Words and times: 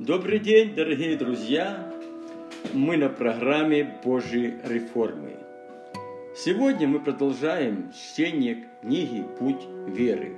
Добрый 0.00 0.38
день, 0.38 0.74
дорогие 0.74 1.14
друзья! 1.14 1.92
Мы 2.72 2.96
на 2.96 3.10
программе 3.10 4.00
Божьей 4.02 4.54
реформы. 4.64 5.36
Сегодня 6.34 6.88
мы 6.88 7.00
продолжаем 7.00 7.92
чтение 7.92 8.64
книги 8.80 9.26
«Путь 9.38 9.60
веры». 9.88 10.36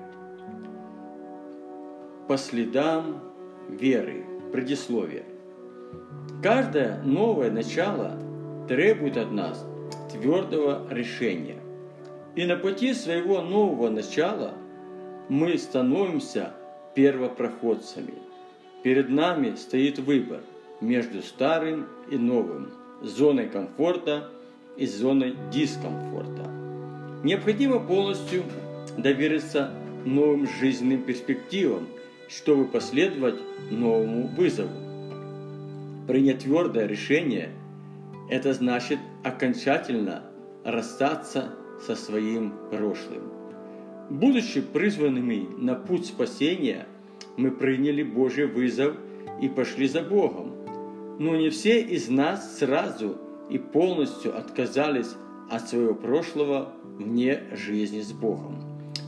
По 2.27 2.37
следам 2.39 3.23
веры. 3.69 4.25
Предисловие. 4.53 5.23
Каждое 6.43 7.01
новое 7.05 7.53
начало 7.53 8.19
требует 8.67 9.17
от 9.17 9.31
нас 9.31 9.65
твердого 10.11 10.93
решения. 10.93 11.61
И 12.35 12.47
на 12.47 12.57
пути 12.57 12.95
своего 12.95 13.41
нового 13.43 13.91
начала 13.91 14.55
мы 15.29 15.57
становимся 15.57 16.53
первопроходцами– 16.97 18.15
Перед 18.83 19.11
нами 19.11 19.55
стоит 19.55 20.01
выбор 20.01 20.41
между 20.81 21.23
старым 21.23 21.87
и 22.11 22.17
новым, 22.17 22.71
зоной 23.01 23.49
комфорта 23.49 24.29
и 24.77 24.87
зоной 24.87 25.37
дискомфорта. 25.53 26.51
Необходимо 27.23 27.79
полностью 27.79 28.43
довериться 28.99 29.71
новым 30.05 30.49
жизненным 30.49 31.03
перспективам, 31.03 31.87
чтобы 32.29 32.65
последовать 32.65 33.37
новому 33.71 34.27
вызову. 34.27 34.71
Принять 36.09 36.41
твердое 36.41 36.87
решение– 36.87 37.51
это 38.31 38.53
значит 38.53 38.99
окончательно 39.23 40.25
расстаться 40.65 41.55
со 41.87 41.95
своим 41.95 42.53
прошлым. 42.69 43.31
Будучи 44.11 44.61
призванными 44.61 45.47
на 45.57 45.77
путь 45.77 46.07
спасения– 46.07 46.89
мы 47.37 47.51
приняли 47.51 48.03
Божий 48.03 48.47
вызов 48.47 48.97
и 49.41 49.49
пошли 49.49 49.89
за 49.89 50.03
Богом. 50.03 50.55
Но 51.19 51.37
не 51.37 51.51
все 51.51 51.81
из 51.81 52.09
нас 52.09 52.59
сразу 52.59 53.19
и 53.51 53.59
полностью 53.59 54.37
отказались 54.37 55.15
от 55.51 55.69
своего 55.69 55.95
прошлого 55.95 56.73
вне 56.99 57.43
жизни 57.53 58.01
с 58.01 58.13
Богом. 58.13 58.59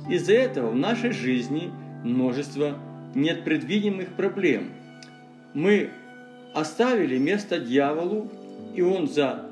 Из-за 0.08 0.34
этого 0.34 0.70
в 0.70 0.76
нашей 0.76 1.12
жизни 1.12 1.70
множество 2.04 2.76
непредвидимых 3.14 4.16
проблем. 4.16 4.70
Мы 5.54 5.90
оставили 6.52 7.16
место 7.16 7.58
дьяволу, 7.58 8.28
и 8.74 8.82
он 8.82 9.08
за 9.08 9.46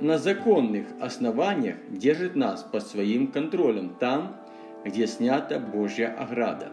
на 0.00 0.16
законных 0.16 0.86
основаниях 0.98 1.76
держит 1.90 2.34
нас 2.34 2.62
под 2.62 2.86
своим 2.86 3.26
контролем 3.26 3.94
там, 4.00 4.36
где 4.84 5.06
снята 5.06 5.58
Божья 5.58 6.08
ограда. 6.18 6.72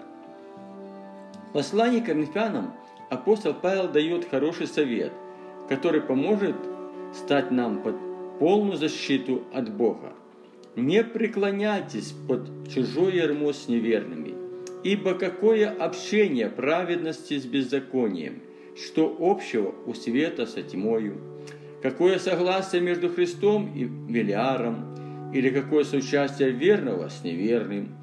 Послании 1.53 2.01
Коринфянам 2.01 2.73
апостол 3.09 3.53
Павел 3.53 3.87
дает 3.87 4.29
хороший 4.29 4.67
совет, 4.67 5.13
который 5.69 6.01
поможет 6.01 6.57
стать 7.13 7.51
нам 7.51 7.81
под 7.81 7.95
полную 8.37 8.75
защиту 8.75 9.43
от 9.53 9.73
Бога. 9.73 10.13
Не 10.75 11.03
преклоняйтесь 11.03 12.13
под 12.27 12.69
чужое 12.69 13.13
ярмо 13.13 13.53
с 13.53 13.69
неверными, 13.69 14.35
ибо 14.83 15.13
какое 15.13 15.69
общение 15.69 16.49
праведности 16.49 17.39
с 17.39 17.45
беззаконием, 17.45 18.41
что 18.75 19.15
общего 19.17 19.73
у 19.85 19.93
света 19.93 20.45
со 20.45 20.61
тьмою, 20.61 21.15
какое 21.81 22.19
согласие 22.19 22.81
между 22.81 23.09
Христом 23.09 23.73
и 23.73 23.85
Велиаром, 23.85 25.31
или 25.33 25.49
какое 25.49 25.85
соучастие 25.85 26.51
верного 26.51 27.07
с 27.07 27.23
неверным, 27.23 27.95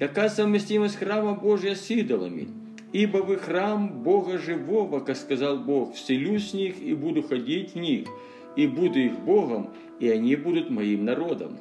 какая 0.00 0.28
совместимость 0.28 0.96
храма 0.96 1.34
Божия 1.34 1.76
с 1.76 1.88
идолами– 1.90 2.48
Ибо 2.92 3.18
вы 3.18 3.36
храм 3.36 4.02
Бога 4.02 4.38
живого, 4.38 5.00
как 5.00 5.16
сказал 5.16 5.58
Бог, 5.58 5.94
вселюсь 5.94 6.52
в 6.52 6.54
них 6.54 6.80
и 6.80 6.94
буду 6.94 7.22
ходить 7.22 7.74
в 7.74 7.76
них, 7.76 8.08
и 8.56 8.66
буду 8.66 8.98
их 8.98 9.18
Богом, 9.20 9.70
и 10.00 10.08
они 10.08 10.36
будут 10.36 10.70
моим 10.70 11.04
народом. 11.04 11.58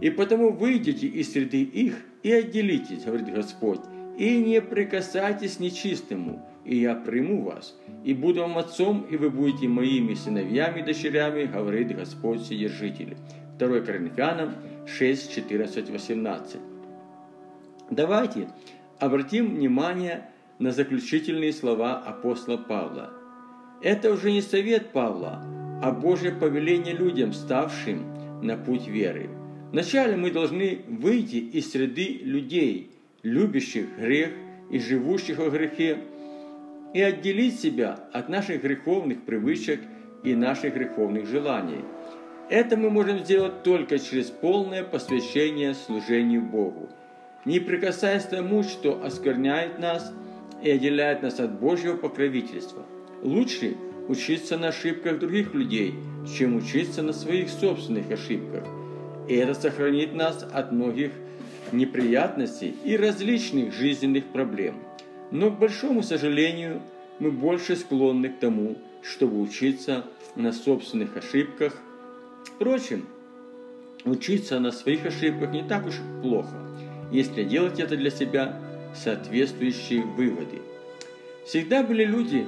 И 0.00 0.10
потому 0.10 0.50
выйдите 0.50 1.06
из 1.06 1.32
среды 1.32 1.62
их 1.62 2.04
и 2.24 2.32
отделитесь, 2.32 3.04
говорит 3.04 3.32
Господь, 3.32 3.80
и 4.18 4.38
не 4.38 4.60
прикасайтесь 4.60 5.60
нечистому, 5.60 6.44
и 6.64 6.76
я 6.78 6.94
приму 6.94 7.42
вас, 7.42 7.78
и 8.04 8.12
буду 8.12 8.40
вам 8.40 8.58
отцом, 8.58 9.06
и 9.08 9.16
вы 9.16 9.30
будете 9.30 9.68
моими 9.68 10.14
сыновьями 10.14 10.80
и 10.80 10.84
дочерями, 10.84 11.44
говорит 11.44 11.94
Господь 11.94 12.40
Вседержитель. 12.40 13.16
2 13.58 13.80
Коринфянам 13.80 14.54
6, 14.86 15.32
14, 15.32 15.90
18. 15.90 16.60
Давайте 17.90 18.48
обратим 18.98 19.54
внимание 19.54 20.30
на 20.58 20.70
заключительные 20.70 21.52
слова 21.52 21.98
апостола 21.98 22.56
Павла. 22.56 23.10
Это 23.82 24.12
уже 24.12 24.30
не 24.30 24.40
совет 24.40 24.92
Павла, 24.92 25.42
а 25.82 25.90
Божье 25.90 26.32
повеление 26.32 26.94
людям, 26.94 27.32
ставшим 27.32 28.42
на 28.42 28.56
путь 28.56 28.86
веры. 28.86 29.28
Вначале 29.72 30.16
мы 30.16 30.30
должны 30.30 30.82
выйти 30.88 31.36
из 31.36 31.72
среды 31.72 32.20
людей, 32.22 32.90
любящих 33.22 33.98
грех 33.98 34.30
и 34.70 34.78
живущих 34.78 35.38
во 35.38 35.50
грехе, 35.50 35.98
и 36.94 37.02
отделить 37.02 37.58
себя 37.58 37.98
от 38.12 38.28
наших 38.28 38.62
греховных 38.62 39.22
привычек 39.22 39.80
и 40.22 40.34
наших 40.34 40.74
греховных 40.74 41.26
желаний. 41.26 41.84
Это 42.48 42.76
мы 42.76 42.88
можем 42.88 43.18
сделать 43.18 43.64
только 43.64 43.98
через 43.98 44.26
полное 44.26 44.84
посвящение 44.84 45.74
служению 45.74 46.42
Богу, 46.42 46.88
не 47.44 47.58
прикасаясь 47.58 48.22
к 48.22 48.30
тому, 48.30 48.62
что 48.62 49.02
оскверняет 49.04 49.80
нас– 49.80 50.12
и 50.62 50.70
отделяет 50.70 51.22
нас 51.22 51.40
от 51.40 51.58
Божьего 51.58 51.96
покровительства. 51.96 52.82
Лучше 53.22 53.76
учиться 54.08 54.56
на 54.58 54.68
ошибках 54.68 55.18
других 55.18 55.54
людей, 55.54 55.94
чем 56.36 56.56
учиться 56.56 57.02
на 57.02 57.12
своих 57.12 57.48
собственных 57.48 58.10
ошибках. 58.10 58.64
И 59.28 59.34
это 59.34 59.54
сохранит 59.54 60.14
нас 60.14 60.46
от 60.52 60.72
многих 60.72 61.12
неприятностей 61.72 62.74
и 62.84 62.96
различных 62.96 63.72
жизненных 63.72 64.24
проблем. 64.26 64.76
Но, 65.30 65.50
к 65.50 65.58
большому 65.58 66.02
сожалению, 66.02 66.82
мы 67.18 67.30
больше 67.30 67.76
склонны 67.76 68.28
к 68.28 68.38
тому, 68.38 68.76
чтобы 69.02 69.40
учиться 69.40 70.04
на 70.36 70.52
собственных 70.52 71.16
ошибках. 71.16 71.74
Впрочем, 72.44 73.06
учиться 74.04 74.60
на 74.60 74.70
своих 74.70 75.06
ошибках 75.06 75.50
не 75.52 75.62
так 75.62 75.86
уж 75.86 75.94
плохо, 76.22 76.56
если 77.10 77.44
делать 77.44 77.80
это 77.80 77.96
для 77.96 78.10
себя 78.10 78.60
соответствующие 78.94 80.02
выводы. 80.02 80.62
Всегда 81.44 81.82
были 81.82 82.04
люди, 82.04 82.46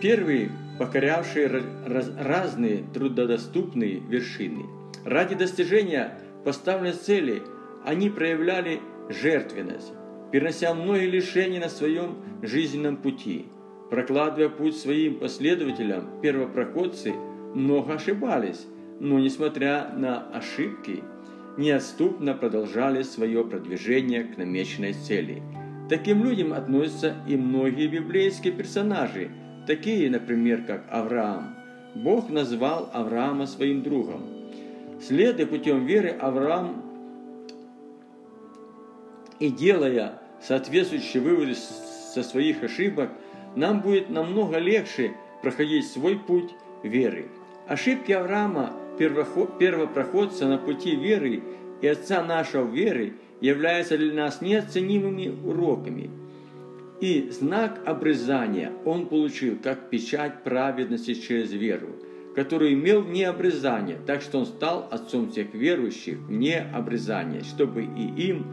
первые, 0.00 0.50
покорявшие 0.78 1.46
раз, 1.86 2.10
разные 2.18 2.84
трудодоступные 2.92 4.00
вершины. 4.00 4.66
Ради 5.04 5.34
достижения 5.34 6.18
поставленной 6.44 6.92
цели 6.92 7.42
они 7.84 8.10
проявляли 8.10 8.80
жертвенность, 9.08 9.92
перенося 10.32 10.74
многие 10.74 11.06
лишения 11.06 11.60
на 11.60 11.68
своем 11.68 12.16
жизненном 12.42 12.96
пути. 12.96 13.46
Прокладывая 13.90 14.48
путь 14.48 14.76
своим 14.76 15.20
последователям, 15.20 16.20
первопроходцы 16.20 17.12
много 17.54 17.94
ошибались, 17.94 18.66
но, 18.98 19.20
несмотря 19.20 19.90
на 19.94 20.26
ошибки, 20.30 21.04
неотступно 21.56 22.34
продолжали 22.34 23.02
свое 23.02 23.44
продвижение 23.44 24.24
к 24.24 24.36
намеченной 24.38 24.94
цели– 24.94 25.42
таким 25.88 26.24
людям 26.24 26.52
относятся 26.52 27.14
и 27.26 27.36
многие 27.36 27.86
библейские 27.86 28.52
персонажи, 28.52 29.30
такие, 29.66 30.10
например, 30.10 30.62
как 30.66 30.84
Авраам. 30.90 31.56
Бог 31.94 32.28
назвал 32.30 32.90
Авраама 32.92 33.46
своим 33.46 33.82
другом. 33.82 34.22
Следуя 35.00 35.46
путем 35.46 35.86
веры, 35.86 36.10
Авраам 36.10 36.82
и 39.38 39.48
делая 39.48 40.20
соответствующие 40.40 41.22
выводы 41.22 41.54
со 41.54 42.22
своих 42.22 42.62
ошибок, 42.62 43.10
нам 43.56 43.80
будет 43.80 44.10
намного 44.10 44.58
легче 44.58 45.12
проходить 45.42 45.86
свой 45.86 46.18
путь 46.18 46.50
веры. 46.82 47.28
Ошибки 47.66 48.12
Авраама, 48.12 48.72
первопроходца 48.98 50.46
на 50.46 50.58
пути 50.58 50.96
веры 50.96 51.42
и 51.80 51.86
отца 51.86 52.22
нашего 52.22 52.68
веры, 52.70 53.14
являются 53.44 53.98
для 53.98 54.14
нас 54.14 54.40
неоценимыми 54.40 55.28
уроками. 55.44 56.10
И 57.00 57.28
знак 57.30 57.82
обрезания 57.84 58.72
он 58.86 59.06
получил 59.06 59.58
как 59.62 59.90
печать 59.90 60.42
праведности 60.44 61.12
через 61.12 61.52
веру, 61.52 61.88
который 62.34 62.72
имел 62.72 63.02
вне 63.02 63.28
обрезания, 63.28 63.98
так 64.06 64.22
что 64.22 64.38
он 64.38 64.46
стал 64.46 64.88
отцом 64.90 65.30
всех 65.30 65.52
верующих 65.52 66.16
вне 66.20 66.66
обрезания, 66.72 67.42
чтобы 67.42 67.82
и 67.82 68.28
им 68.28 68.46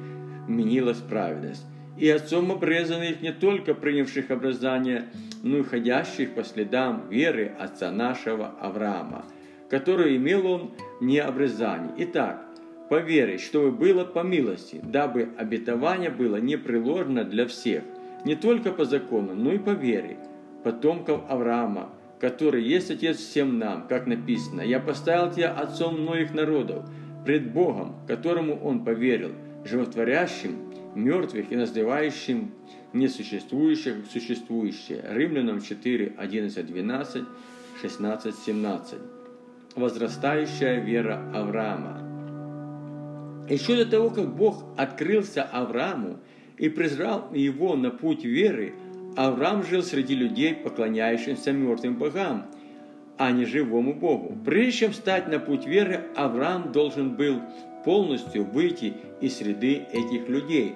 менилась 0.49 0.97
праведность. 0.97 1.63
И 1.97 2.09
отцом 2.09 2.51
обрезанных 2.51 3.21
не 3.21 3.31
только 3.31 3.73
принявших 3.73 4.29
обрезание, 4.29 5.05
но 5.41 5.59
и 5.59 5.63
ходящих 5.63 6.33
по 6.33 6.43
следам 6.43 7.07
веры 7.09 7.53
отца 7.57 7.91
нашего 7.91 8.47
Авраама, 8.59 9.23
который 9.69 10.17
имел 10.17 10.47
он 10.47 10.71
не 10.99 11.19
обрезание. 11.19 11.93
Итак, 11.97 12.50
по 12.91 12.99
вере, 12.99 13.37
чтобы 13.37 13.71
было 13.71 14.03
по 14.03 14.19
милости, 14.19 14.81
дабы 14.83 15.29
обетование 15.37 16.09
было 16.09 16.35
непреложно 16.35 17.23
для 17.23 17.47
всех, 17.47 17.83
не 18.25 18.35
только 18.35 18.73
по 18.73 18.83
закону, 18.83 19.33
но 19.33 19.53
и 19.53 19.59
по 19.59 19.69
вере. 19.69 20.17
потомков 20.65 21.21
Авраама, 21.29 21.91
который 22.19 22.61
есть 22.61 22.91
Отец 22.91 23.15
всем 23.15 23.59
нам, 23.59 23.87
как 23.87 24.07
написано, 24.07 24.59
«Я 24.59 24.81
поставил 24.81 25.31
тебя 25.31 25.53
отцом 25.53 26.01
многих 26.01 26.33
народов, 26.33 26.83
пред 27.25 27.53
Богом, 27.53 27.95
которому 28.09 28.61
он 28.61 28.83
поверил, 28.83 29.31
животворящим, 29.63 30.73
мертвых 30.93 31.49
и 31.49 31.55
называющим 31.55 32.51
несуществующих 32.91 34.05
существующее». 34.11 35.01
Римлянам 35.09 35.61
4, 35.61 36.15
11, 36.17 36.67
12, 36.67 37.23
16, 37.81 38.35
17. 38.35 38.99
Возрастающая 39.77 40.81
вера 40.81 41.31
Авраама. 41.33 42.00
Еще 43.51 43.75
до 43.75 43.85
того, 43.85 44.09
как 44.09 44.33
Бог 44.33 44.63
открылся 44.77 45.43
Аврааму 45.43 46.19
и 46.57 46.69
призвал 46.69 47.33
его 47.33 47.75
на 47.75 47.91
путь 47.91 48.23
веры, 48.23 48.73
Авраам 49.17 49.65
жил 49.65 49.83
среди 49.83 50.15
людей, 50.15 50.53
поклоняющихся 50.53 51.51
мертвым 51.51 51.95
богам, 51.95 52.45
а 53.17 53.29
не 53.31 53.43
живому 53.43 53.93
Богу. 53.93 54.37
Прежде 54.45 54.71
чем 54.71 54.93
стать 54.93 55.27
на 55.27 55.37
путь 55.37 55.65
веры, 55.65 56.05
Авраам 56.15 56.71
должен 56.71 57.17
был 57.17 57.41
полностью 57.83 58.45
выйти 58.45 58.93
из 59.19 59.35
среды 59.35 59.85
этих 59.91 60.29
людей, 60.29 60.75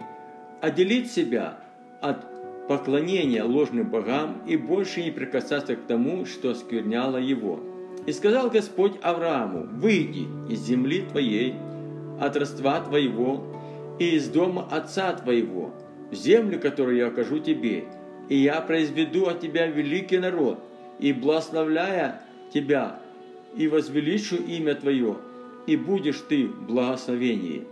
отделить 0.61 1.09
себя 1.09 1.59
от 2.01 2.25
поклонения 2.67 3.45
ложным 3.45 3.89
богам 3.89 4.41
и 4.45 4.57
больше 4.57 5.01
не 5.01 5.11
прикасаться 5.11 5.77
к 5.77 5.87
тому, 5.87 6.25
что 6.25 6.49
оскверняло 6.49 7.17
его. 7.17 7.61
И 8.05 8.11
сказал 8.11 8.49
Господь 8.49 8.95
Аврааму, 9.01 9.65
«Выйди 9.65 10.27
из 10.49 10.59
земли 10.59 11.03
твоей, 11.09 11.55
от 12.19 12.35
родства 12.37 12.79
твоего 12.81 13.43
и 13.99 14.15
из 14.15 14.27
дома 14.27 14.67
отца 14.69 15.13
твоего, 15.13 15.73
в 16.11 16.15
землю, 16.15 16.59
которую 16.59 16.97
я 16.97 17.07
окажу 17.07 17.39
тебе, 17.39 17.85
и 18.29 18.37
я 18.37 18.61
произведу 18.61 19.27
от 19.27 19.41
тебя 19.41 19.67
великий 19.67 20.17
народ, 20.17 20.59
и 20.99 21.13
благословляя 21.13 22.21
тебя, 22.53 22.99
и 23.55 23.67
возвеличу 23.67 24.35
имя 24.35 24.75
твое, 24.75 25.17
и 25.67 25.75
будешь 25.75 26.23
ты 26.27 26.47
в 26.47 26.67
благословении. 26.67 27.65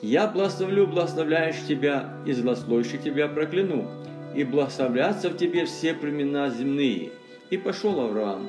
Я 0.00 0.26
благословлю 0.26 0.86
благословляющих 0.86 1.66
тебя, 1.66 2.16
и 2.26 2.32
злословящих 2.32 3.02
тебя 3.02 3.28
прокляну, 3.28 3.88
и 4.34 4.44
благословлятся 4.44 5.30
в 5.30 5.36
тебе 5.36 5.66
все 5.66 5.94
племена 5.94 6.50
земные. 6.50 7.10
И 7.50 7.56
пошел 7.56 8.00
Авраам, 8.00 8.46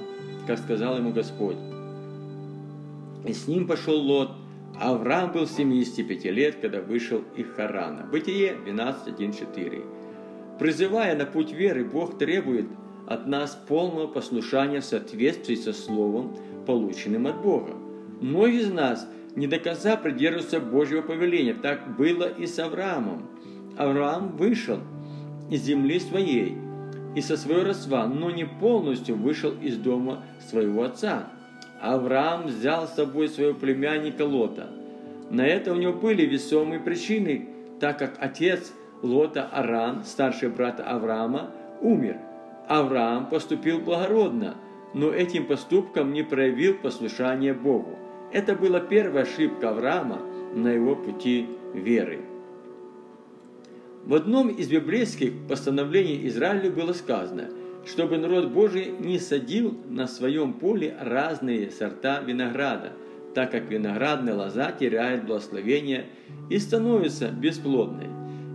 как 0.48 0.60
сказал 0.60 0.98
ему 0.98 1.12
Господь. 1.12 1.58
И 3.28 3.34
с 3.34 3.48
ним 3.48 3.68
пошел 3.68 4.00
Лот, 4.00 4.32
Авраам 4.80 5.32
был 5.32 5.48
75 5.48 6.26
лет, 6.26 6.58
когда 6.62 6.82
вышел 6.82 7.24
из 7.36 7.46
Харана. 7.56 8.08
Бытие 8.12 8.56
12.1.4. 8.66 10.58
Призывая 10.60 11.16
на 11.16 11.26
путь 11.26 11.52
веры, 11.52 11.86
Бог 11.86 12.18
требует 12.18 12.68
от 13.08 13.28
нас 13.28 13.60
полного 13.68 14.08
послушания 14.08 14.82
в 14.82 14.86
соответствии 14.86 15.56
со 15.56 15.74
Словом, 15.74 16.36
полученным 16.66 17.28
от 17.28 17.42
Бога. 17.42 17.74
Многие 18.22 18.62
из 18.62 18.72
нас 18.72 19.08
не 19.36 19.48
до 19.48 19.60
конца 19.60 19.96
придерживаются 19.96 20.60
Божьего 20.60 21.02
повеления. 21.02 21.54
Так 21.54 21.96
было 21.98 22.30
и 22.30 22.48
с 22.48 22.58
Авраамом. 22.60 23.28
Авраам 23.78 24.38
вышел 24.38 24.80
из 25.50 25.64
земли 25.64 26.00
своей 26.00 26.58
и 27.16 27.22
со 27.22 27.38
своего 27.38 27.64
родства, 27.64 28.08
но 28.08 28.32
не 28.32 28.46
полностью 28.46 29.16
вышел 29.16 29.52
из 29.52 29.78
дома 29.78 30.24
своего 30.50 30.84
отца. 30.84 31.33
Авраам 31.84 32.48
взял 32.48 32.88
с 32.88 32.96
собой 32.96 33.28
своего 33.28 33.54
племянника 33.54 34.24
Лота. 34.24 34.70
На 35.30 35.46
это 35.46 35.74
у 35.74 35.76
него 35.76 35.92
были 35.92 36.26
весомые 36.26 36.80
причины, 36.80 37.50
так 37.82 38.00
как 38.00 38.16
отец– 38.20 38.72
Лота 39.02 39.50
Аран, 39.52 40.06
старший 40.06 40.48
брат 40.48 40.80
Авраама, 40.80 41.52
умер. 41.82 42.20
Авраам 42.70 43.28
поступил 43.28 43.80
благородно, 43.80 44.56
но 44.94 45.12
этим 45.12 45.46
поступком 45.46 46.14
не 46.14 46.24
проявил 46.24 46.76
послушание 46.76 47.54
Богу. 47.54 48.00
Это 48.32 48.56
была 48.56 48.80
первая 48.80 49.26
ошибка 49.26 49.72
Авраама 49.72 50.22
на 50.56 50.70
его 50.70 50.96
пути 50.96 51.50
веры. 51.74 52.22
В 54.06 54.14
одном 54.14 54.48
из 54.48 54.70
библейских 54.70 55.34
постановлений 55.50 56.26
Израилю 56.28 56.72
было 56.72 56.94
сказано, 56.94 57.50
чтобы 57.86 58.18
народ 58.18 58.50
Божий 58.52 58.94
не 59.00 59.20
садил 59.20 59.78
на 59.90 60.08
своем 60.08 60.54
поле 60.54 60.96
разные 61.00 61.70
сорта 61.72 62.22
винограда, 62.22 62.94
так 63.36 63.52
как 63.52 63.70
виноградная 63.70 64.36
лоза 64.36 64.72
теряет 64.72 65.26
благословение 65.26 66.06
и 66.50 66.58
становится 66.60 67.30
бесплодной. 67.30 68.08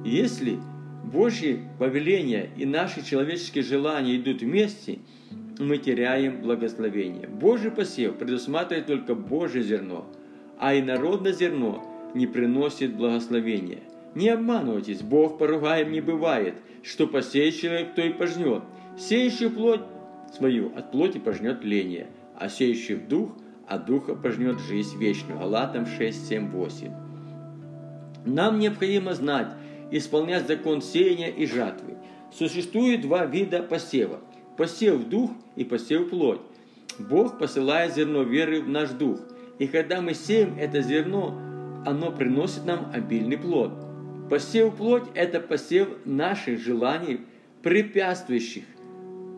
Если 0.05 0.59
Божьи 1.05 1.61
повеления 1.79 2.51
и 2.57 2.65
наши 2.65 3.05
человеческие 3.05 3.65
желания 3.65 4.17
идут 4.17 4.41
вместе, 4.41 5.01
мы 5.59 5.79
теряем 5.79 6.41
благословение. 6.41 7.29
Божий 7.29 7.71
посев 7.71 8.17
предусматривает 8.17 8.87
только 8.87 9.15
Божье 9.15 9.63
зерно, 9.63 10.07
а 10.59 10.79
инородное 10.79 11.33
зерно 11.33 11.85
не 12.15 12.27
приносит 12.27 12.95
благословения. 12.95 13.81
Не 14.15 14.31
обманывайтесь, 14.31 15.03
Бог 15.03 15.39
поругаем 15.39 15.93
не 15.93 16.01
бывает, 16.01 16.55
что 16.83 17.07
посеет 17.07 17.57
человек, 17.57 17.95
то 17.95 18.03
и 18.03 18.11
пожнет. 18.11 18.63
Сеющий 18.99 19.51
плоть 19.51 19.83
свою 20.37 20.75
от 20.75 20.91
плоти 20.91 21.19
пожнет 21.19 21.65
ление, 21.65 22.09
а 22.37 22.49
сеющий 22.49 22.97
в 22.97 23.09
дух 23.09 23.33
от 23.67 23.87
духа 23.87 24.15
пожнет 24.15 24.59
жизнь 24.61 24.99
вечную. 24.99 25.39
Галатам 25.39 25.87
6, 25.87 26.29
7, 26.29 26.51
8. 26.51 26.91
Нам 28.25 28.59
необходимо 28.59 29.15
знать, 29.15 29.49
исполнять 29.91 30.47
закон 30.47 30.83
сеяния 30.83 31.29
и 31.29 31.47
жатвы. 31.47 31.97
Существует 32.33 33.03
два 33.03 33.27
вида 33.27 33.63
посева. 33.63 34.21
Посев 34.57 34.97
в 34.97 35.09
дух 35.09 35.31
и 35.57 35.65
посев 35.65 36.11
плоть. 36.11 36.41
Бог 36.99 37.39
посылает 37.39 37.95
зерно 37.95 38.23
веры 38.23 38.61
в 38.61 38.69
наш 38.69 38.91
дух. 38.91 39.21
И 39.59 39.67
когда 39.67 40.01
мы 40.01 40.15
сеем 40.15 40.57
это 40.59 40.83
зерно, 40.83 41.39
оно 41.87 42.11
приносит 42.11 42.65
нам 42.65 42.91
обильный 42.93 43.39
плод. 43.39 43.73
Посев 44.31 44.75
плоть– 44.77 45.05
это 45.15 45.41
посев 45.41 45.89
наших 46.05 46.61
желаний, 46.61 47.21
препятствующих 47.63 48.65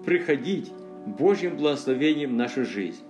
приходить 0.04 0.72
Божьим 1.06 1.56
благословением 1.56 2.30
в 2.30 2.34
нашу 2.34 2.64
жизнь. 2.64 3.02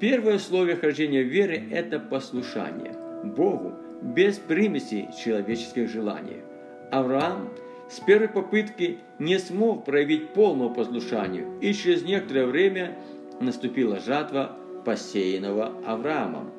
Первое 0.00 0.36
условие 0.36 0.76
хождения 0.76 1.22
веры– 1.22 1.62
это 1.70 1.98
послушание 1.98 2.94
Богу 3.24 3.74
без 4.02 4.36
примеси 4.36 5.08
человеческих 5.22 5.90
желаний. 5.90 6.42
Авраам 6.90 7.50
с 7.90 8.00
первой 8.00 8.28
попытки 8.28 8.98
не 9.18 9.38
смог 9.38 9.84
проявить 9.84 10.30
полного 10.30 10.72
послушания, 10.72 11.46
и 11.60 11.72
через 11.72 12.02
некоторое 12.02 12.46
время 12.46 12.96
наступила 13.40 14.00
жатва 14.00 14.56
посеянного 14.84 15.72
Авраамом. 15.86 16.50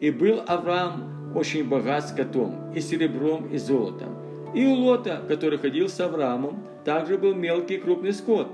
И 0.00 0.10
был 0.10 0.42
Авраам 0.46 1.17
очень 1.34 1.68
богат 1.68 2.08
скотом, 2.08 2.72
и 2.74 2.80
серебром, 2.80 3.48
и 3.52 3.58
золотом. 3.58 4.16
И 4.54 4.66
у 4.66 4.74
Лота, 4.74 5.22
который 5.28 5.58
ходил 5.58 5.88
с 5.88 6.00
Авраамом, 6.00 6.64
также 6.84 7.18
был 7.18 7.34
мелкий 7.34 7.74
и 7.74 7.78
крупный 7.78 8.12
скот, 8.12 8.48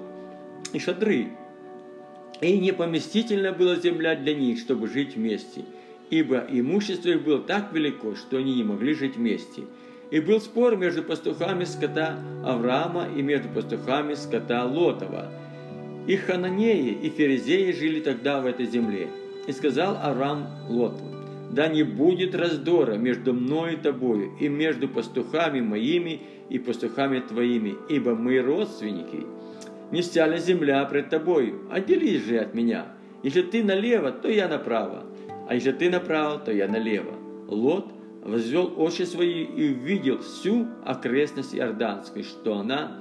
и 0.72 0.78
шадры. 0.78 1.28
И 2.40 2.58
непоместительно 2.58 3.52
была 3.52 3.76
земля 3.76 4.16
для 4.16 4.34
них, 4.34 4.58
чтобы 4.58 4.88
жить 4.88 5.16
вместе, 5.16 5.62
ибо 6.10 6.44
имущество 6.50 7.10
их 7.10 7.24
было 7.24 7.38
так 7.38 7.72
велико, 7.72 8.16
что 8.16 8.38
они 8.38 8.56
не 8.56 8.64
могли 8.64 8.94
жить 8.94 9.16
вместе– 9.16 9.62
и 10.14 10.20
был 10.20 10.40
спор 10.40 10.76
между 10.76 11.02
пастухами 11.02 11.64
скота 11.64 12.20
Авраама 12.44 13.08
и 13.16 13.20
между 13.20 13.48
пастухами 13.48 14.14
скота 14.14 14.64
Лотова. 14.64 15.28
И 16.06 16.16
хананеи, 16.16 16.92
и 17.02 17.08
ферезеи 17.10 17.72
жили 17.72 18.00
тогда 18.00 18.40
в 18.40 18.46
этой 18.46 18.66
земле. 18.66 19.08
И 19.48 19.52
сказал 19.52 19.98
Авраам 20.00 20.46
Лоту, 20.68 21.02
«Да 21.54 21.68
не 21.68 21.84
будет 21.84 22.34
раздора 22.34 22.94
между 22.94 23.32
мной 23.32 23.74
и 23.74 23.76
тобою, 23.76 24.32
и 24.40 24.48
между 24.48 24.88
пастухами 24.88 25.60
моими 25.60 26.20
и 26.48 26.58
пастухами 26.58 27.20
твоими, 27.20 27.76
ибо 27.88 28.16
мы 28.16 28.40
родственники. 28.40 29.24
Не 29.92 30.00
ли 30.00 30.38
земля 30.38 30.84
пред 30.86 31.10
тобою? 31.10 31.60
Отделись 31.70 32.24
же 32.24 32.38
от 32.38 32.54
меня. 32.54 32.86
Если 33.22 33.42
ты 33.42 33.62
налево, 33.62 34.10
то 34.10 34.28
я 34.28 34.48
направо, 34.48 35.04
а 35.48 35.54
если 35.54 35.70
ты 35.70 35.90
направо, 35.90 36.40
то 36.40 36.50
я 36.50 36.66
налево». 36.66 37.14
Лот 37.46 37.86
возвел 38.24 38.74
очи 38.76 39.02
свои 39.02 39.44
и 39.44 39.74
увидел 39.74 40.18
всю 40.18 40.66
окрестность 40.84 41.54
Иорданской, 41.54 42.24
что 42.24 42.58
она, 42.58 42.98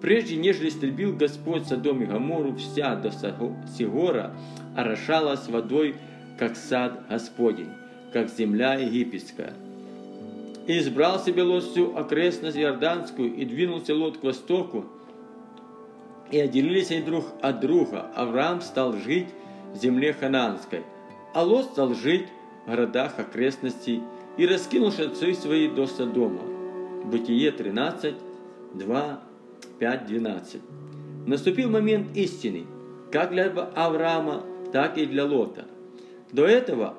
прежде 0.00 0.36
нежели 0.36 0.68
истребил 0.68 1.16
Господь 1.16 1.66
Содом 1.66 2.04
и 2.04 2.06
Гамору, 2.06 2.54
вся 2.54 2.94
до 2.94 3.10
Сигора 3.10 4.32
орошалась 4.76 5.48
водой, 5.48 5.96
как 6.38 6.54
сад 6.54 7.06
Господень, 7.10 7.70
как 8.12 8.28
земля 8.28 8.74
египетская. 8.74 9.54
И 10.66 10.78
избрал 10.78 11.20
себе 11.20 11.42
Лот 11.42 11.64
всю 11.64 11.96
окрестность 11.96 12.56
Иорданскую, 12.56 13.34
и 13.34 13.44
двинулся 13.44 13.94
Лот 13.94 14.18
к 14.18 14.24
востоку, 14.24 14.84
и 16.30 16.38
отделились 16.38 16.90
они 16.90 17.02
друг 17.02 17.24
от 17.40 17.60
друга. 17.60 18.10
Авраам 18.16 18.60
стал 18.60 18.92
жить 18.94 19.28
в 19.72 19.76
земле 19.76 20.12
Хананской, 20.12 20.82
а 21.34 21.42
Лот 21.42 21.66
стал 21.66 21.94
жить 21.94 22.26
в 22.64 22.70
городах 22.70 23.18
окрестностей 23.18 24.02
и 24.36 24.46
раскинул 24.46 24.90
шацы 24.90 25.34
свои 25.34 25.68
до 25.68 25.86
Содома. 25.86 26.42
Бытие 27.04 27.52
13, 27.52 28.14
2, 28.74 29.20
5, 29.78 30.06
12. 30.06 30.60
наступил 31.26 31.70
момент 31.70 32.16
истины, 32.16 32.64
как 33.12 33.30
для 33.30 33.46
Авраама, 33.46 34.42
так 34.72 34.98
и 34.98 35.06
для 35.06 35.24
Лота. 35.24 35.66
До 36.32 36.44
этого 36.44 36.94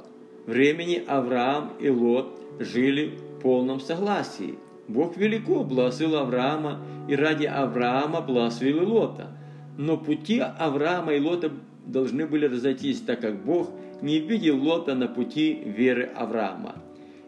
времени 0.47 1.03
Авраам 1.05 1.73
и 1.79 1.89
Лот 1.89 2.39
жили 2.59 3.09
в 3.09 3.41
полном 3.41 3.79
согласии. 3.79 4.55
Бог 4.87 5.17
велико 5.17 5.63
благословил 5.63 6.15
Авраама, 6.15 6.79
и 7.07 7.15
ради 7.15 7.45
Авраама 7.45 8.21
благословил 8.21 8.89
Лота. 8.89 9.37
Но 9.77 9.97
пути 9.97 10.39
Авраама 10.39 11.13
и 11.13 11.19
Лота 11.19 11.51
должны 11.85 12.25
были 12.25 12.47
разойтись, 12.47 13.01
так 13.01 13.21
как 13.21 13.43
Бог 13.43 13.69
не 14.01 14.19
видел 14.19 14.61
Лота 14.61 14.95
на 14.95 15.07
пути 15.07 15.53
веры 15.53 16.09
Авраама. 16.15 16.75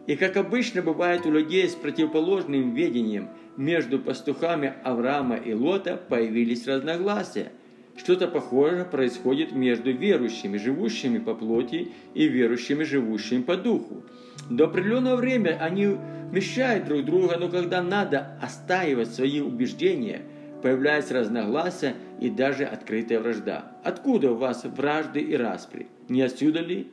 И 0.06 0.16
как 0.16 0.36
обычно 0.36 0.82
бывает 0.82 1.26
у 1.26 1.30
людей 1.30 1.68
с 1.68 1.74
противоположным 1.74 2.74
видением, 2.74 3.28
между 3.56 3.98
пастухами 3.98 4.72
Авраама 4.82 5.36
и 5.36 5.52
Лота 5.52 5.96
появились 5.96 6.66
разногласия. 6.66 7.52
Что-то 8.00 8.28
похожее 8.28 8.86
происходит 8.86 9.52
между 9.52 9.92
верующими, 9.92 10.56
живущими 10.56 11.18
по 11.18 11.34
плоти, 11.34 11.92
и 12.14 12.28
верующими, 12.28 12.82
живущими 12.82 13.42
по 13.42 13.58
духу. 13.58 14.04
До 14.48 14.64
определенного 14.64 15.16
времени 15.16 15.54
они 15.60 15.98
вмещают 16.30 16.86
друг 16.86 17.04
друга, 17.04 17.36
но 17.38 17.50
когда 17.50 17.82
надо 17.82 18.38
остаивать 18.40 19.12
свои 19.12 19.40
убеждения, 19.40 20.22
появляется 20.62 21.12
разногласия 21.12 21.94
и 22.18 22.30
даже 22.30 22.64
открытая 22.64 23.20
вражда. 23.20 23.72
Откуда 23.84 24.32
у 24.32 24.36
вас 24.36 24.64
вражды 24.64 25.20
и 25.20 25.36
распри? 25.36 25.88
Не 26.08 26.22
отсюда 26.22 26.60
ли? 26.60 26.90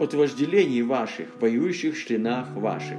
От 0.00 0.12
вожделений 0.12 0.82
ваших, 0.82 1.40
воюющих 1.40 1.94
в 1.94 2.04
членах 2.04 2.48
ваших. 2.56 2.98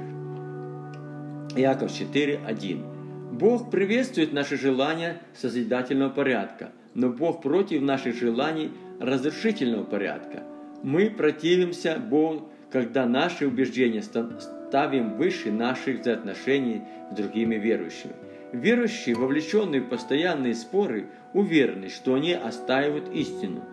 Иаков 1.56 1.90
4.1. 1.90 2.89
Бог 3.32 3.70
приветствует 3.70 4.32
наши 4.32 4.58
желания 4.58 5.20
созидательного 5.34 6.10
порядка, 6.10 6.72
но 6.94 7.10
Бог 7.10 7.42
против 7.42 7.80
наших 7.80 8.16
желаний 8.16 8.72
разрушительного 8.98 9.84
порядка. 9.84 10.42
Мы 10.82 11.10
противимся 11.10 11.96
Богу, 11.98 12.48
когда 12.72 13.06
наши 13.06 13.46
убеждения 13.46 14.02
ставим 14.02 15.16
выше 15.16 15.52
наших 15.52 16.00
взаимоотношений 16.00 16.82
с 17.12 17.14
другими 17.14 17.54
верующими. 17.54 18.14
Верующие, 18.52 19.14
вовлеченные 19.14 19.80
в 19.80 19.88
постоянные 19.88 20.54
споры, 20.54 21.06
уверены, 21.32 21.88
что 21.88 22.14
они 22.14 22.32
остаивают 22.32 23.14
истину. 23.14 23.64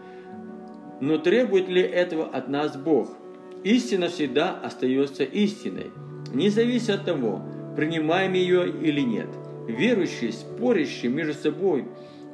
Но 1.01 1.17
требует 1.17 1.67
ли 1.67 1.81
этого 1.81 2.27
от 2.27 2.47
нас 2.47 2.77
Бог? 2.77 3.17
Истина 3.63 4.07
всегда 4.09 4.51
остается 4.51 5.23
истиной, 5.23 5.87
не 6.31 6.49
зависит 6.49 6.91
от 6.91 7.05
того, 7.05 7.41
принимаем 7.75 8.33
ее 8.33 8.69
или 8.69 9.01
нет. 9.01 9.27
Верующие, 9.67 10.31
спорящие 10.31 11.11
между 11.11 11.33
собой 11.33 11.85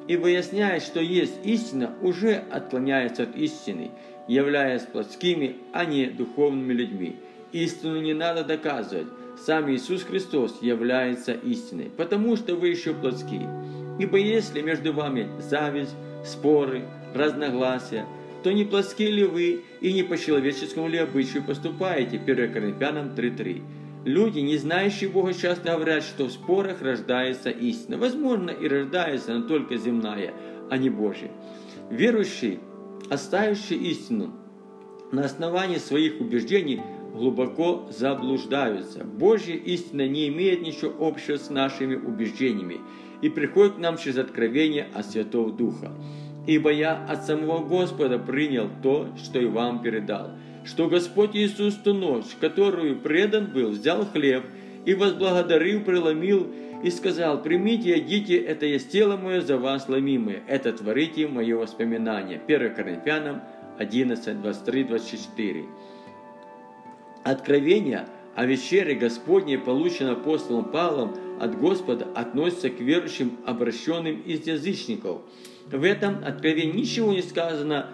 и 0.08 0.18
выясняя, 0.18 0.80
что 0.80 1.00
есть 1.00 1.34
истина, 1.44 1.96
уже 2.02 2.44
отклоняются 2.52 3.24
от 3.24 3.36
истины, 3.36 3.92
являясь 4.28 4.84
плотскими, 4.84 5.58
а 5.72 5.86
не 5.86 6.08
духовными 6.08 6.74
людьми. 6.74 7.16
Истину 7.52 8.02
не 8.02 8.14
надо 8.14 8.44
доказывать. 8.44 9.08
Сам 9.46 9.72
Иисус 9.72 10.04
Христос 10.04 10.62
является 10.62 11.34
истиной, 11.34 11.92
потому 11.96 12.36
что 12.36 12.56
вы 12.56 12.70
еще 12.70 12.94
плотские. 12.94 13.50
Ибо 14.00 14.18
если 14.18 14.62
между 14.62 14.94
вами 14.94 15.28
зависть, 15.40 15.96
споры, 16.26 16.84
разногласия, 17.14 18.06
то 18.44 18.52
не 18.52 18.66
плотские 18.66 19.12
ли 19.12 19.24
вы 19.24 19.62
и 19.82 19.94
не 19.94 20.04
по 20.04 20.18
человеческому 20.18 20.88
ли 20.88 20.98
обычаю 20.98 21.44
поступаете? 21.44 22.18
1 22.18 22.54
Коринфянам 22.54 23.08
3.3. 23.16 23.62
Люди, 24.06 24.40
не 24.40 24.58
знающие 24.58 25.10
Бога, 25.10 25.34
часто 25.34 25.76
говорят, 25.76 26.04
что 26.04 26.26
в 26.26 26.32
спорах 26.32 26.82
рождается 26.82 27.50
истина. 27.50 27.98
Возможно, 27.98 28.50
и 28.50 28.68
рождается, 28.68 29.34
но 29.34 29.48
только 29.48 29.78
земная, 29.78 30.34
а 30.70 30.78
не 30.78 30.90
Божья. 30.90 31.32
Верующие, 31.90 32.60
оставившие 33.10 33.80
истину 33.80 34.34
на 35.14 35.24
основании 35.24 35.78
своих 35.78 36.20
убеждений, 36.20 36.82
глубоко 37.14 37.88
заблуждаются. 37.98 39.06
Божья 39.06 39.56
истина 39.56 40.06
не 40.06 40.28
имеет 40.28 40.64
ничего 40.64 41.08
общего 41.08 41.38
с 41.38 41.50
нашими 41.50 41.96
убеждениями 41.96 42.82
и 43.22 43.30
приходит 43.30 43.76
к 43.76 43.80
нам 43.80 43.98
через 43.98 44.18
откровение 44.18 44.88
от 44.94 45.06
Святого 45.06 45.54
Духа. 45.54 45.94
Ибо 46.46 46.74
я 46.74 47.06
от 47.06 47.24
самого 47.24 47.64
Господа 47.64 48.20
принял 48.20 48.70
то, 48.82 49.08
что 49.16 49.40
и 49.40 49.46
вам 49.46 49.82
передал– 49.82 50.32
что 50.66 50.88
Господь 50.88 51.36
Иисус 51.36 51.76
ту 51.76 51.94
ночь, 51.94 52.36
которую 52.40 53.00
предан 53.00 53.48
был, 53.48 53.70
взял 53.72 54.06
хлеб 54.06 54.46
и 54.86 54.94
возблагодарил, 54.94 55.84
преломил 55.84 56.48
и 56.84 56.90
сказал, 56.90 57.42
примите, 57.42 57.98
едите, 57.98 58.38
это 58.38 58.66
есть 58.66 58.92
тело 58.92 59.18
мое 59.18 59.42
за 59.42 59.58
вас 59.58 59.88
ломимое, 59.90 60.44
это 60.48 60.74
творите 60.74 61.28
мое 61.28 61.58
воспоминание. 61.58 62.42
1 62.46 62.76
Коринфянам 62.76 63.42
11, 63.78 64.42
23, 64.42 64.84
24. 64.84 65.66
Откровение 67.24 68.08
о 68.36 68.46
вечере 68.46 68.96
Господней, 68.96 69.58
полученное 69.58 70.14
апостолом 70.14 70.66
Павлом 70.66 71.16
от 71.40 71.58
Господа, 71.58 72.08
относится 72.16 72.70
к 72.70 72.80
верующим, 72.80 73.38
обращенным 73.46 74.22
из 74.22 74.46
язычников. 74.46 75.22
В 75.72 75.84
этом 75.84 76.24
откровении 76.26 76.82
ничего 76.82 77.14
не 77.14 77.22
сказано 77.22 77.88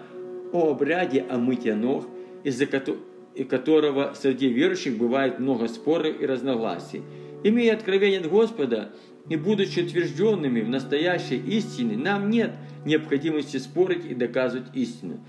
о 0.52 0.70
обряде 0.70 1.24
омытия 1.28 1.74
ног– 1.74 2.06
из-за 2.44 2.66
которого 2.66 4.14
среди 4.14 4.48
верующих 4.48 4.96
бывает 4.96 5.38
много 5.38 5.68
споров 5.68 6.20
и 6.20 6.26
разногласий. 6.26 7.02
Имея 7.42 7.74
откровение 7.74 8.20
от 8.20 8.28
Господа 8.28 8.92
и 9.28 9.36
будучи 9.36 9.80
утвержденными 9.80 10.60
в 10.60 10.68
настоящей 10.68 11.36
истине, 11.36 11.96
нам 11.96 12.30
нет 12.30 12.52
необходимости 12.84 13.56
спорить 13.58 14.04
и 14.04 14.14
доказывать 14.14 14.74
истину. 14.74 15.20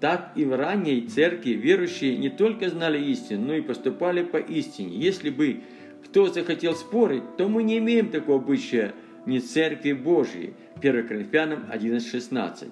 Так 0.00 0.32
и 0.36 0.44
в 0.44 0.54
ранней 0.54 1.02
церкви 1.02 1.50
верующие 1.50 2.18
не 2.18 2.28
только 2.28 2.68
знали 2.68 3.02
истину, 3.02 3.46
но 3.46 3.54
и 3.54 3.62
поступали 3.62 4.22
по 4.22 4.36
истине. 4.36 4.96
Если 4.96 5.30
бы 5.30 5.60
кто 6.04 6.26
захотел 6.26 6.74
спорить, 6.74 7.36
то 7.36 7.48
мы 7.48 7.62
не 7.62 7.78
имеем 7.78 8.08
такого 8.08 8.42
обычая 8.42 8.92
не 9.24 9.40
церкви 9.40 9.92
Божьей. 9.92 10.52
1 10.76 11.08
Коринфянам 11.08 11.64
11.16. 11.72 12.68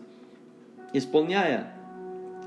Исполняя 0.92 1.72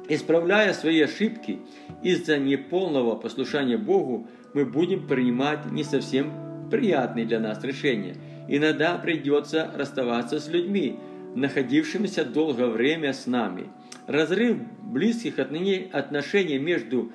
Исправляя 0.08 0.74
свои 0.74 1.02
ошибки 1.02 1.60
из-за 2.04 2.38
неполного 2.38 3.16
послушания 3.16 3.78
Богу, 3.78 4.28
мы 4.54 4.66
будем 4.66 5.08
принимать 5.08 5.72
не 5.72 5.84
совсем 5.84 6.32
приятные 6.70 7.26
для 7.26 7.40
нас 7.40 7.64
решения. 7.64 8.16
Иногда 8.48 8.98
придется 8.98 9.72
расставаться 9.76 10.40
с 10.40 10.48
людьми, 10.48 11.00
находившимися 11.34 12.24
долгое 12.24 12.68
время 12.68 13.14
с 13.14 13.26
нами. 13.26 13.70
Разрыв 14.06 14.58
близких 14.84 15.40
отношений 15.40 16.60
между 16.60 17.12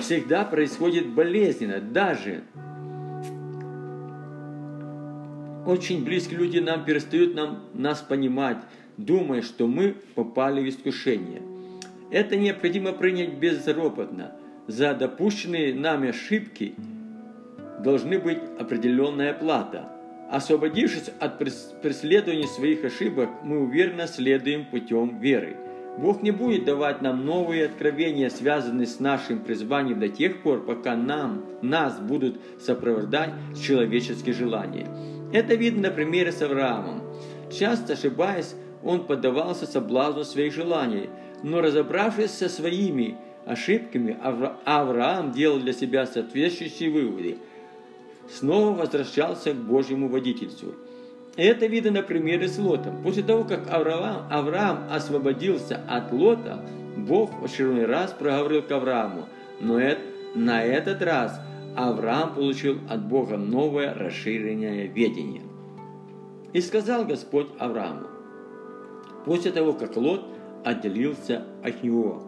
всегда 0.00 0.44
происходит 0.44 1.06
болезненно, 1.06 1.80
даже 1.80 2.42
очень 5.64 6.04
близкие 6.04 6.40
люди 6.40 6.58
нам 6.58 6.84
перестают 6.84 7.36
нам, 7.36 7.60
нас 7.72 8.00
понимать, 8.00 8.58
думая, 8.96 9.42
что 9.42 9.68
мы 9.68 9.94
попали 10.16 10.60
в 10.60 10.68
искушение– 10.68 11.42
это 12.10 12.36
необходимо 12.36 12.92
принять 12.92 13.34
безропотно. 13.34 14.32
За 14.66 14.94
допущенные 14.94 15.74
нами 15.74 16.10
ошибки 16.10 16.74
должны 17.82 18.18
быть 18.18 18.38
определенная 18.58 19.34
плата. 19.34 19.90
Освободившись 20.30 21.10
от 21.20 21.38
преследования 21.38 22.46
своих 22.46 22.84
ошибок, 22.84 23.30
мы 23.42 23.60
уверенно 23.60 24.06
следуем 24.06 24.66
путем 24.66 25.18
веры. 25.20 25.56
Бог 25.98 26.22
не 26.22 26.30
будет 26.30 26.64
давать 26.64 27.02
нам 27.02 27.24
новые 27.24 27.66
откровения, 27.66 28.28
связанные 28.28 28.86
с 28.86 29.00
нашим 29.00 29.40
призванием 29.40 29.98
до 29.98 30.08
тех 30.08 30.42
пор, 30.42 30.64
пока 30.64 30.96
нам, 30.96 31.44
нас 31.62 31.98
будут 31.98 32.40
сопровождать 32.60 33.30
человеческие 33.60 34.34
желания. 34.34 34.86
Это 35.32 35.54
видно 35.54 35.88
на 35.88 35.90
примере 35.90 36.30
с 36.30 36.40
Авраамом. 36.40 37.02
Часто 37.50 37.94
ошибаясь, 37.94 38.54
он 38.84 39.06
поддавался 39.06 39.66
соблазну 39.66 40.24
своих 40.24 40.52
желаний– 40.54 41.08
но 41.42 41.60
разобравшись 41.60 42.32
со 42.32 42.48
своими 42.48 43.16
ошибками, 43.46 44.16
Авраам 44.64 45.32
делал 45.32 45.58
для 45.58 45.72
себя 45.72 46.06
соответствующие 46.06 46.90
выводы. 46.90 47.38
Снова 48.30 48.76
возвращался 48.76 49.52
к 49.52 49.56
Божьему 49.56 50.08
водительству. 50.08 50.74
Это 51.36 51.66
видно 51.66 51.92
на 51.92 52.02
примере 52.02 52.48
с 52.48 52.58
Лотом. 52.58 53.02
После 53.02 53.22
того, 53.22 53.44
как 53.44 53.70
Авраам, 53.70 54.26
Авраам 54.28 54.86
освободился 54.90 55.80
от 55.88 56.12
Лота, 56.12 56.64
Бог 56.96 57.40
в 57.40 57.44
очередной 57.44 57.86
раз 57.86 58.10
проговорил 58.10 58.62
к 58.62 58.72
Аврааму. 58.72 59.26
Но 59.60 59.80
это, 59.80 60.00
на 60.34 60.62
этот 60.64 61.00
раз 61.00 61.40
Авраам 61.76 62.34
получил 62.34 62.78
от 62.90 63.06
Бога 63.06 63.36
новое 63.36 63.94
расширенное 63.94 64.88
ведение. 64.88 65.42
И 66.52 66.60
сказал 66.60 67.04
Господь 67.04 67.48
Аврааму, 67.58 68.08
после 69.24 69.52
того, 69.52 69.74
как 69.74 69.96
Лот 69.96 70.24
отделился 70.68 71.44
от 71.62 71.82
него. 71.82 72.22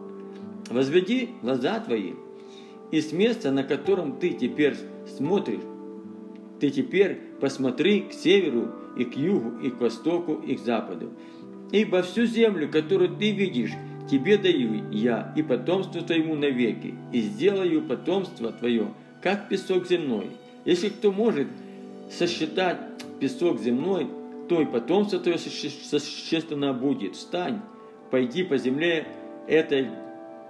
Возведи 0.70 1.30
глаза 1.42 1.80
твои, 1.80 2.12
и 2.90 3.00
с 3.00 3.12
места, 3.12 3.50
на 3.50 3.62
котором 3.62 4.18
ты 4.18 4.30
теперь 4.30 4.76
смотришь, 5.16 5.60
Ты 6.60 6.70
теперь 6.70 7.18
посмотри 7.40 8.02
к 8.02 8.12
северу 8.12 8.68
и 8.96 9.04
к 9.04 9.16
югу, 9.16 9.58
и 9.62 9.70
к 9.70 9.80
востоку, 9.80 10.34
и 10.34 10.56
к 10.56 10.60
западу. 10.60 11.10
Ибо 11.72 12.02
всю 12.02 12.26
землю, 12.26 12.68
которую 12.70 13.16
ты 13.16 13.30
видишь, 13.32 13.72
тебе 14.10 14.36
даю 14.36 14.90
я 14.90 15.32
и 15.36 15.42
потомство 15.42 16.02
твоему 16.02 16.34
навеки, 16.34 16.94
и 17.12 17.20
сделаю 17.20 17.82
потомство 17.82 18.52
твое, 18.52 18.92
как 19.22 19.48
песок 19.48 19.88
земной. 19.88 20.26
Если 20.66 20.90
кто 20.90 21.12
может 21.12 21.48
сосчитать 22.10 22.78
песок 23.20 23.60
земной, 23.60 24.06
то 24.48 24.60
и 24.60 24.66
потомство 24.66 25.18
твое 25.18 25.38
существенно 25.38 26.74
будет. 26.74 27.14
Встань, 27.14 27.60
пойди 28.10 28.42
по 28.42 28.56
земле 28.56 29.06
этой 29.46 29.88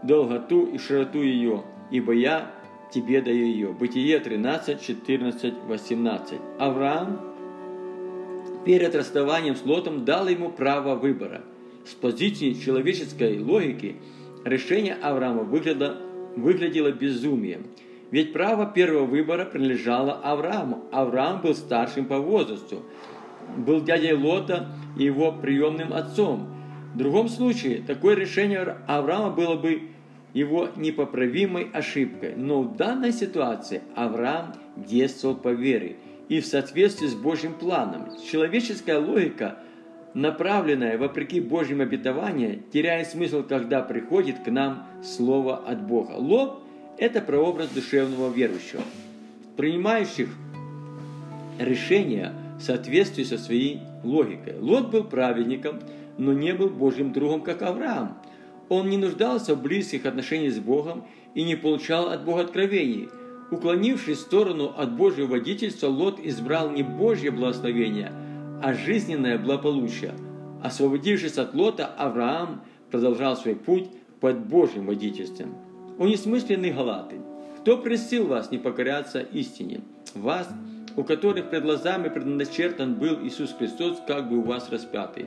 долготу 0.03 0.67
и 0.67 0.79
широту 0.79 1.23
ее, 1.23 1.63
ибо 1.91 2.13
я 2.13 2.51
тебе 2.93 3.21
даю 3.21 3.47
ее. 3.47 3.73
Бытие 3.73 4.19
13, 4.19 4.81
14, 4.81 5.55
18. 5.67 6.39
Авраам 6.59 7.21
перед 8.65 8.95
расставанием 8.95 9.57
с 9.57 9.65
Лотом 9.65 10.05
дал 10.05 10.29
ему 10.29 10.51
право 10.51 10.95
выбора. 10.95 11.43
С 11.87 11.95
позиции 11.95 12.53
человеческой 12.53 13.41
логики 13.41 13.97
решение 14.45 14.95
Авраама 14.95 15.43
выглядело, 15.43 15.97
выглядело 16.37 16.91
безумием. 16.93 17.67
Ведь 18.11 18.33
право 18.33 18.67
первого 18.67 19.07
выбора 19.07 19.45
принадлежало 19.45 20.13
Аврааму. 20.13 20.85
Авраам 20.91 21.41
был 21.41 21.55
старшим 21.55 22.07
по 22.07 22.19
возрасту, 22.19 22.83
был 23.57 23.81
дядей 23.83 24.15
Лота 24.15 24.69
и 24.99 25.05
его 25.05 25.33
приемным 25.33 25.93
отцом. 25.93 26.60
В 26.95 26.99
другом 26.99 27.29
случае, 27.29 27.83
такое 27.83 28.17
решение 28.17 28.77
Авраама 28.87 29.31
было 29.31 29.57
бы 29.57 29.91
его 30.33 30.69
непоправимой 30.77 31.71
ошибкой. 31.73 32.35
Но 32.37 32.63
в 32.63 32.77
данной 32.77 33.13
ситуации 33.13 33.83
Авраам 33.95 34.55
действовал 34.77 35.37
по 35.37 35.49
вере 35.49 35.97
и 36.29 36.41
в 36.41 36.47
соответствии 36.47 37.07
с 37.07 37.15
Божьим 37.15 37.55
планом. 37.55 38.09
Человеческая 38.31 38.99
логика, 38.99 39.59
направленная 40.15 40.99
вопреки 40.99 41.41
Божьим 41.41 41.81
обетованиям, 41.81 42.63
теряет 42.73 43.09
смысл, 43.09 43.43
когда 43.43 43.83
приходит 43.83 44.41
к 44.41 44.51
нам 44.51 44.87
Слово 45.03 45.57
от 45.57 45.83
Бога. 45.83 46.13
Лоб– 46.13 46.61
это 46.99 47.21
прообраз 47.21 47.69
душевного 47.69 48.33
верующего, 48.33 48.83
принимающих 49.57 50.29
решения 51.59 52.33
в 52.59 52.63
соответствии 52.63 53.25
со 53.25 53.39
своей 53.39 53.81
логикой. 54.05 54.59
Лот 54.61 54.91
был 54.91 55.05
праведником, 55.05 55.81
но 56.21 56.33
не 56.33 56.55
был 56.55 56.69
Божьим 56.69 57.13
другом, 57.13 57.43
как 57.43 57.63
Авраам– 57.63 58.19
он 58.71 58.89
не 58.89 58.97
нуждался 58.97 59.57
в 59.57 59.63
близких 59.63 60.07
отношениях 60.07 60.55
с 60.55 60.59
Богом 60.61 61.05
и 61.35 61.43
не 61.43 61.57
получал 61.57 62.09
от 62.09 62.25
Бога 62.25 62.43
откровений. 62.43 63.09
Уклонившись 63.51 64.19
в 64.19 64.23
сторону 64.23 64.73
от 64.77 64.97
Божьего 64.97 65.27
водительства, 65.27 65.89
Лот 65.89 66.21
избрал 66.23 66.71
не 66.71 66.85
Божье 66.85 67.33
благословение, 67.33 68.13
а 68.63 68.73
жизненное 68.73 69.39
благополучие. 69.39 70.15
Освободившись 70.63 71.37
от 71.37 71.53
Лота, 71.53 71.87
Авраам 71.87 72.63
продолжал 72.93 73.37
свой 73.37 73.57
путь 73.57 73.89
под 74.21 74.47
Божьим 74.47 74.87
водительством. 74.87 75.57
О 75.99 76.07
несмысленные 76.07 76.73
галаты! 76.73 77.17
Кто 77.61 77.77
пресил 77.77 78.29
вас 78.29 78.53
не 78.53 78.59
покоряться 78.59 79.19
истине? 79.21 79.81
Вас, 80.15 80.49
у 80.97 81.03
которых 81.03 81.51
пред 81.51 81.65
глазами 81.65 82.09
предначертан 82.09 82.95
был 82.95 83.19
Иисус 83.25 83.53
Христос, 83.53 84.01
как 84.07 84.29
бы 84.31 84.39
у 84.39 84.43
вас 84.43 84.71
распятый. 84.71 85.27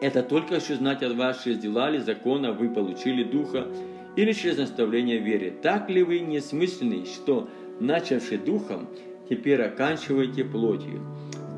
Это 0.00 0.22
только 0.22 0.60
что 0.60 0.76
знать 0.76 1.02
от 1.02 1.16
вас, 1.16 1.42
через 1.42 1.58
дела 1.58 1.90
ли 1.90 1.98
закона 1.98 2.52
вы 2.52 2.68
получили 2.68 3.24
Духа, 3.24 3.66
или 4.16 4.32
через 4.32 4.58
наставление 4.58 5.18
вере. 5.18 5.52
Так 5.62 5.90
ли 5.90 6.02
вы 6.02 6.20
несмысленный, 6.20 7.04
что, 7.04 7.48
начавший 7.80 8.38
Духом, 8.38 8.88
теперь 9.28 9.62
оканчиваете 9.62 10.44
плотью? 10.44 11.00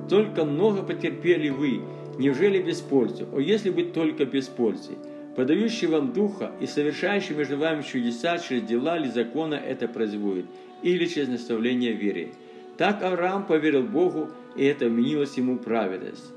Только 0.08 0.44
много 0.44 0.82
потерпели 0.82 1.48
вы, 1.48 1.80
неужели 2.18 2.60
без 2.60 2.80
пользы? 2.80 3.26
О, 3.32 3.40
если 3.40 3.70
бы 3.70 3.84
только 3.84 4.24
без 4.24 4.46
пользы! 4.46 4.92
Подающий 5.36 5.86
вам 5.86 6.12
Духа 6.12 6.52
и 6.60 6.66
совершающий 6.66 7.34
между 7.34 7.56
вами 7.56 7.82
чудеса 7.82 8.38
через 8.38 8.64
дела 8.64 8.98
ли 8.98 9.08
закона 9.08 9.54
это 9.54 9.86
производит, 9.86 10.46
или 10.82 11.06
через 11.06 11.28
наставление 11.28 11.92
вере. 11.92 12.32
Так 12.76 13.02
Авраам 13.02 13.46
поверил 13.46 13.84
Богу, 13.84 14.28
и 14.56 14.64
это 14.64 14.86
вменилось 14.86 15.36
ему 15.36 15.58
праведность. 15.58 16.32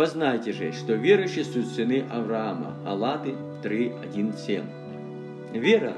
Познайте 0.00 0.52
же, 0.54 0.72
что 0.72 0.94
верующие 0.94 1.44
суть 1.44 1.66
сыны 1.66 2.06
Авраама. 2.10 2.74
Аллаты 2.86 3.34
3, 3.62 3.92
1, 4.10 4.32
7. 4.32 4.62
Вера 5.52 5.92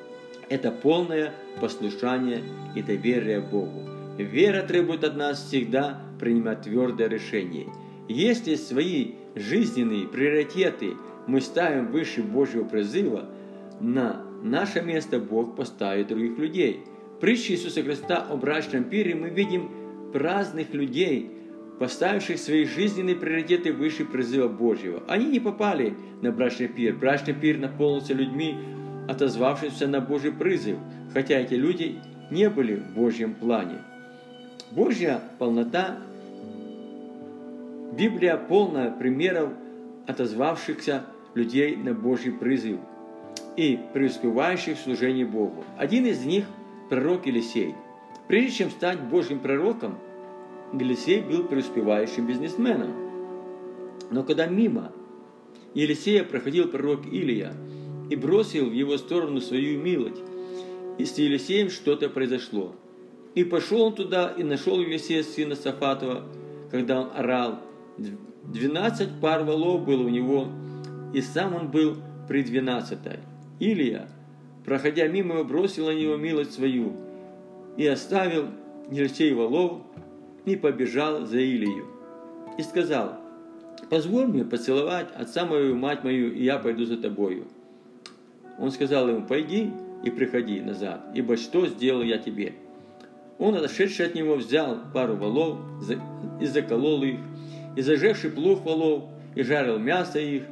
–это 0.48 0.70
полное 0.70 1.32
послушание 1.60 2.40
и 2.76 2.82
доверие 2.82 3.40
Богу. 3.40 3.82
Вера 4.16 4.62
требует 4.62 5.02
от 5.02 5.16
нас 5.16 5.42
всегда 5.42 6.00
принимать 6.20 6.62
твердое 6.62 7.08
решение. 7.08 7.66
Если 8.08 8.54
свои 8.54 9.14
жизненные 9.34 10.06
приоритеты 10.06 10.92
мы 11.26 11.40
ставим 11.40 11.88
выше 11.88 12.22
Божьего 12.22 12.62
призыва, 12.62 13.24
на 13.80 14.22
наше 14.44 14.82
место 14.82 15.18
Бог 15.18 15.56
поставит 15.56 16.06
других 16.06 16.38
людей. 16.38 16.84
В 17.16 17.20
притче 17.20 17.54
Иисуса 17.54 17.82
Христа 17.82 18.24
о 18.30 18.36
брачном 18.36 18.84
пире 18.84 19.16
мы 19.16 19.30
видим 19.30 20.12
праздных 20.12 20.72
людей– 20.74 21.32
поставивших 21.78 22.38
свои 22.38 22.64
жизненные 22.64 23.14
приоритеты 23.14 23.72
выше 23.72 24.04
призыва 24.04 24.48
Божьего. 24.48 25.02
Они 25.06 25.26
не 25.26 25.40
попали 25.40 25.94
на 26.22 26.32
брачный 26.32 26.68
пир. 26.68 26.94
Брачный 26.94 27.34
пир 27.34 27.58
наполнился 27.58 28.14
людьми, 28.14 28.56
отозвавшимся 29.08 29.86
на 29.86 30.00
Божий 30.00 30.32
призыв, 30.32 30.78
хотя 31.12 31.38
эти 31.38 31.54
люди 31.54 32.00
не 32.30 32.50
были 32.50 32.74
в 32.74 32.94
Божьем 32.94 33.34
плане. 33.34 33.78
Божья 34.72 35.20
полнота, 35.38 35.98
Библия 37.96 38.36
полна 38.36 38.90
примеров 38.90 39.50
отозвавшихся 40.06 41.04
людей 41.34 41.76
на 41.76 41.94
Божий 41.94 42.32
призыв 42.32 42.78
и 43.56 43.78
преуспевающих 43.92 44.76
в 44.76 44.82
служении 44.82 45.24
Богу. 45.24 45.64
Один 45.76 46.06
из 46.06 46.24
них– 46.24 46.44
пророк 46.90 47.26
Елисей. 47.26 47.74
Прежде 48.26 48.50
чем 48.50 48.70
стать 48.70 49.00
Божьим 49.00 49.38
пророком– 49.38 49.98
Елисей 50.72 51.20
был 51.22 51.44
преуспевающим 51.44 52.26
бизнесменом. 52.26 52.92
Но 54.10 54.22
когда 54.22 54.46
мимо 54.46 54.92
Елисея 55.74 56.24
проходил 56.24 56.68
пророк 56.68 57.06
Илия 57.06 57.54
и 58.10 58.16
бросил 58.16 58.68
в 58.68 58.72
его 58.72 58.96
сторону 58.96 59.40
свою 59.40 59.80
милость, 59.80 60.22
и 60.98 61.04
с 61.04 61.16
Елисеем 61.18 61.70
что-то 61.70 62.08
произошло. 62.08 62.74
И 63.34 63.44
пошел 63.44 63.82
он 63.82 63.94
туда 63.94 64.34
и 64.36 64.42
нашел 64.42 64.80
Елисея, 64.80 65.22
сына 65.22 65.54
Сафатова, 65.54 66.24
когда 66.70 67.02
он 67.02 67.10
орал. 67.14 67.60
Двенадцать 68.44 69.20
пар 69.20 69.44
волов 69.44 69.84
было 69.84 70.02
у 70.02 70.08
него, 70.08 70.48
и 71.14 71.20
сам 71.20 71.54
он 71.54 71.70
был 71.70 71.96
при 72.26 72.42
двенадцатой. 72.42 73.20
Илия, 73.60 74.08
проходя 74.64 75.06
мимо 75.06 75.44
бросил 75.44 75.86
на 75.86 75.94
него 75.94 76.16
милость 76.16 76.54
свою 76.54 76.92
и 77.76 77.86
оставил 77.86 78.46
Елисей 78.90 79.32
волов 79.32 79.82
и 80.44 80.56
побежал 80.56 81.26
за 81.26 81.38
Илию. 81.38 81.86
И 82.56 82.62
сказал, 82.62 83.16
позволь 83.90 84.26
мне 84.26 84.44
поцеловать 84.44 85.08
отца 85.14 85.44
мою 85.44 85.76
мать 85.76 86.04
мою, 86.04 86.32
и 86.32 86.44
я 86.44 86.58
пойду 86.58 86.84
за 86.84 86.96
тобою. 86.96 87.46
Он 88.58 88.70
сказал 88.70 89.08
ему, 89.08 89.26
пойди 89.26 89.70
и 90.02 90.10
приходи 90.10 90.60
назад, 90.60 91.06
ибо 91.14 91.36
что 91.36 91.66
сделал 91.66 92.02
я 92.02 92.18
тебе? 92.18 92.54
Он, 93.38 93.54
отошедший 93.54 94.06
от 94.06 94.14
него, 94.14 94.34
взял 94.34 94.78
пару 94.92 95.14
волов 95.14 95.58
и 96.40 96.46
заколол 96.46 97.04
их, 97.04 97.20
и 97.76 97.82
зажевший 97.82 98.30
плуг 98.30 98.64
волов, 98.64 99.04
и 99.36 99.42
жарил 99.42 99.78
мясо 99.78 100.18
их, 100.18 100.42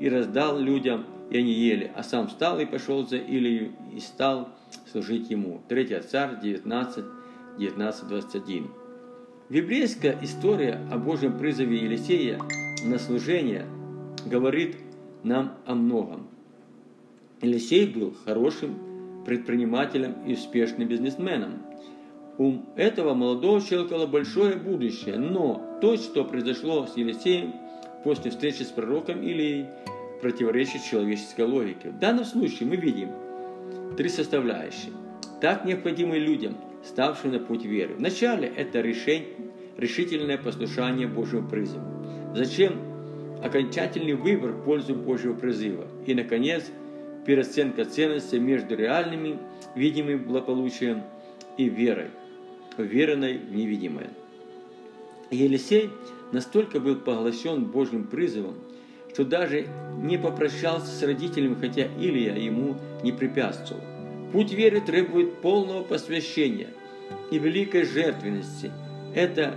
и 0.00 0.08
раздал 0.08 0.58
людям, 0.58 1.04
и 1.30 1.38
они 1.38 1.52
ели. 1.52 1.92
А 1.94 2.02
сам 2.02 2.26
встал 2.26 2.58
и 2.58 2.66
пошел 2.66 3.06
за 3.06 3.16
Илию, 3.16 3.70
и 3.94 4.00
стал 4.00 4.48
служить 4.90 5.30
ему. 5.30 5.60
3 5.68 6.00
царь 6.00 6.40
19, 6.42 7.04
19, 7.58 8.08
21. 8.08 8.81
Библейская 9.52 10.18
история 10.22 10.80
о 10.90 10.96
Божьем 10.96 11.36
призыве 11.36 11.76
Елисея 11.76 12.40
на 12.86 12.98
служение 12.98 13.66
говорит 14.24 14.76
нам 15.24 15.58
о 15.66 15.74
многом. 15.74 16.26
Елисей 17.42 17.84
был 17.84 18.14
хорошим 18.24 18.78
предпринимателем 19.26 20.14
и 20.26 20.32
успешным 20.32 20.88
бизнесменом. 20.88 21.58
У 22.38 22.60
этого 22.76 23.12
молодого 23.12 23.60
человека 23.60 23.96
было 23.96 24.06
большое 24.06 24.56
будущее, 24.56 25.18
но 25.18 25.78
то, 25.82 25.98
что 25.98 26.24
произошло 26.24 26.86
с 26.86 26.96
Елисеем 26.96 27.52
после 28.04 28.30
встречи 28.30 28.62
с 28.62 28.68
пророком 28.68 29.20
Илией, 29.20 29.66
противоречит 30.22 30.82
человеческой 30.82 31.44
логике. 31.44 31.90
В 31.90 31.98
данном 31.98 32.24
случае 32.24 32.70
мы 32.70 32.76
видим 32.76 33.10
три 33.98 34.08
составляющие, 34.08 34.92
так 35.42 35.66
необходимые 35.66 36.20
людям– 36.20 36.56
ставшую 36.84 37.32
на 37.32 37.38
путь 37.40 37.64
веры. 37.64 37.94
Вначале 37.94 38.48
это 38.48 38.80
решение, 38.80 39.28
решительное 39.76 40.38
послушание 40.38 41.06
Божьему 41.06 41.48
призыву. 41.48 41.84
Зачем 42.34 42.92
окончательный 43.42 44.14
выбор 44.14 44.52
в 44.52 44.64
пользу 44.64 44.94
Божьего 44.94 45.34
призыва. 45.34 45.86
И, 46.06 46.14
наконец, 46.14 46.64
переоценка 47.26 47.84
ценности 47.84 48.36
между 48.36 48.76
реальными, 48.76 49.38
видимым 49.74 50.24
благополучием 50.24 51.02
и 51.56 51.68
верой. 51.68 52.10
уверенной 52.78 53.36
в 53.36 53.54
невидимое. 53.54 54.08
Елисей 55.30 55.90
настолько 56.32 56.80
был 56.80 56.96
поглощен 56.96 57.66
Божьим 57.66 58.04
призывом, 58.04 58.54
что 59.12 59.24
даже 59.24 59.66
не 60.02 60.16
попрощался 60.16 60.86
с 60.86 61.02
родителями, 61.02 61.54
хотя 61.60 61.82
Илия 62.00 62.34
ему 62.34 62.76
не 63.02 63.12
препятствовал. 63.12 63.82
Путь 64.32 64.52
веры 64.52 64.80
требует 64.80 65.34
полного 65.40 65.82
посвящения 65.82 66.68
и 67.30 67.38
великой 67.38 67.84
жертвенности. 67.84 68.72
Это 69.14 69.54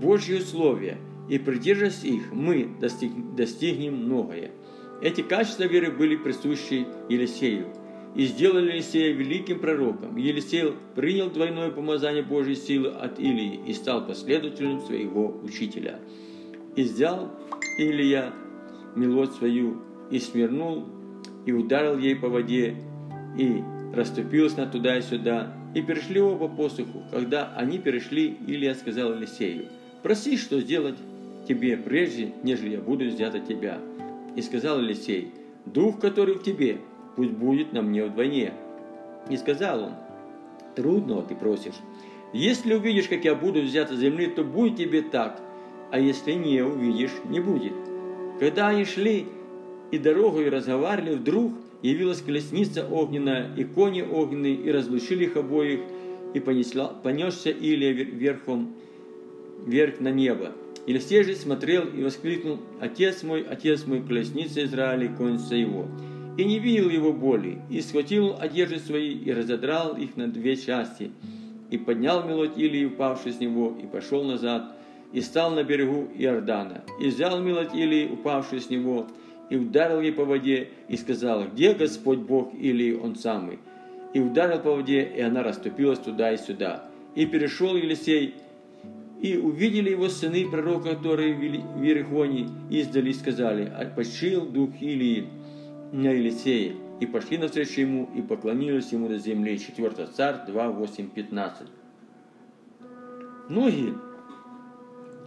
Божьи 0.00 0.38
условия, 0.38 0.96
и 1.28 1.38
придерживаясь 1.38 2.02
их, 2.04 2.32
мы 2.32 2.68
достиг, 2.80 3.10
достигнем 3.36 3.96
многое. 3.96 4.52
Эти 5.02 5.20
качества 5.20 5.64
веры 5.64 5.90
были 5.90 6.16
присущи 6.16 6.86
Елисею 7.10 7.66
и 8.14 8.24
сделали 8.24 8.72
Елисея 8.72 9.12
великим 9.12 9.60
пророком. 9.60 10.16
Елисей 10.16 10.72
принял 10.94 11.30
двойное 11.30 11.70
помазание 11.70 12.22
Божьей 12.22 12.56
силы 12.56 12.88
от 12.88 13.18
Илии 13.20 13.60
и 13.66 13.74
стал 13.74 14.06
последователем 14.06 14.80
своего 14.80 15.38
учителя. 15.42 16.00
И 16.74 16.82
взял 16.82 17.30
Илия 17.78 18.32
милость 18.96 19.34
свою 19.34 19.82
и 20.10 20.18
смирнул, 20.18 20.86
и 21.44 21.52
ударил 21.52 21.98
ей 21.98 22.16
по 22.16 22.28
воде, 22.28 22.76
и 23.38 23.62
расступилась 23.92 24.56
на 24.56 24.66
туда 24.66 24.98
и 24.98 25.02
сюда, 25.02 25.52
и 25.74 25.82
перешли 25.82 26.20
оба 26.20 26.48
посуху. 26.48 27.02
Когда 27.10 27.52
они 27.56 27.78
перешли, 27.78 28.36
Илия 28.46 28.74
сказал 28.74 29.14
Елисею, 29.14 29.66
«Проси, 30.02 30.36
что 30.36 30.60
сделать 30.60 30.96
тебе 31.46 31.76
прежде, 31.76 32.32
нежели 32.42 32.70
я 32.70 32.80
буду 32.80 33.06
взят 33.06 33.34
от 33.34 33.46
тебя». 33.46 33.78
И 34.36 34.42
сказал 34.42 34.80
Елисей, 34.80 35.32
«Дух, 35.66 36.00
который 36.00 36.34
в 36.34 36.42
тебе, 36.42 36.78
пусть 37.16 37.32
будет 37.32 37.72
на 37.72 37.82
мне 37.82 38.04
вдвойне». 38.04 38.52
И 39.28 39.36
сказал 39.36 39.84
он, 39.84 39.92
«Трудного 40.76 41.22
ты 41.22 41.34
просишь. 41.34 41.74
Если 42.32 42.74
увидишь, 42.74 43.08
как 43.08 43.24
я 43.24 43.34
буду 43.34 43.60
взят 43.60 43.90
от 43.90 43.98
земли, 43.98 44.26
то 44.28 44.44
будет 44.44 44.76
тебе 44.76 45.02
так, 45.02 45.40
а 45.90 45.98
если 45.98 46.32
не 46.32 46.62
увидишь, 46.62 47.10
не 47.28 47.40
будет». 47.40 47.72
Когда 48.38 48.68
они 48.68 48.84
шли 48.84 49.26
и 49.90 49.98
дорогой 49.98 50.48
разговаривали, 50.48 51.16
вдруг 51.16 51.52
явилась 51.82 52.22
колесница 52.22 52.86
огненная 52.86 53.54
и 53.56 53.64
кони 53.64 54.02
огненные, 54.02 54.54
и 54.54 54.70
разлучили 54.70 55.24
их 55.24 55.36
обоих, 55.36 55.80
и 56.34 56.40
понесла, 56.40 56.88
понесся 56.88 57.50
Илия 57.50 57.92
верхом, 57.92 58.74
вверх 59.66 60.00
на 60.00 60.10
небо. 60.10 60.52
Елисей 60.86 61.22
же 61.24 61.34
смотрел 61.34 61.84
и 61.86 62.02
воскликнул, 62.02 62.58
«Отец 62.80 63.22
мой, 63.22 63.42
отец 63.42 63.86
мой, 63.86 64.02
колесница 64.02 64.64
Израиля, 64.64 65.14
конница 65.14 65.54
его!» 65.54 65.86
И 66.38 66.44
не 66.44 66.58
видел 66.58 66.88
его 66.88 67.12
боли, 67.12 67.60
и 67.68 67.80
схватил 67.80 68.36
одежды 68.38 68.78
свои, 68.78 69.12
и 69.12 69.32
разодрал 69.32 69.96
их 69.96 70.16
на 70.16 70.28
две 70.28 70.56
части, 70.56 71.10
и 71.70 71.76
поднял 71.76 72.26
мелодь 72.26 72.56
Илии, 72.56 72.86
упавший 72.86 73.32
с 73.32 73.40
него, 73.40 73.76
и 73.82 73.86
пошел 73.86 74.24
назад, 74.24 74.76
и 75.12 75.20
стал 75.20 75.50
на 75.50 75.64
берегу 75.64 76.08
Иордана, 76.16 76.82
и 77.00 77.08
взял 77.08 77.40
милость 77.40 77.74
Илии, 77.74 78.08
упавший 78.08 78.60
с 78.60 78.70
него, 78.70 79.06
и 79.50 79.56
ударил 79.56 80.00
ей 80.00 80.12
по 80.12 80.24
воде, 80.24 80.68
и 80.88 80.96
сказал, 80.96 81.44
где 81.48 81.74
Господь 81.74 82.20
Бог 82.20 82.54
или 82.54 82.94
Он 82.94 83.16
самый? 83.16 83.58
И 84.14 84.20
ударил 84.20 84.60
по 84.60 84.74
воде, 84.76 85.02
и 85.02 85.20
она 85.20 85.42
расступилась 85.42 85.98
туда 85.98 86.32
и 86.32 86.38
сюда. 86.38 86.88
И 87.14 87.26
перешел 87.26 87.76
Елисей, 87.76 88.36
и 89.20 89.36
увидели 89.36 89.90
его 89.90 90.08
сыны 90.08 90.48
пророка, 90.48 90.94
которые 90.94 91.34
в 91.34 91.82
Ерехоне, 91.82 92.48
издали 92.70 93.10
и 93.10 93.14
сказали, 93.14 93.64
«Отпочил 93.64 94.46
дух 94.46 94.70
Илии 94.80 95.26
на 95.92 96.10
Елисея». 96.10 96.74
И 97.00 97.06
пошли 97.06 97.38
навстречу 97.38 97.80
ему, 97.80 98.08
и 98.14 98.22
поклонились 98.22 98.92
ему 98.92 99.08
до 99.08 99.18
земли. 99.18 99.58
4 99.58 100.06
царь 100.14 100.46
2, 100.46 100.68
8, 100.70 101.08
15. 101.10 101.66
Многие 103.48 103.94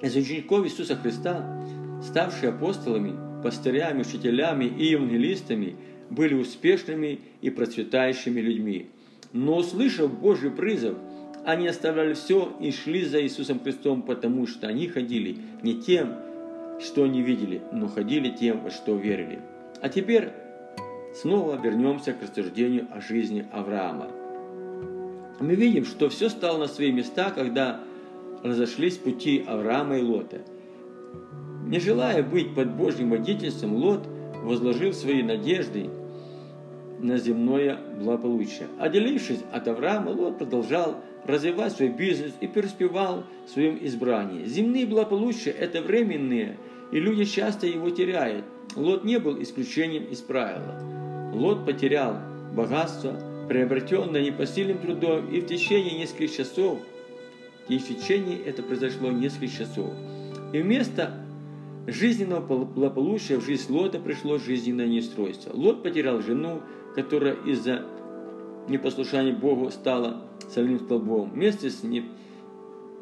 из 0.02 0.16
учеников 0.16 0.66
Иисуса 0.66 0.96
Христа, 0.96 1.66
ставшие 2.02 2.50
апостолами, 2.50 3.33
пастырями, 3.44 4.02
учителями 4.02 4.66
и 4.66 4.86
евангелистами, 4.86 5.76
были 6.10 6.34
успешными 6.34 7.20
и 7.42 7.50
процветающими 7.50 8.40
людьми. 8.40 8.88
Но 9.34 9.58
услышав 9.58 10.12
Божий 10.20 10.52
призыв, 10.52 10.96
они 11.46 11.68
оставляли 11.68 12.14
все 12.14 12.54
и 12.60 12.72
шли 12.72 13.04
за 13.04 13.22
Иисусом 13.22 13.60
Христом, 13.60 14.02
потому 14.02 14.48
что 14.48 14.68
они 14.68 14.88
ходили 14.88 15.38
не 15.62 15.82
тем, 15.82 16.16
что 16.80 17.04
они 17.04 17.22
видели, 17.22 17.62
но 17.72 17.88
ходили 17.88 18.30
тем, 18.30 18.62
во 18.62 18.72
что 18.72 18.96
верили. 18.96 19.40
А 19.82 19.90
теперь 19.90 20.30
снова 21.14 21.60
вернемся 21.62 22.14
к 22.14 22.24
рассуждению 22.24 22.88
о 22.92 23.02
жизни 23.02 23.46
Авраама. 23.52 24.10
Мы 25.40 25.56
видим, 25.56 25.86
что 25.86 26.10
все 26.10 26.30
стало 26.30 26.60
на 26.60 26.68
свои 26.68 26.92
места, 26.92 27.32
когда 27.32 27.82
разошлись 28.44 28.98
пути 28.98 29.44
Авраама 29.46 29.98
и 29.98 30.02
Лота. 30.02 30.42
Не 31.68 31.80
желая 31.80 32.24
быть 32.24 32.54
под 32.56 32.76
Божьим 32.76 33.10
водительством, 33.10 33.76
Лот 33.76 34.08
возложил 34.44 34.94
свои 34.94 35.24
надежды 35.24 35.90
на 37.00 37.18
земное 37.18 37.80
благополучие. 38.00 38.68
Отделившись 38.80 39.40
от 39.52 39.68
Авраама, 39.68 40.10
Лот 40.10 40.38
продолжал 40.38 40.98
развивать 41.26 41.74
свой 41.74 41.90
бизнес 41.90 42.34
и 42.42 42.48
преуспевал 42.48 43.24
в 43.46 43.50
своем 43.50 43.78
избрании. 43.82 44.46
Земные 44.46 44.86
благополучия– 44.86 45.52
это 45.60 45.82
временные, 45.82 46.58
и 46.92 47.00
люди 47.00 47.26
часто 47.26 47.66
его 47.68 47.90
теряют. 47.90 48.46
Лот 48.76 49.04
не 49.04 49.20
был 49.20 49.42
исключением 49.42 50.04
из 50.06 50.20
правила. 50.20 50.80
Лот 51.34 51.66
потерял 51.66 52.18
богатство, 52.54 53.16
приобретенное 53.48 54.24
непосильным 54.24 54.78
трудом, 54.78 55.30
и 55.30 55.40
в 55.40 55.46
течение 55.48 55.98
нескольких 55.98 56.36
часов– 56.36 56.80
и 57.70 57.78
в 57.78 57.88
течение 57.88 58.40
это 58.40 58.62
произошло 58.62 59.12
несколько 59.12 59.48
часов. 59.48 59.92
И 60.52 60.62
вместо 60.62 61.23
жизненного 61.88 62.66
благополучия 62.66 63.38
в 63.38 63.46
жизнь 63.46 63.72
Лота 63.72 64.00
пришло 64.00 64.38
жизненное 64.38 64.88
неустройство. 64.88 65.52
Лот 65.54 65.84
потерял 65.84 66.22
жену, 66.22 66.62
которая 66.96 67.36
из-за 67.46 67.86
непослушания 68.70 69.34
Богу 69.34 69.70
стала 69.72 70.22
соляным 70.50 70.80
столбом. 70.80 71.32
Вместе 71.32 71.70
с 71.70 71.84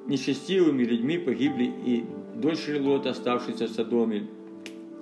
нечестивыми 0.07 0.83
людьми 0.83 1.17
погибли 1.17 1.65
и 1.85 2.05
дочери 2.35 2.79
Лота, 2.79 3.11
оставшиеся 3.11 3.67
в 3.67 3.71
Содоме. 3.71 4.27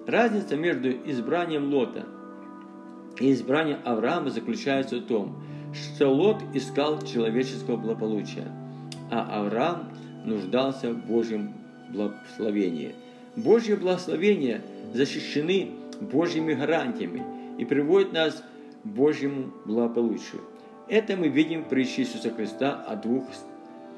Разница 0.05 0.57
между 0.57 0.89
избранием 0.89 1.73
Лота 1.73 2.05
и 3.19 3.31
избранием 3.31 3.79
Авраама 3.85 4.29
заключается 4.29 4.97
в 4.97 5.05
том, 5.05 5.35
что 5.73 6.09
Лот 6.09 6.37
искал 6.53 7.01
человеческого 7.01 7.77
благополучия– 7.77 8.51
а 9.11 9.41
Авраам 9.41 9.91
нуждался 10.25 10.91
в 10.91 11.05
Божьем 11.05 11.53
благословении. 11.89 12.93
Божье 13.35 13.75
благословение 13.75 14.61
защищены 14.93 15.71
Божьими 15.99 16.53
гарантиями 16.53 17.23
и 17.57 17.65
приводят 17.65 18.13
нас 18.13 18.43
к 18.83 18.87
Божьему 18.87 19.51
благополучию. 19.65 20.41
Это 20.87 21.15
мы 21.15 21.27
видим 21.27 21.65
притче 21.65 22.01
Иисуса 22.01 22.31
Христа 22.31 22.83
о 22.87 22.95
двух 22.95 23.25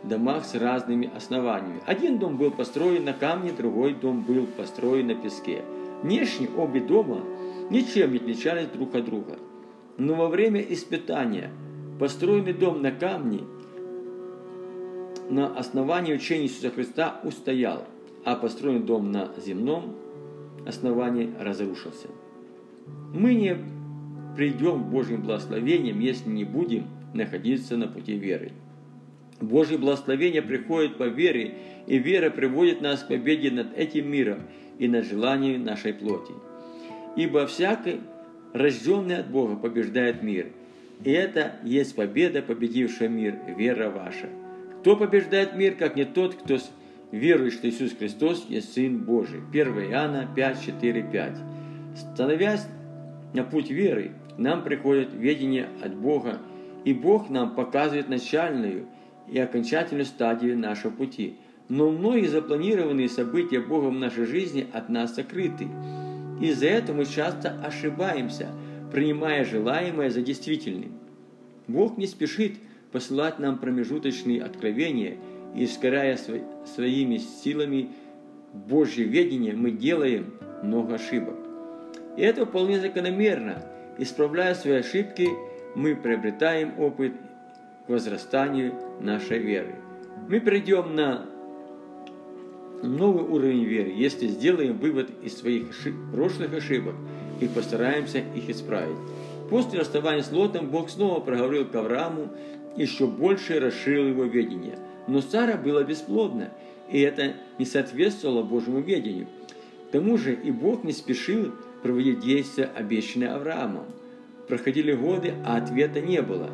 домах 0.03 0.45
с 0.45 0.55
разными 0.55 1.09
основаниями. 1.15 1.81
Один 1.85 2.17
дом 2.17 2.37
был 2.37 2.51
построен 2.51 3.05
на 3.05 3.13
камне, 3.13 3.51
другой 3.51 3.93
дом 3.93 4.21
был 4.21 4.45
построен 4.45 5.07
на 5.07 5.15
песке. 5.15 5.63
Внешне 6.03 6.49
обе 6.57 6.81
дома 6.81 7.23
ничем 7.69 8.11
не 8.11 8.17
отличались 8.17 8.67
друг 8.67 8.95
от 8.95 9.05
друга. 9.05 9.37
Но 9.97 10.15
во 10.15 10.27
время 10.27 10.61
испытания 10.61 11.51
построенный 11.99 12.53
дом 12.53 12.81
на 12.81 12.91
камне 12.91 13.41
на 15.29 15.47
основании 15.47 16.13
учения 16.13 16.45
Иисуса 16.45 16.71
Христа 16.71 17.21
устоял, 17.23 17.85
а 18.25 18.35
построенный 18.35 18.85
дом 18.85 19.11
на 19.11 19.29
земном 19.37 19.95
основании 20.65 21.33
разрушился. 21.39 22.07
Мы 23.13 23.33
не 23.33 23.57
придем 24.35 24.83
к 24.83 24.87
Божьим 24.87 25.23
благословениям, 25.23 25.99
если 25.99 26.29
не 26.29 26.45
будем 26.45 26.87
находиться 27.13 27.77
на 27.77 27.87
пути 27.87 28.17
веры. 28.17 28.51
Божье 29.41 29.77
благословение 29.77 30.41
приходит 30.41 30.97
по 30.97 31.05
вере, 31.05 31.55
и 31.87 31.97
вера 31.97 32.29
приводит 32.29 32.81
нас 32.81 33.03
к 33.03 33.07
победе 33.07 33.51
над 33.51 33.75
этим 33.75 34.09
миром 34.09 34.41
и 34.77 34.87
над 34.87 35.05
желанием 35.05 35.63
нашей 35.63 35.93
плоти. 35.93 36.33
Ибо 37.15 37.47
всякий, 37.47 37.99
рожденный 38.53 39.17
от 39.17 39.29
Бога, 39.29 39.55
побеждает 39.55 40.21
мир. 40.21 40.47
И 41.03 41.11
это 41.11 41.55
есть 41.63 41.95
победа, 41.95 42.41
победившая 42.41 43.09
мир, 43.09 43.35
вера 43.57 43.89
ваша. 43.89 44.29
Кто 44.81 44.95
побеждает 44.95 45.55
мир, 45.55 45.75
как 45.75 45.95
не 45.95 46.05
тот, 46.05 46.35
кто 46.35 46.57
верует, 47.11 47.53
что 47.53 47.69
Иисус 47.69 47.93
Христос 47.93 48.45
есть 48.49 48.73
Сын 48.73 48.99
Божий? 48.99 49.41
1 49.51 49.91
Иоанна 49.91 50.27
5, 50.35 50.65
4, 50.65 51.03
5. 51.03 51.37
Становясь 51.95 52.67
на 53.33 53.43
путь 53.43 53.69
веры, 53.69 54.11
нам 54.37 54.63
приходит 54.63 55.13
ведение 55.13 55.67
от 55.83 55.95
Бога, 55.95 56.39
и 56.85 56.93
Бог 56.93 57.29
нам 57.29 57.55
показывает 57.55 58.09
начальную 58.09 58.87
и 59.29 59.37
окончательную 59.39 60.05
стадию 60.05 60.57
нашего 60.57 60.91
пути. 60.91 61.35
Но 61.69 61.89
многие 61.89 62.27
запланированные 62.27 63.07
события 63.07 63.59
Богом 63.59 63.95
в 63.95 63.99
нашей 63.99 64.25
жизни 64.25 64.67
от 64.73 64.89
нас 64.89 65.15
сокрыты. 65.15 65.67
Из-за 66.41 66.67
этого 66.67 66.97
мы 66.97 67.05
часто 67.05 67.51
ошибаемся, 67.63 68.49
принимая 68.91 69.45
желаемое 69.45 70.09
за 70.09 70.21
действительным. 70.21 70.93
Бог 71.67 71.97
не 71.97 72.07
спешит 72.07 72.57
посылать 72.91 73.39
нам 73.39 73.57
промежуточные 73.57 74.41
откровения, 74.41 75.17
и 75.55 75.65
ускоряя 75.65 76.17
своими 76.65 77.17
силами 77.17 77.89
Божье 78.53 79.05
ведение, 79.05 79.53
мы 79.53 79.71
делаем 79.71 80.33
много 80.63 80.95
ошибок. 80.95 81.35
И 82.17 82.21
это 82.21 82.45
вполне 82.45 82.79
закономерно. 82.79 83.63
Исправляя 83.97 84.53
свои 84.55 84.75
ошибки, 84.75 85.29
мы 85.75 85.95
приобретаем 85.95 86.79
опыт 86.79 87.13
к 87.85 87.89
возрастанию 87.89 88.73
нашей 88.99 89.39
веры. 89.39 89.75
Мы 90.27 90.39
придем 90.41 90.95
на 90.95 91.25
новый 92.83 93.23
уровень 93.23 93.63
веры, 93.63 93.91
если 93.95 94.27
сделаем 94.27 94.77
вывод 94.77 95.09
из 95.23 95.37
своих 95.37 95.69
ошиб, 95.69 95.95
прошлых 96.13 96.53
ошибок 96.53 96.95
и 97.39 97.47
постараемся 97.47 98.19
их 98.35 98.49
исправить. 98.49 98.97
После 99.49 99.79
расставания 99.79 100.23
с 100.23 100.31
Лотом 100.31 100.69
Бог 100.69 100.89
снова 100.89 101.19
проговорил 101.19 101.65
к 101.65 101.75
Аврааму, 101.75 102.29
еще 102.75 103.07
больше 103.07 103.59
расширил 103.59 104.07
его 104.07 104.23
видение. 104.23 104.77
Но 105.07 105.21
Сара 105.21 105.57
была 105.57 105.83
бесплодна, 105.83 106.51
и 106.89 106.99
это 106.99 107.33
не 107.57 107.65
соответствовало 107.65 108.43
Божьему 108.43 108.81
ведению. 108.81 109.27
К 109.87 109.91
тому 109.91 110.17
же 110.17 110.33
и 110.33 110.51
Бог 110.51 110.83
не 110.83 110.93
спешил 110.93 111.51
проводить 111.83 112.19
действия, 112.19 112.69
обещанные 112.75 113.29
Авраамом. 113.29 113.85
Проходили 114.47 114.93
годы, 114.93 115.33
а 115.45 115.57
ответа 115.57 116.01
не 116.01 116.21
было. 116.21 116.49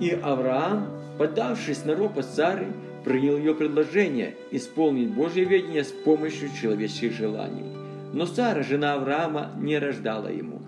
И 0.00 0.10
Авраам, 0.10 0.88
поддавшись 1.18 1.84
на 1.84 1.94
ропот 1.94 2.26
Сары, 2.26 2.66
принял 3.04 3.38
ее 3.38 3.54
предложение 3.54 4.34
исполнить 4.50 5.14
Божье 5.14 5.44
ведение 5.44 5.84
с 5.84 5.92
помощью 5.92 6.50
человеческих 6.60 7.12
желаний. 7.12 7.64
Но 8.12 8.26
Сара, 8.26 8.62
жена 8.62 8.94
Авраама, 8.94 9.52
не 9.58 9.78
рождала 9.78 10.28
ему. 10.28 10.60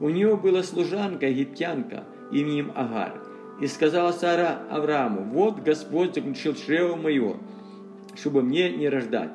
У 0.00 0.08
нее 0.08 0.36
была 0.36 0.62
служанка 0.62 1.28
египтянка 1.28 2.04
именем 2.30 2.72
Агар. 2.74 3.27
И 3.60 3.66
сказала 3.66 4.12
Сара 4.12 4.60
Аврааму, 4.70 5.24
вот 5.24 5.60
Господь 5.60 6.14
заключил 6.14 6.54
чрево 6.54 6.94
мое, 6.94 7.36
чтобы 8.14 8.42
мне 8.42 8.70
не 8.70 8.88
рождать. 8.88 9.32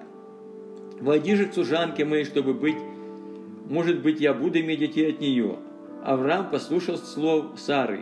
Войди 1.01 1.35
же 1.35 1.47
к 1.47 1.53
служанке 1.53 2.05
моей, 2.05 2.23
чтобы 2.23 2.53
быть, 2.53 2.77
может 3.69 4.01
быть, 4.01 4.21
я 4.21 4.33
буду 4.33 4.59
иметь 4.59 4.79
детей 4.79 5.11
от 5.11 5.19
нее. 5.19 5.57
Авраам 6.03 6.49
послушал 6.49 6.97
слов 6.97 7.57
Сары. 7.57 8.01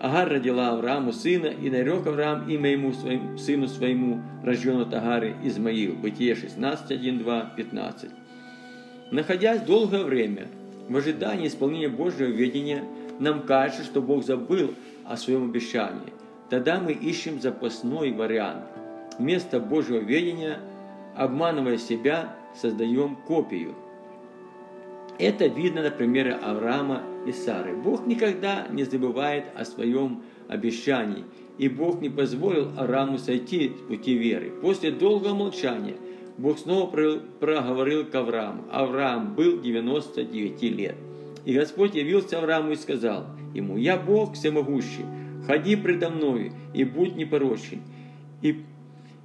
Агар 0.00 0.28
родила 0.28 0.70
Аврааму 0.70 1.12
сына, 1.12 1.46
и 1.46 1.68
нарек 1.68 2.06
Авраам 2.06 2.48
имя 2.48 2.72
ему, 2.72 2.92
своим, 2.92 3.36
сыну 3.38 3.68
своему, 3.68 4.22
рожденного 4.42 4.86
от 4.86 4.94
Агары, 4.94 5.36
Измаил. 5.44 5.94
Бытие 5.94 6.34
16, 6.34 6.90
1, 6.90 7.18
2, 7.18 7.52
15. 7.56 8.10
Находясь 9.10 9.60
долгое 9.60 10.04
время 10.04 10.48
в 10.88 10.96
ожидании 10.96 11.48
исполнения 11.48 11.88
Божьего 11.88 12.28
ведения, 12.28 12.82
нам 13.18 13.42
кажется, 13.42 13.84
что 13.84 14.00
Бог 14.00 14.24
забыл 14.24 14.74
о 15.10 15.16
своем 15.16 15.50
обещании. 15.50 16.12
Тогда 16.50 16.80
мы 16.80 16.92
ищем 16.92 17.40
запасной 17.40 18.12
вариант. 18.12 18.64
Вместо 19.18 19.58
Божьего 19.58 19.98
ведения, 19.98 20.60
обманывая 21.16 21.78
себя, 21.78 22.36
создаем 22.54 23.16
копию. 23.26 23.74
Это 25.18 25.46
видно 25.46 25.82
на 25.82 25.90
примере 25.90 26.34
Авраама 26.34 27.02
и 27.26 27.32
Сары. 27.32 27.76
Бог 27.76 28.06
никогда 28.06 28.68
не 28.70 28.84
забывает 28.84 29.46
о 29.56 29.64
своем 29.64 30.22
обещании, 30.48 31.24
и 31.58 31.68
Бог 31.68 32.00
не 32.00 32.08
позволил 32.08 32.70
Аврааму 32.78 33.18
сойти 33.18 33.68
с 33.68 33.88
пути 33.88 34.14
веры. 34.14 34.52
После 34.62 34.92
долгого 34.92 35.34
молчания 35.34 35.96
Бог 36.38 36.58
снова 36.58 36.86
проговорил 37.40 38.06
к 38.06 38.14
Аврааму. 38.14 38.64
Авраам 38.70 39.34
был 39.34 39.60
99 39.60 40.62
лет. 40.62 40.96
И 41.44 41.54
Господь 41.54 41.94
явился 41.94 42.38
Аврааму 42.38 42.72
и 42.72 42.76
сказал 42.76 43.26
ему, 43.54 43.76
«Я 43.76 43.96
Бог 43.96 44.34
всемогущий, 44.34 45.04
ходи 45.46 45.76
предо 45.76 46.10
мною 46.10 46.52
и 46.74 46.84
будь 46.84 47.16
непорочен, 47.16 47.82
и, 48.42 48.64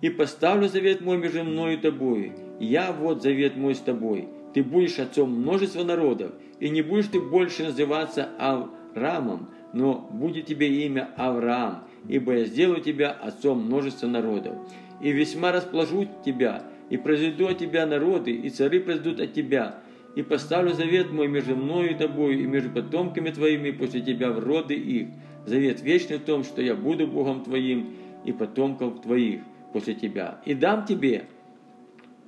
и 0.01 0.09
поставлю 0.09 0.67
завет 0.67 1.01
мой 1.01 1.17
между 1.17 1.43
мною 1.43 1.77
и 1.77 1.81
тобою. 1.81 2.33
Я 2.59 2.91
вот 2.91 3.21
завет 3.21 3.57
мой 3.57 3.75
с 3.75 3.79
тобой, 3.79 4.29
ты 4.53 4.63
будешь 4.63 4.99
отцом 4.99 5.31
множества 5.31 5.83
народов, 5.83 6.31
и 6.59 6.69
не 6.69 6.81
будешь 6.81 7.07
ты 7.07 7.19
больше 7.19 7.65
называться 7.65 8.29
Авраамом, 8.39 9.49
но 9.73 10.07
будет 10.11 10.45
тебе 10.45 10.85
имя 10.85 11.09
Авраам, 11.17 11.83
ибо 12.07 12.37
я 12.37 12.45
сделаю 12.45 12.81
тебя 12.81 13.11
отцом 13.11 13.65
множества 13.65 14.07
народов. 14.07 14.55
И 15.01 15.11
весьма 15.11 15.51
расположу 15.51 16.07
тебя, 16.23 16.63
и 16.89 16.95
произведу 16.95 17.47
от 17.47 17.57
тебя 17.57 17.85
народы, 17.85 18.31
и 18.31 18.49
цари 18.49 18.79
произойдут 18.79 19.19
от 19.19 19.33
тебя, 19.33 19.81
и 20.15 20.23
поставлю 20.23 20.73
завет 20.73 21.11
мой 21.11 21.27
между 21.27 21.55
мною 21.55 21.91
и 21.91 21.95
тобою, 21.95 22.39
и 22.39 22.45
между 22.45 22.69
потомками 22.69 23.29
твоими 23.29 23.71
после 23.71 24.01
тебя 24.01 24.31
в 24.31 24.39
роды 24.39 24.73
их. 24.73 25.07
Завет 25.45 25.81
вечный 25.81 26.17
в 26.17 26.23
том, 26.23 26.43
что 26.43 26.61
я 26.61 26.73
буду 26.75 27.05
Богом 27.05 27.43
твоим 27.43 27.95
и 28.23 28.31
потомков 28.31 29.01
твоих 29.01 29.41
после 29.73 29.93
тебя. 29.93 30.41
И 30.45 30.53
дам 30.53 30.85
тебе 30.85 31.25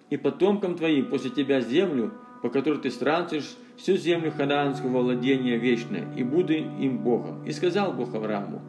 и 0.10 0.18
потомкам 0.18 0.76
твоим 0.76 1.10
после 1.10 1.32
тебя 1.32 1.62
землю, 1.62 2.14
по 2.42 2.50
которой 2.50 2.80
ты 2.80 2.92
странствуешь, 2.92 3.56
всю 3.78 3.96
землю 3.96 4.32
ханаанского 4.32 5.02
владения 5.02 5.58
вечное, 5.58 6.06
и 6.16 6.24
буду 6.24 6.54
им 6.54 7.00
Богом. 7.00 7.44
И 7.46 7.52
сказал 7.52 7.94
Бог 7.94 8.14
Аврааму, 8.14 8.62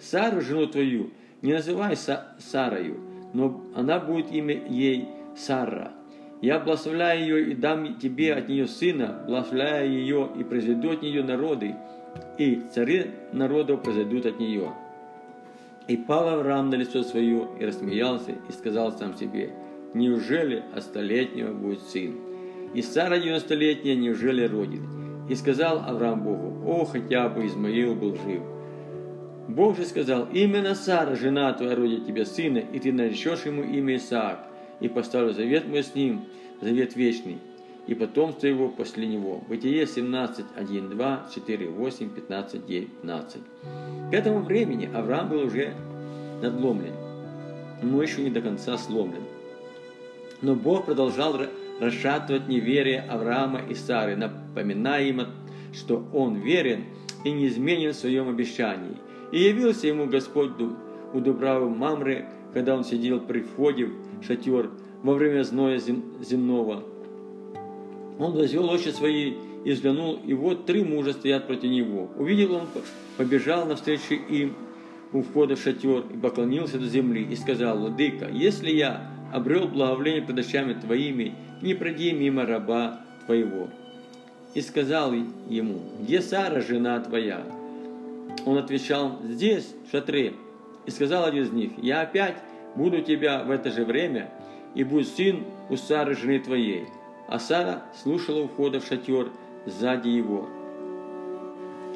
Сару, 0.00 0.40
жену 0.40 0.66
твою, 0.66 1.10
не 1.42 1.52
называй 1.52 1.96
Сарою, 1.96 3.00
но 3.32 3.64
она 3.74 4.00
будет 4.00 4.32
имя 4.32 4.66
ей 4.68 5.08
Сара. 5.36 5.92
Я 6.40 6.58
благословляю 6.58 7.20
ее 7.20 7.50
и 7.50 7.54
дам 7.54 7.98
тебе 7.98 8.34
от 8.34 8.48
нее 8.48 8.66
сына, 8.66 9.22
благословляю 9.26 9.90
ее 9.90 10.28
и 10.38 10.42
произведу 10.42 10.92
от 10.92 11.02
нее 11.02 11.22
народы, 11.22 11.74
и 12.38 12.62
цари 12.72 13.10
народов 13.32 13.82
произойдут 13.82 14.24
от 14.26 14.38
нее. 14.40 14.72
И 15.86 15.96
пал 15.96 16.28
Авраам 16.28 16.70
на 16.70 16.76
лицо 16.76 17.02
свое, 17.02 17.48
и 17.58 17.64
рассмеялся, 17.64 18.32
и 18.48 18.52
сказал 18.52 18.92
сам 18.92 19.16
себе, 19.16 19.50
неужели 19.92 20.62
от 20.74 20.84
столетнего 20.84 21.52
будет 21.52 21.82
сын? 21.82 22.14
И 22.74 22.80
Сара 22.80 23.18
девяностолетняя 23.18 23.96
неужели 23.96 24.46
родит? 24.46 24.82
И 25.28 25.34
сказал 25.34 25.82
Авраам 25.86 26.22
Богу, 26.22 26.64
о, 26.66 26.84
хотя 26.84 27.28
бы 27.28 27.46
Измаил 27.46 27.94
был 27.94 28.16
жив. 28.16 28.42
Бог 29.48 29.76
же 29.76 29.84
сказал, 29.84 30.28
именно 30.32 30.74
Сара, 30.74 31.16
жена 31.16 31.52
твоя, 31.52 31.74
родит 31.74 32.06
тебе 32.06 32.24
сына, 32.24 32.58
и 32.58 32.78
ты 32.78 32.92
наречешь 32.92 33.44
ему 33.44 33.62
имя 33.62 33.96
Исаак, 33.96 34.46
и 34.80 34.88
поставлю 34.88 35.32
завет 35.32 35.68
мой 35.68 35.82
с 35.82 35.94
ним, 35.94 36.22
завет 36.60 36.96
вечный, 36.96 37.38
и 37.86 37.94
потомство 37.94 38.46
его 38.46 38.68
после 38.68 39.06
него. 39.06 39.42
Бытие 39.48 39.86
17, 39.86 40.44
1, 40.56 40.90
2, 40.90 41.28
4, 41.34 41.68
8, 41.68 42.10
15, 42.10 42.66
19. 42.66 43.42
К 44.10 44.14
этому 44.14 44.40
времени 44.40 44.90
Авраам 44.92 45.28
был 45.28 45.46
уже 45.46 45.74
надломлен, 46.42 46.94
но 47.82 48.02
еще 48.02 48.22
не 48.22 48.30
до 48.30 48.40
конца 48.40 48.78
сломлен. 48.78 49.22
Но 50.42 50.54
Бог 50.54 50.86
продолжал 50.86 51.36
расшатывать 51.80 52.48
неверие 52.48 53.00
Авраама 53.02 53.60
и 53.68 53.74
Сары, 53.74 54.16
напоминая 54.16 55.04
им, 55.04 55.22
что 55.72 56.04
он 56.12 56.36
верен 56.36 56.84
и 57.24 57.30
неизменен 57.30 57.92
в 57.92 57.96
своем 57.96 58.28
обещании. 58.28 58.96
И 59.32 59.38
явился 59.38 59.86
ему 59.86 60.06
Господь 60.06 60.52
у 61.12 61.20
Дубравы 61.20 61.68
Мамры, 61.68 62.26
когда 62.52 62.76
он 62.76 62.84
сидел 62.84 63.20
при 63.20 63.40
входе 63.40 63.86
в 63.86 64.24
шатер 64.26 64.70
во 65.02 65.14
время 65.14 65.42
зноя 65.42 65.78
земного. 65.78 66.84
Он 68.18 68.32
возвел 68.32 68.68
очи 68.68 68.88
свои 68.88 69.34
и 69.64 69.72
взглянул, 69.72 70.18
и 70.24 70.34
вот 70.34 70.66
три 70.66 70.84
мужа 70.84 71.12
стоят 71.12 71.46
против 71.46 71.70
него. 71.70 72.10
Увидел 72.16 72.54
он, 72.54 72.68
побежал 73.16 73.66
навстречу 73.66 74.14
им 74.14 74.54
у 75.12 75.22
входа 75.22 75.56
в 75.56 75.62
шатер 75.62 76.04
и 76.12 76.16
поклонился 76.16 76.78
до 76.78 76.86
земли 76.86 77.26
и 77.30 77.36
сказал, 77.36 77.78
«Владыка, 77.78 78.28
если 78.30 78.70
я 78.70 79.10
обрел 79.32 79.68
благоволение 79.68 80.22
пред 80.22 80.38
очами 80.38 80.74
Твоими, 80.74 81.34
не 81.62 81.74
пройди 81.74 82.12
мимо 82.12 82.46
раба 82.46 83.00
Твоего». 83.26 83.68
И 84.54 84.60
сказал 84.60 85.12
ему, 85.12 85.80
«Где 86.00 86.20
Сара, 86.20 86.60
жена 86.60 87.00
Твоя?» 87.00 87.42
Он 88.46 88.58
отвечал, 88.58 89.18
«Здесь, 89.24 89.74
в 89.86 89.92
шатре». 89.92 90.34
И 90.86 90.90
сказал 90.90 91.24
один 91.24 91.44
из 91.44 91.52
них, 91.52 91.72
«Я 91.78 92.02
опять 92.02 92.36
буду 92.74 93.02
тебя 93.02 93.42
в 93.44 93.50
это 93.50 93.70
же 93.70 93.84
время, 93.84 94.30
и 94.74 94.84
будет 94.84 95.08
сын 95.08 95.44
у 95.68 95.76
Сары, 95.76 96.14
жены 96.14 96.38
твоей». 96.38 96.86
А 97.28 97.38
Сара 97.38 97.84
слушала 98.02 98.42
у 98.42 98.48
входа 98.48 98.80
в 98.80 98.86
шатер 98.86 99.28
сзади 99.66 100.08
его. 100.08 100.48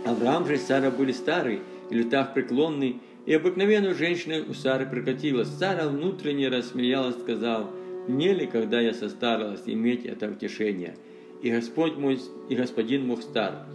Авраам 0.07 0.47
же 0.47 0.55
и 0.55 0.59
Сара 0.59 0.91
были 0.91 1.13
старые, 1.13 1.61
и 1.91 1.95
летах 1.95 2.35
преклонный, 2.35 3.01
и 3.27 3.33
обыкновенную 3.33 3.95
женщину 3.95 4.49
у 4.49 4.55
Сары 4.55 4.87
прекратилась. 4.87 5.49
Сара 5.49 5.89
внутренне 5.89 6.49
рассмеялась, 6.49 7.19
сказав, 7.19 7.67
«Мне 8.07 8.33
ли, 8.35 8.47
когда 8.47 8.81
я 8.81 8.93
состарилась, 8.93 9.63
иметь 9.67 10.05
это 10.05 10.29
утешение? 10.29 10.95
И 11.43 11.51
Господь 11.51 11.97
мой, 11.97 12.21
и 12.49 12.55
Господин 12.55 13.07
мой 13.07 13.17
стар». 13.23 13.67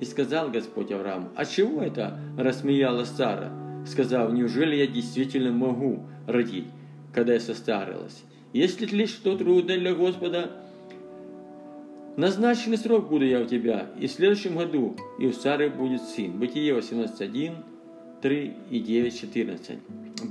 И 0.00 0.04
сказал 0.04 0.50
Господь 0.50 0.92
Авраам, 0.92 1.30
«А 1.34 1.44
чего 1.44 1.82
это?»– 1.82 2.18
рассмеялась 2.38 3.08
Сара, 3.08 3.52
сказав, 3.86 4.32
«Неужели 4.32 4.76
я 4.76 4.86
действительно 4.86 5.52
могу 5.52 6.04
родить, 6.26 6.66
когда 7.12 7.34
я 7.34 7.40
состарилась? 7.40 8.22
Если 8.52 8.86
ли 8.86 9.06
что 9.06 9.36
трудное 9.36 9.78
для 9.78 9.94
Господа, 9.94 10.50
назначенный 12.16 12.78
срок 12.78 13.08
буду 13.08 13.24
я 13.24 13.40
у 13.40 13.44
тебя, 13.44 13.86
и 13.98 14.06
в 14.06 14.10
следующем 14.10 14.56
году 14.56 14.96
и 15.18 15.26
у 15.26 15.32
Сары 15.32 15.70
будет 15.70 16.02
сын». 16.02 16.38
Бытие 16.38 16.74
18.1, 16.74 17.54
3 18.22 18.52
и 18.70 18.80
9, 18.80 19.20
14. 19.20 19.78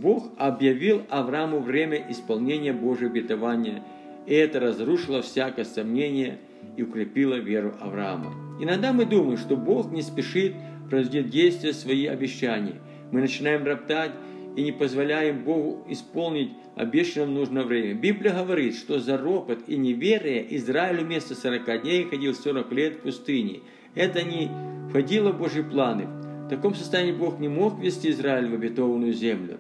Бог 0.02 0.32
объявил 0.38 1.02
Аврааму 1.10 1.60
время 1.60 2.06
исполнения 2.10 2.74
Божьего 2.74 3.12
обетования, 3.12 3.84
и 4.28 4.34
это 4.34 4.60
разрушило 4.60 5.22
всякое 5.22 5.66
сомнение 5.66 6.40
и 6.78 6.84
укрепило 6.84 7.36
веру 7.36 7.74
Авраама. 7.80 8.34
Иногда 8.60 8.94
мы 8.94 9.06
думаем, 9.06 9.38
что 9.38 9.56
Бог 9.56 9.92
не 9.92 10.02
спешит 10.02 10.54
производить 10.90 11.30
действия 11.30 11.74
свои 11.74 12.06
обещания. 12.06 12.76
Мы 13.12 13.22
начинаем 13.22 13.66
роптать 13.66 14.12
и 14.56 14.64
не 14.64 14.72
позволяем 14.72 15.44
Богу 15.44 15.86
исполнить 15.90 16.52
обещанное 16.76 17.28
в 17.28 17.32
нужное 17.32 17.64
время. 17.64 17.94
Библия 17.94 18.34
говорит, 18.34 18.76
что 18.76 19.00
за 19.00 19.18
ропот 19.18 19.60
и 19.68 19.78
неверие 19.78 20.56
Израилю 20.58 21.06
вместо 21.06 21.36
40 21.36 21.82
дней 21.82 22.06
ходил 22.06 22.34
40 22.34 22.72
лет 22.72 22.96
в 22.96 23.00
пустыне. 23.00 23.62
Это 23.96 24.24
не 24.24 24.50
входило 24.90 25.32
в 25.32 25.40
Божьи 25.40 25.62
планы. 25.62 26.08
В 26.46 26.50
таком 26.50 26.74
состоянии 26.74 27.12
Бог 27.12 27.40
не 27.40 27.48
мог 27.48 27.80
вести 27.80 28.10
Израиль 28.10 28.50
в 28.50 28.54
обетованную 28.54 29.14
землю. 29.14 29.60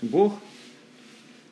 Бог 0.00 0.34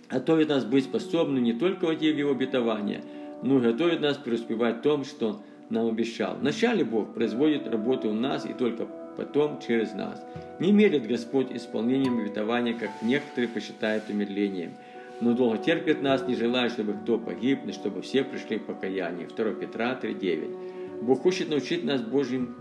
готовит 0.08 0.48
нас 0.48 0.64
быть 0.64 0.84
способными 0.84 1.44
не 1.44 1.52
только 1.52 1.86
войти 1.86 2.12
в 2.12 2.18
Его 2.18 2.32
обетование, 2.32 3.02
но 3.42 3.58
и 3.58 3.62
готовит 3.62 4.00
нас 4.00 4.16
преуспевать 4.16 4.78
в 4.78 4.82
том, 4.82 5.04
что 5.04 5.28
Он 5.28 5.40
нам 5.70 5.86
обещал. 5.86 6.36
Вначале 6.36 6.84
Бог 6.84 7.14
производит 7.14 7.66
работу 7.66 8.10
у 8.10 8.12
нас 8.12 8.44
и 8.44 8.52
только 8.52 8.86
потом 9.20 9.60
через 9.60 9.92
нас. 9.92 10.24
Не 10.60 10.72
мерит 10.72 11.06
Господь 11.06 11.52
исполнением 11.52 12.20
обетования, 12.20 12.72
как 12.72 12.90
некоторые 13.02 13.48
посчитают 13.48 14.04
умерлением, 14.08 14.72
но 15.20 15.34
долго 15.34 15.58
терпит 15.58 16.00
нас, 16.00 16.26
не 16.26 16.34
желая, 16.34 16.70
чтобы 16.70 16.94
кто 16.94 17.18
погиб, 17.18 17.60
но 17.66 17.72
чтобы 17.72 18.00
все 18.00 18.24
пришли 18.24 18.58
к 18.58 18.64
покаянию. 18.64 19.28
2 19.28 19.44
Петра 19.52 19.98
3,9. 20.02 21.02
Бог 21.02 21.20
хочет 21.20 21.50
научить 21.50 21.84
нас 21.84 22.00
Божьим 22.00 22.56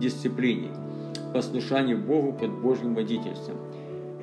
дисциплине, 0.00 0.68
послушанию 1.34 1.98
Богу 1.98 2.32
под 2.32 2.52
Божьим 2.52 2.94
водительством. 2.94 3.56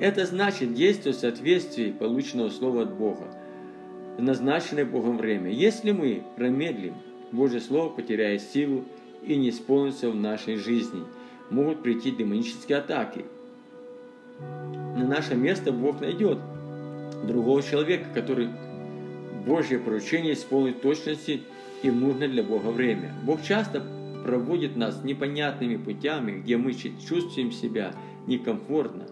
Это 0.00 0.24
значит 0.24 0.72
действовать 0.72 1.18
в 1.18 1.20
соответствии 1.20 1.90
полученного 1.90 2.48
слова 2.48 2.82
от 2.84 2.94
Бога, 2.94 3.26
в 4.16 4.22
назначенное 4.22 4.86
Богом 4.86 5.18
время. 5.18 5.50
Если 5.50 5.92
мы 5.92 6.22
промедлим, 6.36 6.94
Божье 7.32 7.60
Слово 7.60 7.90
потеряет 7.90 8.40
силу 8.40 8.84
и 9.22 9.36
не 9.36 9.50
исполнится 9.50 10.08
в 10.10 10.14
нашей 10.14 10.56
жизни. 10.56 11.02
Могут 11.50 11.82
прийти 11.82 12.10
демонические 12.10 12.78
атаки. 12.78 13.24
На 14.40 15.06
наше 15.06 15.34
место 15.34 15.72
Бог 15.72 16.00
найдет 16.00 16.38
другого 17.26 17.62
человека, 17.62 18.06
который 18.14 18.48
Божье 19.46 19.78
поручение 19.78 20.34
исполнит 20.34 20.82
точности 20.82 21.42
и 21.82 21.90
в 21.90 21.94
нужное 21.94 22.28
для 22.28 22.42
Бога 22.42 22.68
время. 22.68 23.12
Бог 23.24 23.42
часто 23.42 23.82
проводит 24.24 24.76
нас 24.76 25.04
непонятными 25.04 25.76
путями, 25.76 26.40
где 26.40 26.56
мы 26.56 26.72
чувствуем 26.74 27.52
себя 27.52 27.92
некомфортно, 28.26 29.06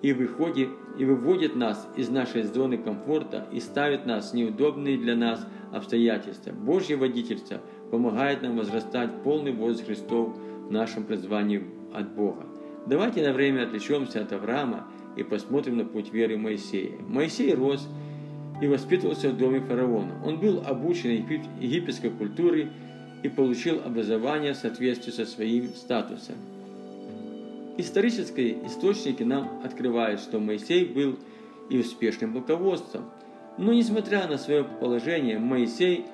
и, 0.00 0.12
выходит, 0.12 0.68
и 0.98 1.04
выводит 1.04 1.56
нас 1.56 1.88
из 1.96 2.08
нашей 2.08 2.42
зоны 2.42 2.78
комфорта 2.78 3.46
и 3.52 3.60
ставит 3.60 4.06
нас 4.06 4.32
в 4.32 4.34
неудобные 4.34 4.96
для 4.96 5.16
нас 5.16 5.46
обстоятельства. 5.72 6.52
Божье 6.52 6.96
водительство 6.96 7.60
помогает 7.90 8.42
нам 8.42 8.56
возрастать 8.56 9.10
полный 9.22 9.52
возраст 9.52 9.86
Христов 9.86 10.34
в 10.68 10.70
нашем 10.70 11.04
призвании 11.04 11.64
от 11.94 12.14
Бога. 12.14 12.46
Давайте 12.86 13.22
на 13.22 13.32
время 13.32 13.62
отвлечемся 13.62 14.20
от 14.20 14.32
Авраама 14.32 14.86
и 15.16 15.22
посмотрим 15.22 15.78
на 15.78 15.84
путь 15.84 16.12
веры 16.12 16.36
Моисея. 16.36 16.98
Моисей 17.08 17.54
рос 17.54 17.88
и 18.60 18.66
воспитывался 18.66 19.30
в 19.30 19.36
доме 19.36 19.60
фараона. 19.60 20.20
Он 20.24 20.38
был 20.38 20.62
обучен 20.64 21.10
египетской 21.60 22.10
культуре 22.10 22.70
и 23.22 23.28
получил 23.28 23.80
образование 23.84 24.52
в 24.52 24.56
соответствии 24.56 25.10
со 25.10 25.24
своим 25.24 25.68
статусом. 25.74 26.36
Исторические 27.76 28.66
источники 28.66 29.22
нам 29.22 29.60
открывают, 29.64 30.20
что 30.20 30.38
Моисей 30.38 30.84
был 30.84 31.18
и 31.70 31.78
успешным 31.78 32.32
полководцем. 32.32 33.04
Но 33.58 33.72
несмотря 33.72 34.28
на 34.28 34.36
свое 34.36 34.64
положение, 34.64 35.38
Моисей, 35.38 36.04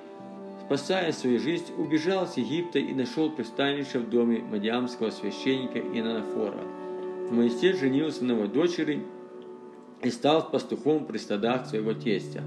спасая 0.70 1.10
свою 1.10 1.40
жизнь, 1.40 1.64
убежал 1.78 2.28
с 2.28 2.36
Египта 2.36 2.78
и 2.78 2.94
нашел 2.94 3.28
пристанище 3.28 3.98
в 3.98 4.08
доме 4.08 4.38
мадиамского 4.38 5.10
священника 5.10 5.80
Инанафора. 5.80 6.62
Моисей 7.32 7.72
женился 7.72 8.24
на 8.24 8.32
его 8.32 8.46
дочери 8.46 9.02
и 10.04 10.10
стал 10.10 10.48
пастухом 10.48 11.06
при 11.06 11.18
стадах 11.18 11.66
своего 11.66 11.92
тестя. 11.92 12.44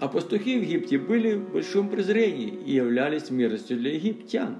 А 0.00 0.08
пастухи 0.08 0.58
в 0.58 0.62
Египте 0.62 0.98
были 0.98 1.34
в 1.34 1.52
большом 1.52 1.88
презрении 1.88 2.48
и 2.48 2.72
являлись 2.72 3.30
мерзостью 3.30 3.76
для 3.76 3.94
египтян. 3.94 4.56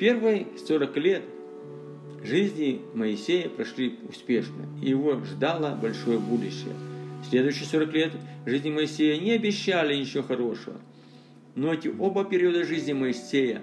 Первые 0.00 0.48
40 0.66 0.96
лет– 0.96 1.22
Жизни 2.24 2.82
Моисея 2.92 3.48
прошли 3.48 3.98
успешно, 4.06 4.66
и 4.82 4.90
его 4.90 5.20
ждало 5.24 5.78
большое 5.80 6.18
будущее. 6.18 6.74
Следующие 7.30 7.66
40 7.66 7.92
лет 7.94 8.12
жизни 8.44 8.70
Моисея 8.70 9.18
не 9.18 9.30
обещали 9.30 9.94
ничего 9.94 10.24
хорошего. 10.24 10.76
Но 11.54 11.72
эти 11.72 11.88
оба 11.88 12.24
периода 12.24 12.64
жизни 12.64 12.92
Моисея 12.92 13.62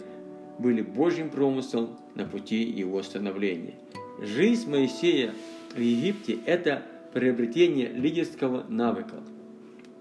были 0.59 0.81
Божьим 0.81 1.29
промыслом 1.29 1.97
на 2.15 2.25
пути 2.25 2.63
его 2.63 3.01
становления. 3.03 3.75
Жизнь 4.21 4.69
Моисея 4.69 5.33
в 5.75 5.79
Египте– 5.79 6.37
это 6.45 6.83
приобретение 7.13 7.89
лидерского 7.89 8.65
навыка, 8.67 9.23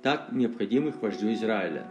так 0.02 0.32
необходимых 0.32 1.00
вождю 1.02 1.32
Израиля. 1.32 1.86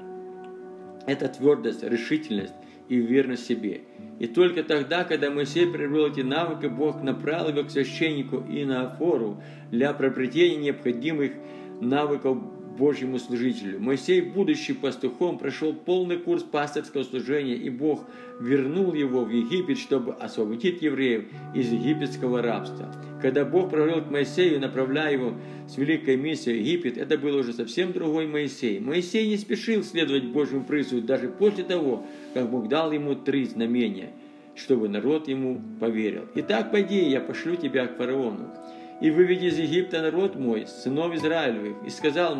Это 1.07 1.27
твердость, 1.27 1.83
решительность 1.83 2.53
и 2.89 2.99
уверенность 2.99 3.43
в 3.43 3.47
себе– 3.47 3.81
и 4.19 4.27
только 4.27 4.63
тогда, 4.63 5.03
когда 5.03 5.29
Моисей 5.29 5.67
приобрел 5.67 6.07
эти 6.07 6.21
навыки, 6.21 6.67
Бог 6.67 7.03
направил 7.03 7.49
его 7.49 7.63
к 7.63 7.71
священнику 7.71 8.43
и 8.49 8.63
на 8.63 8.87
афору 8.87 9.41
для 9.71 9.93
приобретения 9.93 10.55
необходимых 10.55 11.33
навыков 11.81 12.37
Божьему 12.77 13.19
служителю. 13.19 13.79
Моисей, 13.79 14.21
будучи 14.21 14.73
пастухом, 14.73 15.37
прошел 15.37 15.73
полный 15.73 16.17
курс 16.17 16.43
пасторского 16.43 17.03
служения, 17.03 17.55
и 17.55 17.69
Бог 17.69 18.05
вернул 18.39 18.93
его 18.93 19.23
в 19.23 19.29
Египет, 19.29 19.77
чтобы 19.77 20.13
освободить 20.13 20.81
евреев 20.81 21.25
из 21.53 21.71
египетского 21.71 22.41
рабства. 22.41 22.93
Когда 23.21 23.45
Бог 23.45 23.69
провел 23.69 24.01
к 24.01 24.11
Моисею, 24.11 24.59
направляя 24.59 25.13
его 25.13 25.33
с 25.67 25.77
великой 25.77 26.17
миссией 26.17 26.59
в 26.59 26.61
Египет, 26.61 26.97
это 26.97 27.17
был 27.17 27.35
уже 27.35 27.53
совсем 27.53 27.91
другой 27.91 28.27
Моисей. 28.27 28.79
Моисей 28.79 29.27
не 29.27 29.37
спешил 29.37 29.83
следовать 29.83 30.25
Божьему 30.25 30.63
призыву 30.63 31.01
даже 31.01 31.29
после 31.29 31.63
того, 31.63 32.05
как 32.33 32.49
Бог 32.49 32.67
дал 32.67 32.91
ему 32.91 33.15
три 33.15 33.45
знамения, 33.45 34.11
чтобы 34.55 34.89
народ 34.89 35.27
ему 35.27 35.61
поверил. 35.79 36.25
«Итак, 36.35 36.71
пойди, 36.71 37.09
я 37.09 37.21
пошлю 37.21 37.55
тебя 37.55 37.87
к 37.87 37.97
фараону, 37.97 38.53
и 39.01 39.11
выведи 39.11 39.45
из 39.45 39.59
Египта 39.59 40.01
народ 40.01 40.35
мой, 40.35 40.67
сынов 40.67 41.13
Израилевых». 41.13 41.77
И 41.85 41.89
сказал 41.89 42.37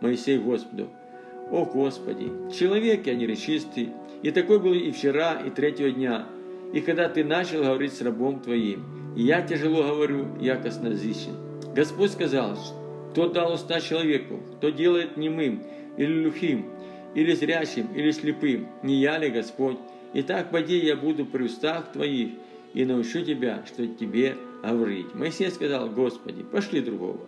Моисей 0.00 0.38
Господу, 0.38 0.88
«О 1.50 1.64
Господи, 1.64 2.30
человеки 2.56 3.08
они 3.10 3.26
речистые, 3.26 3.90
и 4.22 4.30
такой 4.30 4.58
был 4.58 4.74
и 4.74 4.90
вчера, 4.90 5.34
и 5.34 5.50
третьего 5.50 5.90
дня, 5.90 6.26
и 6.72 6.80
когда 6.80 7.08
ты 7.08 7.24
начал 7.24 7.62
говорить 7.62 7.94
с 7.94 8.02
рабом 8.02 8.40
твоим, 8.40 9.14
и 9.16 9.22
я 9.22 9.42
тяжело 9.42 9.82
говорю, 9.82 10.26
я 10.40 10.56
косноязычен». 10.56 11.48
Господь 11.74 12.10
сказал, 12.10 12.58
кто 13.10 13.28
дал 13.28 13.54
уста 13.54 13.80
человеку, 13.80 14.40
кто 14.56 14.70
делает 14.70 15.16
немым 15.16 15.62
или 15.96 16.12
люхим, 16.12 16.66
или 17.14 17.32
зрячим, 17.32 17.88
или 17.94 18.10
слепым, 18.10 18.68
не 18.82 18.96
я 18.96 19.18
ли 19.18 19.30
Господь? 19.30 19.78
Итак, 20.14 20.50
поди, 20.50 20.78
я 20.78 20.96
буду 20.96 21.26
при 21.26 21.44
устах 21.44 21.92
твоих 21.92 22.30
и 22.74 22.84
научу 22.84 23.22
тебя, 23.24 23.62
что 23.66 23.86
тебе 23.86 24.36
говорить. 24.62 25.14
Моисей 25.14 25.50
сказал, 25.50 25.88
Господи, 25.88 26.42
пошли 26.42 26.80
другого. 26.80 27.20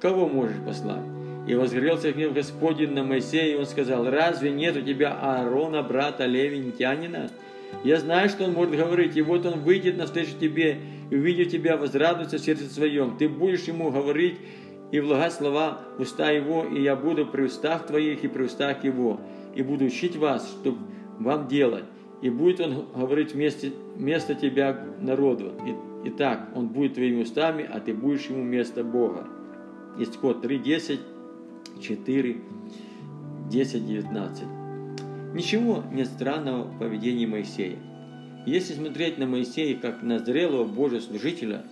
Кого 0.00 0.28
можешь 0.28 0.56
послать? 0.66 1.04
И 1.46 1.54
возгорелся 1.54 2.12
гнев 2.12 2.32
Господень 2.32 2.92
на 2.92 3.04
Моисея, 3.04 3.54
и 3.54 3.58
он 3.58 3.66
сказал, 3.66 4.08
разве 4.10 4.50
нет 4.50 4.76
у 4.76 4.80
тебя 4.80 5.12
Аарона, 5.12 5.82
брата 5.82 6.24
Левинтянина? 6.24 7.30
Я 7.84 7.98
знаю, 7.98 8.28
что 8.28 8.44
он 8.44 8.52
может 8.52 8.76
говорить, 8.76 9.16
и 9.16 9.22
вот 9.22 9.44
он 9.44 9.60
выйдет 9.60 9.98
навстречу 9.98 10.32
тебе, 10.40 10.78
и 11.10 11.16
увидев 11.16 11.50
тебя, 11.50 11.76
возрадуется 11.76 12.38
в 12.38 12.40
сердце 12.40 12.64
своем. 12.64 13.16
Ты 13.18 13.28
будешь 13.28 13.64
ему 13.64 13.90
говорить 13.90 14.36
и 14.90 15.00
влагать 15.00 15.34
слова 15.34 15.80
в 15.98 16.02
уста 16.02 16.30
его, 16.30 16.64
и 16.64 16.80
я 16.80 16.96
буду 16.96 17.26
при 17.26 17.42
устах 17.42 17.86
твоих 17.86 18.24
и 18.24 18.28
при 18.28 18.44
устах 18.44 18.84
его, 18.84 19.20
и 19.54 19.62
буду 19.62 19.84
учить 19.84 20.16
вас, 20.16 20.48
чтобы 20.60 20.78
вам 21.18 21.48
делать. 21.48 21.84
И 22.22 22.30
будет 22.30 22.60
он 22.60 22.86
говорить 22.94 23.34
вместе, 23.34 23.72
вместо 23.96 24.34
тебя 24.34 24.86
народу. 25.00 25.52
И 26.04 26.10
так, 26.10 26.50
он 26.54 26.68
будет 26.68 26.94
твоими 26.94 27.22
устами, 27.22 27.68
а 27.70 27.80
ты 27.80 27.94
будешь 27.94 28.26
ему 28.26 28.42
вместо 28.42 28.84
Бога. 28.84 29.26
Исход 29.98 30.42
3, 30.42 30.58
10, 30.58 31.00
4, 31.80 32.36
10, 33.50 33.86
19. 33.86 34.44
Ничего 35.34 35.82
нет 35.92 36.06
странного 36.06 36.64
в 36.64 36.78
поведении 36.78 37.26
Моисея. 37.26 37.78
Если 38.46 38.74
смотреть 38.74 39.16
на 39.18 39.26
Моисея 39.26 39.76
как 39.76 40.02
на 40.02 40.18
зрелого 40.18 40.64
Божьего 40.64 41.00
служителя, 41.00 41.62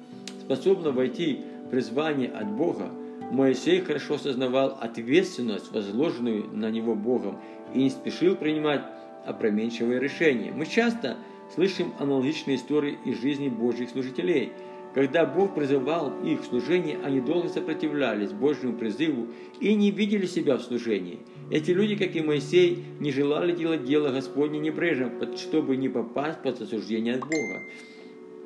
способного 0.41 0.95
войти 0.95 1.41
в 1.67 1.71
призвание 1.71 2.31
от 2.31 2.51
Бога, 2.51 2.91
Моисей 3.31 3.81
хорошо 3.81 4.15
осознавал 4.15 4.79
ответственность, 4.81 5.73
возложенную 5.73 6.49
на 6.53 6.71
него 6.71 6.95
Богом, 6.95 7.39
и 7.75 7.79
не 7.79 7.91
спешил 7.91 8.37
принимать 8.37 8.83
опрометчивые 9.27 10.01
решения. 10.01 10.53
Мы 10.53 10.67
часто 10.67 11.17
слышим 11.55 11.93
аналогичные 11.99 12.57
истории 12.57 12.99
из 13.05 13.21
жизни 13.21 13.49
Божьих 13.49 13.91
служителей, 13.91 14.53
Когда 14.95 15.25
Бог 15.25 15.55
призывал 15.55 16.13
их 16.23 16.43
в 16.43 16.45
служение, 16.45 16.99
они 17.03 17.21
долго 17.21 17.49
сопротивлялись 17.49 18.33
Божьему 18.33 18.77
призыву 18.77 19.29
и 19.59 19.75
не 19.75 19.91
видели 19.91 20.27
себя 20.27 20.59
в 20.59 20.63
служении. 20.63 21.21
Эти 21.51 21.71
люди, 21.71 21.97
как 21.97 22.15
и 22.15 22.21
Моисей, 22.21 22.85
не 23.01 23.11
желали 23.11 23.53
делать 23.53 23.85
дело 23.85 24.11
Господне 24.11 24.59
небрежно, 24.59 25.11
чтобы 25.37 25.77
не 25.77 25.89
попасть 25.89 26.43
под 26.43 26.61
осуждение 26.61 27.15
от 27.15 27.21
Бога. 27.21 27.63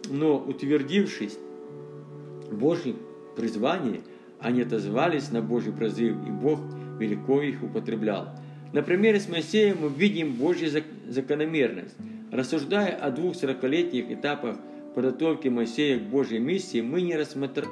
Но, 0.08 0.38
утвердившись 0.38 1.36
в 2.48 2.56
Божьем 2.56 2.96
призвании, 3.34 4.02
они 4.38 4.62
отозвались 4.62 5.32
на 5.32 5.42
Божий 5.42 5.72
призыв, 5.72 6.16
и 6.26 6.30
Бог 6.30 6.60
велико 7.00 7.42
их 7.42 7.60
употреблял. 7.64 8.28
На 8.72 8.82
примере 8.82 9.20
с 9.20 9.28
Моисеем 9.28 9.78
мы 9.80 9.88
видим 9.88 10.32
Божью 10.34 10.68
закономерность. 11.08 11.94
Рассуждая 12.32 12.94
о 12.94 13.10
двух 13.10 13.36
сорокалетних 13.36 14.10
этапах 14.10 14.56
подготовки 14.94 15.48
Моисея 15.48 15.98
к 15.98 16.02
Божьей 16.02 16.38
миссии, 16.38 16.80
мы 16.80 17.02
не, 17.02 17.16
рассмотр... 17.16 17.66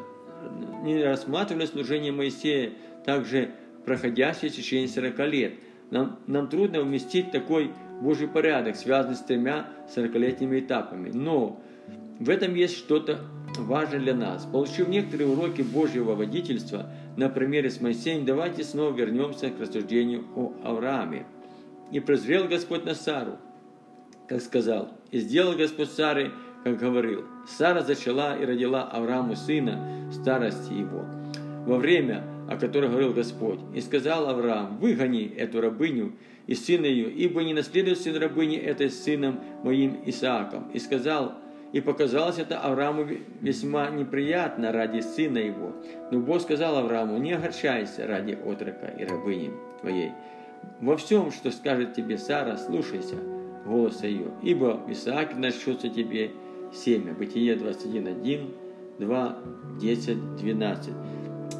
не 0.82 1.02
рассматривали 1.02 1.66
служение 1.66 2.12
Моисея 2.12 2.70
также 3.04 3.50
проходящее 3.84 4.50
в 4.50 4.54
течение 4.54 4.88
40 4.88 5.18
лет. 5.30 5.52
Нам, 5.90 6.18
нам 6.26 6.48
трудно 6.48 6.80
вместить 6.80 7.30
такой 7.30 7.70
Божий 8.00 8.28
порядок, 8.28 8.76
связанный 8.76 9.16
с 9.16 9.20
тремя 9.20 9.68
40-летними 9.94 10.60
этапами. 10.60 11.10
Но 11.12 11.60
в 12.18 12.30
этом 12.30 12.54
есть 12.54 12.76
что-то 12.76 13.20
важное 13.56 14.00
для 14.00 14.14
нас. 14.14 14.44
Получив 14.44 14.88
некоторые 14.88 15.28
уроки 15.28 15.62
Божьего 15.62 16.14
водительства 16.14 16.90
на 17.16 17.28
примере 17.28 17.70
с 17.70 17.80
Моисеем, 17.80 18.24
давайте 18.24 18.64
снова 18.64 18.94
вернемся 18.94 19.50
к 19.50 19.60
рассуждению 19.60 20.24
о 20.34 20.52
Аврааме. 20.64 21.26
«И 21.92 22.00
презрел 22.00 22.48
Господь 22.48 22.84
на 22.84 22.94
Сару, 22.94 23.38
как 24.28 24.40
сказал, 24.40 24.88
и 25.10 25.18
сделал 25.18 25.54
Господь 25.54 25.90
Сары, 25.90 26.32
как 26.64 26.78
говорил. 26.78 27.24
Сара 27.46 27.82
зачала 27.82 28.36
и 28.36 28.44
родила 28.44 28.82
Аврааму 28.84 29.36
сына 29.36 30.10
старости 30.10 30.72
его, 30.72 31.04
во 31.66 31.76
время, 31.76 32.24
о 32.48 32.56
котором 32.56 32.90
говорил 32.90 33.12
Господь. 33.12 33.60
И 33.74 33.80
сказал 33.80 34.28
Авраам, 34.28 34.78
выгони 34.78 35.26
эту 35.26 35.60
рабыню 35.60 36.12
и 36.46 36.54
сына 36.54 36.86
ее, 36.86 37.10
ибо 37.10 37.42
не 37.42 37.54
наследует 37.54 37.98
сын 37.98 38.16
рабыни 38.16 38.56
этой 38.56 38.90
сыном 38.90 39.40
моим 39.62 39.98
Исааком. 40.06 40.70
И 40.72 40.78
сказал, 40.78 41.34
и 41.74 41.80
показалось 41.80 42.38
это 42.38 42.60
Аврааму 42.60 43.04
весьма 43.40 43.90
неприятно 43.90 44.70
ради 44.70 45.00
сына 45.00 45.38
его. 45.38 45.72
Но 46.12 46.20
Бог 46.20 46.40
сказал 46.40 46.76
Аврааму, 46.76 47.18
не 47.18 47.32
огорчайся 47.32 48.06
ради 48.06 48.38
отрока 48.46 48.86
и 48.96 49.04
рабыни 49.04 49.50
твоей. 49.80 50.12
Во 50.80 50.96
всем, 50.96 51.32
что 51.32 51.50
скажет 51.50 51.94
тебе 51.94 52.16
Сара, 52.16 52.56
слушайся 52.58 53.16
голоса 53.66 54.06
ее, 54.06 54.28
ибо 54.40 54.80
в 54.86 54.92
Исааке 54.92 55.34
начнется 55.34 55.88
тебе 55.88 56.30
семя. 56.72 57.12
Бытие 57.12 57.56
21, 57.56 58.06
1, 58.06 58.54
2, 59.00 59.38
10, 59.80 60.36
12. 60.36 60.92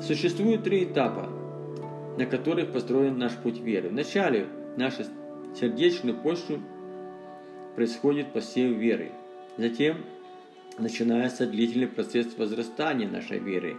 Существует 0.01 0.63
три 0.63 0.85
этапа, 0.85 1.29
на 2.17 2.27
которых 2.27 2.71
построен 2.71 3.19
наш 3.19 3.33
путь 3.33 3.59
веры. 3.59 3.89
Вначале 3.89 4.47
наша 4.77 5.07
сердечную 5.59 6.17
почту 6.17 6.61
происходит 7.75 8.33
посев 8.33 8.77
веры. 8.77 9.11
Затем 9.57 9.99
начинается 10.79 11.47
длительный 11.47 11.87
процесс 11.87 12.27
возрастания 12.37 13.09
нашей 13.09 13.39
веры. 13.39 13.77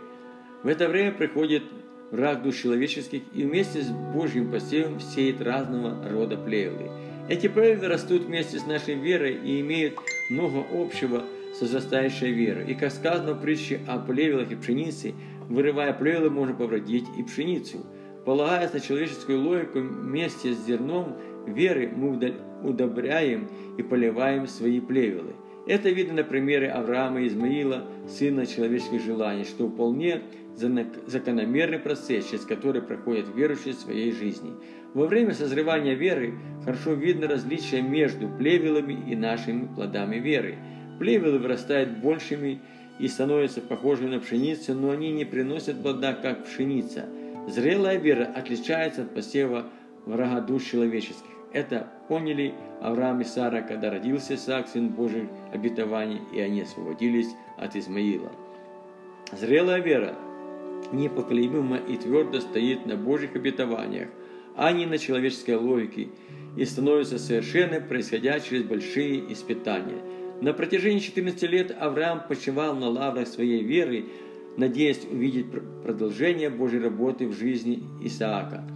В 0.63 0.67
это 0.67 0.87
время 0.87 1.11
приходит 1.11 1.63
враг 2.11 2.43
душ 2.43 2.61
человеческих 2.61 3.23
и 3.33 3.43
вместе 3.43 3.81
с 3.81 3.89
Божьим 3.89 4.51
посевом 4.51 4.99
сеет 4.99 5.41
разного 5.41 6.09
рода 6.09 6.37
плевелы. 6.37 6.89
Эти 7.27 7.47
плевелы 7.47 7.87
растут 7.87 8.23
вместе 8.23 8.59
с 8.59 8.65
нашей 8.65 8.95
верой 8.95 9.35
и 9.35 9.59
имеют 9.59 9.95
много 10.29 10.63
общего 10.73 11.23
с 11.53 11.61
возрастающей 11.61 12.31
верой. 12.31 12.71
И 12.71 12.75
как 12.75 12.91
сказано 12.91 13.33
в 13.33 13.41
притче 13.41 13.81
о 13.87 13.99
плевелах 13.99 14.51
и 14.51 14.55
пшенице, 14.55 15.13
вырывая 15.49 15.91
плевелы, 15.93 16.29
можно 16.29 16.55
повредить 16.55 17.05
и 17.17 17.23
пшеницу. 17.23 17.85
Полагаясь 18.25 18.73
на 18.73 18.79
человеческую 18.79 19.41
логику, 19.41 19.79
вместе 19.79 20.53
с 20.53 20.65
зерном 20.65 21.17
веры 21.45 21.91
мы 21.93 22.33
удобряем 22.63 23.49
и 23.77 23.83
поливаем 23.83 24.47
свои 24.47 24.79
плевелы. 24.79 25.35
Это 25.67 25.89
видно 25.89 26.15
на 26.15 26.23
примере 26.23 26.69
Авраама 26.69 27.21
и 27.21 27.27
Измаила, 27.27 27.85
сына 28.07 28.45
человеческих 28.45 29.01
желаний, 29.03 29.45
что 29.45 29.67
вполне 29.67 30.21
закономерный 30.55 31.79
процесс, 31.79 32.29
через 32.29 32.45
который 32.45 32.81
проходят 32.81 33.25
верующие 33.35 33.73
в 33.73 33.77
своей 33.79 34.11
жизни. 34.11 34.53
Во 34.93 35.07
время 35.07 35.33
созревания 35.33 35.95
веры 35.95 36.35
хорошо 36.63 36.93
видно 36.93 37.27
различие 37.27 37.81
между 37.81 38.29
плевелами 38.29 39.11
и 39.11 39.15
нашими 39.15 39.67
плодами 39.73 40.17
веры. 40.17 40.55
Плевелы 40.99 41.39
вырастают 41.39 41.97
большими 41.97 42.61
и 42.99 43.07
становятся 43.07 43.59
похожими 43.59 44.11
на 44.15 44.19
пшеницу, 44.21 44.73
но 44.73 44.91
они 44.91 45.11
не 45.11 45.25
приносят 45.25 45.81
плода, 45.81 46.13
как 46.13 46.45
пшеница. 46.45 47.05
Зрелая 47.49 47.97
вера 47.97 48.23
отличается 48.23 49.01
от 49.01 49.13
посева 49.13 49.65
врага 50.05 50.39
душ 50.39 50.63
человеческих. 50.63 51.34
Это 51.55 51.87
поняли 52.09 52.53
Авраам 52.81 53.21
и 53.21 53.23
Сара, 53.23 53.61
когда 53.61 53.89
родился 53.89 54.35
Исаак, 54.35 54.67
сын 54.67 54.89
Божий 54.89 55.29
обетований, 55.53 56.19
и 56.33 56.41
они 56.41 56.59
освободились 56.59 57.29
от 57.55 57.77
Измаила. 57.77 58.29
Зрелая 59.31 59.81
вера 59.81 60.15
непоколебимо 60.91 61.77
и 61.77 61.95
твердо 61.95 62.41
стоит 62.41 62.85
на 62.85 62.97
Божьих 62.97 63.37
обетованиях, 63.37 64.09
а 64.57 64.73
не 64.73 64.85
на 64.85 64.97
человеческой 64.97 65.55
логике, 65.55 66.09
и 66.57 66.65
становится 66.65 67.17
совершенной, 67.17 67.79
происходя 67.79 68.37
через 68.41 68.63
большие 68.63 69.31
испытания. 69.31 70.01
На 70.41 70.51
протяжении 70.51 70.99
14 70.99 71.41
лет 71.43 71.73
Авраам 71.79 72.23
почивал 72.27 72.75
на 72.75 72.89
лаврах 72.89 73.29
своей 73.29 73.63
веры, 73.63 74.07
надеясь 74.57 75.05
увидеть 75.09 75.45
продолжение 75.83 76.49
Божьей 76.49 76.81
работы 76.81 77.29
в 77.29 77.31
жизни 77.31 77.81
Исаака– 78.03 78.69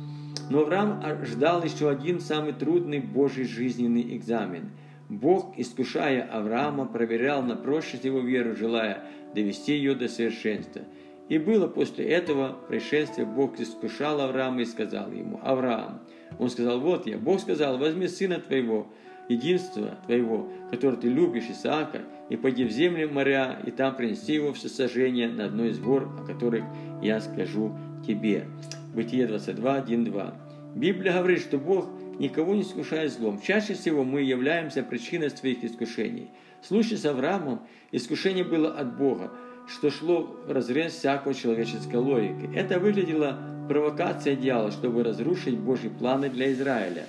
но 0.49 0.61
Авраам 0.61 1.01
ждал 1.25 1.63
еще 1.63 1.89
один 1.89 2.19
самый 2.19 2.53
трудный 2.53 2.99
Божий 2.99 3.45
жизненный 3.45 4.17
экзамен. 4.17 4.71
Бог, 5.09 5.57
искушая 5.57 6.23
Авраама, 6.23 6.85
проверял 6.85 7.41
на 7.41 7.55
прочность 7.55 8.05
его 8.05 8.19
веру, 8.19 8.55
желая 8.55 9.03
довести 9.33 9.73
ее 9.73 9.95
до 9.95 10.07
совершенства. 10.07 10.81
И 11.29 11.37
было 11.37 11.67
после 11.67 12.05
этого 12.05 12.57
происшествия, 12.67 13.25
Бог 13.25 13.59
искушал 13.59 14.21
Авраама 14.21 14.61
и 14.61 14.65
сказал 14.65 15.11
ему, 15.11 15.39
«Авраам». 15.43 16.01
Он 16.39 16.49
сказал, 16.49 16.79
«Вот 16.79 17.05
я». 17.05 17.17
Бог 17.17 17.39
сказал, 17.39 17.77
«Возьми 17.77 18.07
сына 18.07 18.39
твоего, 18.39 18.87
единства 19.29 19.99
твоего, 20.05 20.49
который 20.71 20.95
ты 20.99 21.07
любишь, 21.07 21.49
Исаака, 21.49 22.01
и 22.29 22.35
пойди 22.35 22.63
в 22.65 22.71
землю 22.71 23.11
моря, 23.11 23.59
и 23.65 23.69
там 23.69 23.95
принеси 23.95 24.33
его 24.33 24.53
в 24.53 24.57
сожжение 24.57 25.29
на 25.29 25.45
одной 25.45 25.69
из 25.69 25.79
гор, 25.79 26.09
о 26.19 26.25
которых 26.25 26.63
я 27.01 27.21
скажу 27.21 27.75
тебе». 28.05 28.45
Бытие 28.93 29.27
22, 29.27 29.75
1, 29.75 30.05
2. 30.05 30.33
Библия 30.75 31.13
говорит, 31.13 31.41
что 31.41 31.57
Бог 31.57 31.89
никого 32.19 32.55
не 32.55 32.61
искушает 32.61 33.11
злом. 33.11 33.41
Чаще 33.41 33.73
всего 33.73 34.03
мы 34.03 34.21
являемся 34.21 34.83
причиной 34.83 35.29
своих 35.29 35.63
искушений. 35.63 36.29
В 36.61 36.67
случае 36.67 36.97
с 36.97 37.05
Авраамом 37.05 37.61
искушение 37.91 38.43
было 38.43 38.71
от 38.71 38.97
Бога, 38.97 39.31
что 39.67 39.89
шло 39.89 40.35
в 40.45 40.51
разрез 40.51 40.93
всякой 40.93 41.33
человеческой 41.33 41.97
логики. 41.97 42.49
Это 42.55 42.79
выглядело 42.79 43.37
провокацией 43.67 44.35
дьявола, 44.35 44.71
чтобы 44.71 45.03
разрушить 45.03 45.57
Божьи 45.57 45.89
планы 45.89 46.29
для 46.29 46.51
Израиля. 46.51 47.05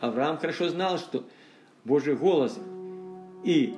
Авраам 0.00 0.36
хорошо 0.38 0.68
знал, 0.68 0.98
что 0.98 1.24
Божий 1.84 2.16
голос 2.16 2.58
и 3.44 3.74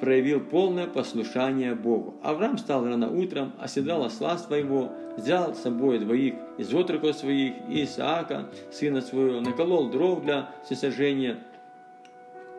проявил 0.00 0.40
полное 0.40 0.86
послушание 0.86 1.74
Богу. 1.74 2.14
Авраам 2.22 2.56
встал 2.56 2.84
рано 2.86 3.10
утром, 3.10 3.52
оседал 3.58 4.02
осла 4.02 4.38
своего, 4.38 4.90
взял 5.16 5.54
с 5.54 5.60
собой 5.60 5.98
двоих 5.98 6.34
из 6.56 6.72
отроков 6.72 7.16
своих 7.16 7.54
и 7.68 7.84
Исаака, 7.84 8.48
сына 8.72 9.02
своего, 9.02 9.40
наколол 9.40 9.90
дров 9.90 10.22
для 10.22 10.50
всесожжения 10.64 11.38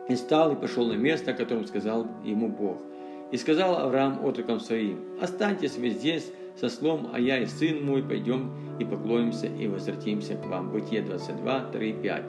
и 0.08 0.14
стал 0.14 0.52
и 0.52 0.56
пошел 0.56 0.86
на 0.86 0.94
место, 0.94 1.32
о 1.32 1.34
котором 1.34 1.66
сказал 1.66 2.06
ему 2.24 2.48
Бог. 2.48 2.78
И 3.32 3.36
сказал 3.36 3.76
Авраам 3.78 4.24
отрокам 4.24 4.60
своим, 4.60 5.00
«Останьтесь 5.20 5.76
вы 5.76 5.90
здесь 5.90 6.30
со 6.60 6.68
слом, 6.68 7.10
а 7.12 7.18
я 7.18 7.38
и 7.38 7.46
сын 7.46 7.84
мой 7.84 8.02
пойдем 8.02 8.52
и 8.78 8.84
поклонимся 8.84 9.46
и 9.46 9.66
возвратимся 9.66 10.36
к 10.36 10.46
вам». 10.46 10.70
Бытие 10.70 11.02
22, 11.02 11.70
3, 11.72 11.92
5. 11.94 12.22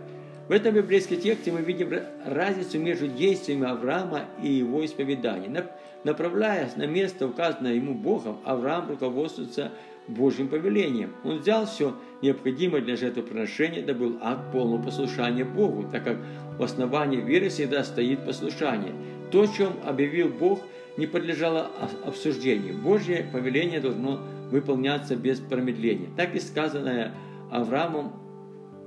В 0.47 0.51
этом 0.51 0.75
библейском 0.75 1.17
тексте 1.17 1.53
мы 1.53 1.61
видим 1.61 1.89
разницу 2.25 2.77
между 2.77 3.07
действиями 3.07 3.65
Авраама 3.65 4.25
и 4.41 4.51
его 4.51 4.83
исповеданием. 4.83 5.55
Направляясь 6.03 6.75
на 6.75 6.85
место, 6.85 7.27
указанное 7.27 7.75
ему 7.75 7.93
Богом, 7.93 8.39
Авраам 8.43 8.89
руководствуется 8.89 9.71
Божьим 10.09 10.49
повелением. 10.49 11.13
Он 11.23 11.39
взял 11.39 11.65
все 11.65 11.95
необходимое 12.21 12.81
для 12.81 12.97
жертвоприношения, 12.97 13.79
это 13.79 13.93
был 13.93 14.17
акт 14.21 14.51
полного 14.51 14.81
послушания 14.81 15.45
Богу, 15.45 15.87
так 15.89 16.03
как 16.03 16.17
в 16.57 16.63
основании 16.63 17.21
веры 17.21 17.47
всегда 17.47 17.85
стоит 17.85 18.25
послушание. 18.25 18.93
То, 19.31 19.45
чем 19.47 19.71
объявил 19.85 20.27
Бог, 20.27 20.59
не 20.97 21.07
подлежало 21.07 21.71
обсуждению. 22.05 22.77
Божье 22.77 23.25
повеление 23.31 23.79
должно 23.79 24.19
выполняться 24.51 25.15
без 25.15 25.39
промедления. 25.39 26.09
Так 26.17 26.35
и 26.35 26.39
сказанное 26.39 27.13
Авраамом 27.49 28.22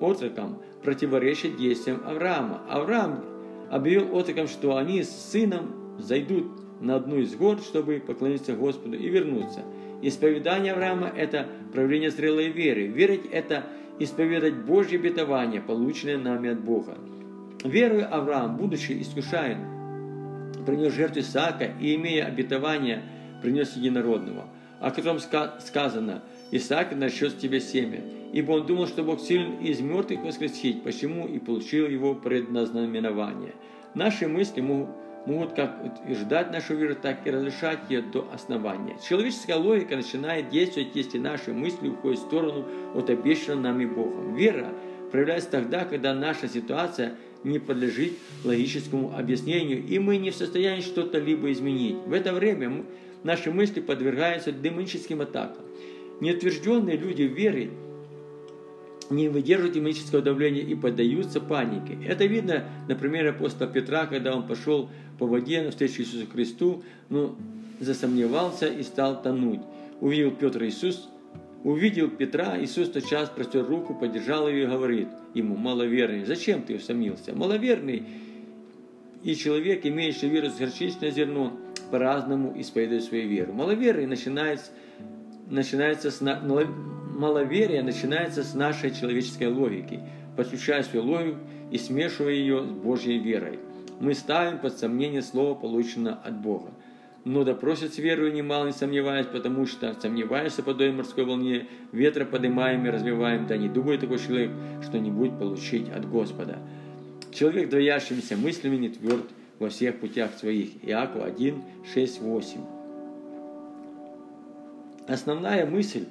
отроком 0.01 0.63
противоречит 0.83 1.57
действиям 1.57 2.03
Авраама. 2.05 2.63
Авраам 2.69 3.25
объявил 3.71 4.17
отрокам, 4.17 4.49
что 4.49 4.77
они 4.77 5.03
с 5.03 5.11
сыном 5.11 5.97
зайдут 5.99 6.47
на 6.81 6.97
одну 6.97 7.17
из 7.17 7.35
гор, 7.35 7.59
чтобы 7.61 8.03
поклониться 8.07 8.55
Господу 8.55 8.97
и 8.97 9.09
вернуться. 9.09 9.63
Исповедание 10.03 10.73
Авраама– 10.73 11.11
это 11.17 11.47
проявление 11.73 12.11
зрелой 12.11 12.49
веры. 12.49 12.87
Верить– 12.87 13.27
это 13.33 13.65
исповедать 13.99 14.55
Божье 14.55 14.99
обетование, 14.99 15.61
полученное 15.61 16.19
нами 16.19 16.51
от 16.51 16.61
Бога. 16.61 16.99
Веруя 17.65 18.07
Авраам, 18.07 18.59
будучи 18.59 19.01
искушаем, 19.01 20.55
принес 20.67 20.93
жертву 20.93 21.21
Исаака 21.21 21.73
и, 21.81 21.95
имея 21.97 22.27
обетование, 22.27 23.03
принес 23.43 23.75
единородного, 23.77 24.49
о 24.81 24.91
котором 24.91 25.19
сказано 25.19 26.23
«Исаак 26.51 26.95
начнет 26.95 27.39
тебе 27.39 27.61
семя». 27.61 28.01
Ибо 28.37 28.53
он 28.53 28.67
думал, 28.67 28.87
что 28.87 29.03
Бог 29.03 29.19
силен 29.21 29.61
из 29.61 29.81
мертвых 29.81 30.23
воскресить, 30.23 30.83
почему 30.83 31.27
и 31.27 31.39
получил 31.39 31.89
его 31.89 32.15
предназнаменование. 32.15 33.55
Наши 33.95 34.29
мысли 34.29 34.61
могут 34.61 35.55
как 35.55 35.83
утверждать 35.83 36.53
нашу 36.53 36.77
веру, 36.77 36.95
так 37.01 37.27
и 37.27 37.31
разрешать 37.31 37.79
ее 37.89 38.03
до 38.03 38.29
основания. 38.35 38.99
Человеческая 39.09 39.57
логика 39.57 39.97
начинает 39.97 40.51
действовать, 40.51 40.91
если 40.93 41.17
наши 41.17 41.55
мысли 41.55 41.89
уходят 41.89 42.19
в 42.19 42.27
сторону 42.27 42.67
от 42.95 43.09
обещанного 43.09 43.73
нами 43.73 43.87
Богом. 43.87 44.35
Вера 44.35 44.69
проявляется 45.11 45.53
тогда, 45.53 45.87
когда 45.87 46.13
наша 46.13 46.47
ситуация 46.47 47.15
не 47.43 47.59
подлежит 47.59 48.19
логическому 48.45 49.17
объяснению, 49.17 49.83
и 49.83 49.99
мы 49.99 50.19
не 50.19 50.29
в 50.29 50.37
состоянии 50.37 50.83
что-то 50.83 51.19
либо 51.19 51.51
изменить. 51.53 51.97
В 52.05 52.13
это 52.13 52.35
время 52.35 52.85
наши 53.23 53.51
мысли 53.51 53.81
подвергаются 53.81 54.53
демоническим 54.53 55.23
атакам. 55.23 55.65
Неутвержденные 56.21 56.99
люди 56.99 57.23
веры 57.23 57.71
не 59.11 59.29
выдерживают 59.29 59.75
демонического 59.75 60.23
давления 60.23 60.63
и 60.63 60.75
поддаются 60.75 61.41
панике. 61.41 61.99
Это 62.07 62.27
видно, 62.27 62.65
например, 62.89 63.29
апостола 63.29 63.69
Петра, 63.71 64.07
когда 64.07 64.35
он 64.35 64.47
пошел 64.47 64.89
по 65.19 65.27
воде 65.27 65.63
навстречу 65.63 66.03
Иисусу 66.03 66.27
Христу, 66.27 66.83
но 67.09 67.37
засомневался 67.81 68.67
и 68.67 68.83
стал 68.83 69.23
тонуть. 69.23 69.61
Увидел 70.01 70.31
Петр 70.31 70.65
Иисус, 70.65 71.09
увидел 71.65 72.09
Петра, 72.09 72.57
Иисус 72.61 72.89
тотчас 72.91 73.29
простер 73.31 73.65
руку, 73.65 73.95
поддержал 73.95 74.49
ее 74.49 74.65
и 74.65 74.67
говорит 74.67 75.09
ему, 75.35 75.57
маловерный, 75.57 76.25
зачем 76.25 76.63
ты 76.63 76.77
усомнился? 76.77 77.35
Маловерный 77.35 78.05
и 79.23 79.35
человек, 79.35 79.85
имеющий 79.85 80.29
веру 80.29 80.51
с 80.51 80.57
горчичное 80.57 81.11
зерно, 81.11 81.53
по-разному 81.91 82.55
исповедует 82.61 83.05
свою 83.05 83.29
веру. 83.29 83.53
Маловерный 83.53 84.07
начинается, 84.07 84.71
начинается 85.49 86.11
с, 86.11 86.21
маловерие 87.19 87.83
начинается 87.83 88.43
с 88.43 88.55
нашей 88.55 88.95
человеческой 88.95 89.49
логики, 89.49 90.01
подключая 90.37 90.83
свою 90.83 91.05
логику 91.07 91.39
и 91.71 91.79
смешивая 91.79 92.33
ее 92.33 92.63
с 92.63 92.71
Божьей 92.71 93.19
верой 93.19 93.59
мы 94.01 94.15
ставим 94.15 94.59
под 94.59 94.79
сомнение 94.79 95.23
слово, 95.23 95.55
полученное 95.55 96.15
от 96.15 96.41
Бога. 96.41 96.71
Но 97.25 97.43
допросят 97.43 97.95
с 97.95 97.99
верою 97.99 98.33
немало 98.33 98.67
не 98.67 98.73
сомневаясь, 98.73 99.27
потому 99.27 99.67
что 99.67 99.97
сомневаешься 100.01 100.63
подобие 100.63 100.93
морской 100.93 101.25
волне, 101.25 101.67
ветра 101.91 102.25
поднимаем 102.25 102.87
и 102.87 102.91
развиваем, 102.91 103.47
да 103.47 103.57
не 103.57 103.69
думает 103.69 104.01
такой 104.01 104.19
человек 104.19 104.53
что-нибудь 104.83 105.37
получить 105.39 105.89
от 105.89 106.09
Господа. 106.09 106.59
Человек, 107.33 107.69
двоящимися 107.69 108.37
мыслями, 108.37 108.77
не 108.77 108.89
тверд 108.91 109.25
во 109.59 109.71
всех 109.71 109.99
путях 109.99 110.35
своих. 110.35 110.85
Иаков 110.85 111.25
1, 111.25 111.63
6, 111.93 112.21
8. 112.21 112.61
Основная 115.09 115.67
мысль 115.67 116.07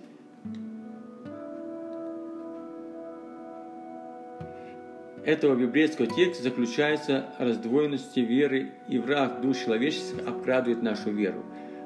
этого 5.26 5.55
библейского 5.55 6.07
текста 6.07 6.43
заключается 6.43 7.26
раздвоенности 7.39 8.19
веры, 8.19 8.69
и 8.88 8.99
враг 8.99 9.41
душ 9.41 9.57
человеческих 9.57 10.28
обкрадывает 10.28 10.84
нашу 10.84 11.11
веру. 11.11 11.43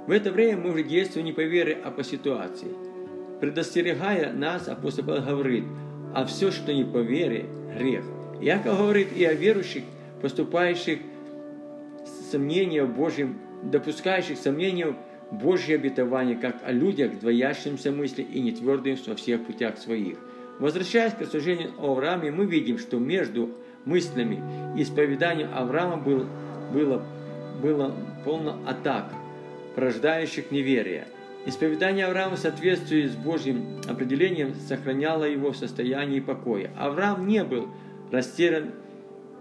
В 0.07 0.11
это 0.11 0.31
время 0.31 0.57
мы 0.57 0.71
уже 0.71 0.83
действуем 0.83 1.25
не 1.25 1.31
по 1.31 1.41
вере, 1.41 1.77
а 1.83 1.91
по 1.91 2.03
ситуации. 2.03 2.67
Предостерегая 3.39 4.33
нас, 4.33 4.67
апостол 4.67 5.05
Павел 5.05 5.23
говорит, 5.23 5.63
а 6.13 6.25
все, 6.25 6.51
что 6.51 6.73
не 6.73 6.83
по 6.83 6.97
вере, 6.97 7.45
грех. 7.77 8.03
Яков 8.41 8.77
говорит 8.77 9.15
и 9.15 9.23
о 9.23 9.33
верующих, 9.33 9.83
поступающих 10.21 10.99
сомнения 12.31 12.83
в 12.83 12.93
Божьем, 12.93 13.39
допускающих 13.63 14.37
сомнения 14.37 14.95
в 15.31 15.35
Божье 15.35 15.75
обетование, 15.75 16.35
как 16.35 16.57
о 16.65 16.71
людях, 16.71 17.19
двоящимся 17.19 17.91
мысли 17.91 18.21
и 18.21 18.41
нетвердым 18.41 18.97
во 19.07 19.15
всех 19.15 19.45
путях 19.45 19.77
своих. 19.77 20.17
Возвращаясь 20.59 21.13
к 21.13 21.21
рассуждению 21.21 21.71
о 21.79 21.93
Аврааме, 21.93 22.31
мы 22.31 22.45
видим, 22.45 22.77
что 22.77 22.99
между 22.99 23.49
мыслями 23.85 24.43
и 24.77 24.83
исповеданием 24.83 25.49
Авраама 25.55 25.97
был, 25.97 26.25
было, 26.73 27.01
было 27.61 27.95
полно 28.25 28.57
атак, 28.67 29.13
порождающих 29.75 30.51
неверие. 30.51 31.07
Исповедание 31.45 32.05
Авраама 32.05 32.35
в 32.35 32.39
соответствии 32.39 33.07
с 33.07 33.15
Божьим 33.15 33.79
определением 33.87 34.53
сохраняло 34.53 35.23
его 35.23 35.53
в 35.53 35.57
состоянии 35.57 36.19
покоя. 36.19 36.71
Авраам 36.77 37.25
не 37.25 37.45
был 37.45 37.69
растерян 38.11 38.71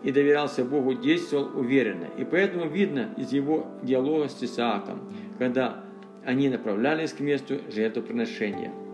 и 0.04 0.12
доверялся 0.12 0.64
Богу, 0.64 0.94
действовал 0.94 1.50
уверенно. 1.58 2.06
И 2.16 2.24
поэтому 2.24 2.68
видно 2.68 3.12
из 3.16 3.32
его 3.32 3.66
диалога 3.82 4.28
с 4.28 4.40
Исааком, 4.40 5.00
когда 5.38 5.82
они 6.24 6.48
направлялись 6.48 7.12
к 7.12 7.18
месту 7.18 7.58
жертвоприношения– 7.68 8.70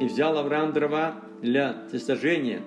и 0.00 0.06
взял 0.06 0.36
Авраам 0.38 0.72
дрова 0.72 1.14
для 1.42 1.76
сожжения 1.92 2.60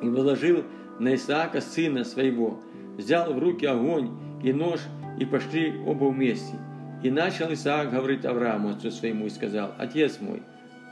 и 0.00 0.08
возложил 0.08 0.64
на 0.98 1.14
Исаака 1.14 1.60
сына 1.60 2.04
своего. 2.04 2.60
Взял 2.96 3.32
в 3.32 3.38
руки 3.38 3.64
огонь 3.66 4.10
и 4.42 4.52
нож, 4.52 4.80
и 5.18 5.24
пошли 5.24 5.74
оба 5.86 6.04
вместе. 6.06 6.56
И 7.02 7.10
начал 7.10 7.52
Исаак 7.52 7.90
говорить 7.90 8.24
Аврааму, 8.24 8.70
отцу 8.70 8.90
своему, 8.90 9.26
и 9.26 9.30
сказал, 9.30 9.72
«Отец 9.78 10.20
мой». 10.20 10.42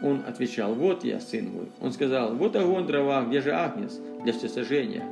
Он 0.02 0.22
отвечал, 0.26 0.74
«Вот 0.74 1.04
я, 1.04 1.20
сын 1.20 1.48
мой». 1.50 1.70
Он 1.80 1.92
сказал, 1.92 2.34
«Вот 2.34 2.56
огонь 2.56 2.86
дрова, 2.86 3.22
где 3.22 3.40
же 3.40 3.52
Агнес 3.52 4.00
для 4.24 4.32
всесожжения?» 4.32 5.04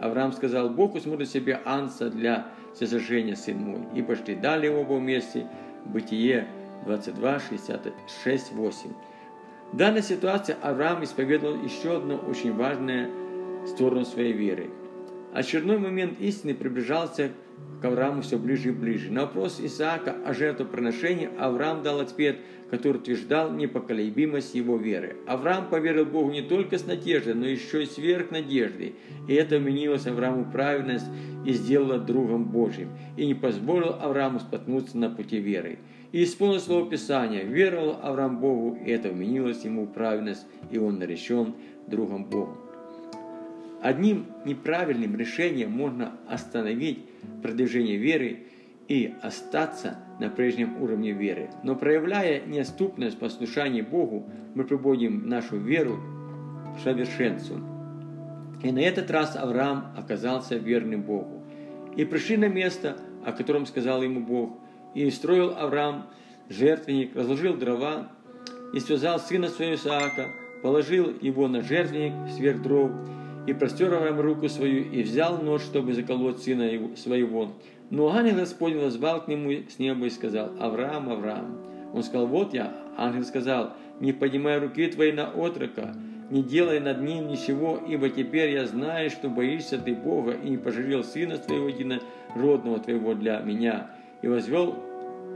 Авраам 0.00 0.32
сказал, 0.32 0.68
«Бог 0.70 0.94
усмотрит 0.94 1.28
себе 1.28 1.60
анса 1.64 2.10
для 2.10 2.46
всесожжения, 2.74 3.36
сын 3.36 3.56
мой». 3.56 3.80
И 3.94 4.02
пошли 4.02 4.34
далее 4.34 4.70
оба 4.72 4.94
вместе. 4.94 5.46
Бытие 5.86 6.46
22, 6.84 7.40
66, 7.40 8.52
8. 8.52 8.90
В 9.74 9.76
данной 9.76 10.02
ситуации 10.02 10.54
Авраам 10.62 11.02
исповедовал 11.02 11.60
еще 11.60 11.96
одну 11.96 12.14
очень 12.14 12.54
важную 12.54 13.10
сторону 13.66 14.04
своей 14.04 14.32
веры. 14.32 14.70
Очередной 15.32 15.78
момент 15.78 16.20
истины 16.20 16.54
приближался 16.54 17.32
к 17.82 17.84
Аврааму 17.84 18.22
все 18.22 18.38
ближе 18.38 18.68
и 18.68 18.72
ближе. 18.72 19.10
На 19.10 19.22
вопрос 19.22 19.58
Исаака 19.60 20.14
о 20.24 20.32
жертвоприношении 20.32 21.28
Авраам 21.40 21.82
дал 21.82 21.98
ответ, 21.98 22.36
который 22.70 22.98
утверждал 22.98 23.50
непоколебимость 23.50 24.54
его 24.54 24.76
веры. 24.76 25.16
Авраам 25.26 25.68
поверил 25.68 26.06
Богу 26.06 26.30
не 26.30 26.42
только 26.42 26.78
с 26.78 26.86
надеждой, 26.86 27.34
но 27.34 27.44
еще 27.44 27.82
и 27.82 27.86
сверх 27.86 28.30
надежды. 28.30 28.94
И 29.26 29.34
это 29.34 29.58
вменилось 29.58 30.06
Аврааму 30.06 30.52
праведность 30.52 31.06
и 31.44 31.52
сделало 31.52 31.98
другом 31.98 32.44
Божьим. 32.44 32.90
И 33.16 33.26
не 33.26 33.34
позволил 33.34 33.96
Аврааму 34.00 34.38
споткнуться 34.38 34.96
на 34.96 35.10
пути 35.10 35.40
веры. 35.40 35.80
И 36.14 36.22
исполнил 36.22 36.60
слово 36.60 36.88
Писания. 36.88 37.42
Веровал 37.42 37.98
Авраам 38.00 38.38
Богу, 38.38 38.78
и 38.86 38.88
это 38.88 39.08
вменилось 39.08 39.64
ему 39.64 39.88
праведность, 39.88 40.46
и 40.70 40.78
он 40.78 41.00
наречен 41.00 41.56
другом 41.88 42.26
Богу. 42.26 42.56
Одним 43.82 44.26
неправильным 44.44 45.16
решением 45.16 45.72
можно 45.72 46.12
остановить 46.28 47.00
продвижение 47.42 47.96
веры 47.96 48.44
и 48.86 49.12
остаться 49.22 49.98
на 50.20 50.30
прежнем 50.30 50.80
уровне 50.80 51.10
веры. 51.10 51.50
Но 51.64 51.74
проявляя 51.74 52.46
неоступность 52.46 53.18
послушания 53.18 53.82
Богу, 53.82 54.30
мы 54.54 54.62
приводим 54.62 55.28
нашу 55.28 55.56
веру 55.56 55.98
к 56.76 56.84
совершенству. 56.84 57.56
И 58.62 58.70
на 58.70 58.78
этот 58.78 59.10
раз 59.10 59.34
Авраам 59.34 59.86
оказался 59.96 60.58
верным 60.58 61.02
Богу. 61.02 61.42
И 61.96 62.04
пришли 62.04 62.36
на 62.36 62.46
место, 62.46 62.98
о 63.26 63.32
котором 63.32 63.66
сказал 63.66 64.00
ему 64.04 64.20
Бог, 64.20 64.60
и 64.94 65.10
строил 65.10 65.54
Авраам 65.56 66.06
жертвенник, 66.48 67.14
разложил 67.14 67.56
дрова, 67.56 68.08
и 68.72 68.80
связал 68.80 69.18
сына 69.18 69.48
своего 69.48 69.74
Исаака, 69.74 70.28
положил 70.62 71.12
его 71.20 71.48
на 71.48 71.62
жертвенник 71.62 72.12
сверх 72.32 72.62
дров, 72.62 72.90
и 73.46 73.52
простер 73.52 73.92
Авраам 73.92 74.20
руку 74.20 74.48
свою, 74.48 74.84
и 74.84 75.02
взял 75.02 75.38
нож, 75.38 75.62
чтобы 75.62 75.94
заколоть 75.94 76.42
сына 76.42 76.62
его, 76.62 76.96
своего. 76.96 77.52
Но 77.90 78.08
ангел 78.08 78.36
Господень 78.36 78.80
возвал 78.80 79.22
к 79.22 79.28
нему 79.28 79.50
с 79.68 79.78
неба 79.78 80.06
и 80.06 80.10
сказал, 80.10 80.50
Авраам, 80.58 81.10
Авраам. 81.10 81.58
Он 81.92 82.02
сказал, 82.02 82.26
вот 82.26 82.54
я. 82.54 82.72
Ангел 82.96 83.24
сказал, 83.24 83.74
не 84.00 84.12
поднимай 84.12 84.58
руки 84.58 84.86
твои 84.86 85.12
на 85.12 85.28
отрока, 85.28 85.94
не 86.30 86.42
делай 86.42 86.80
над 86.80 87.02
ним 87.02 87.28
ничего, 87.28 87.78
ибо 87.86 88.08
теперь 88.08 88.50
я 88.50 88.66
знаю, 88.66 89.10
что 89.10 89.28
боишься 89.28 89.78
ты 89.78 89.94
Бога 89.94 90.32
и 90.32 90.48
не 90.48 90.56
пожалел 90.56 91.04
сына 91.04 91.36
твоего 91.36 91.68
единородного 91.68 92.80
твоего 92.80 93.14
для 93.14 93.38
меня 93.40 93.90
и 94.24 94.26
возвел 94.26 94.74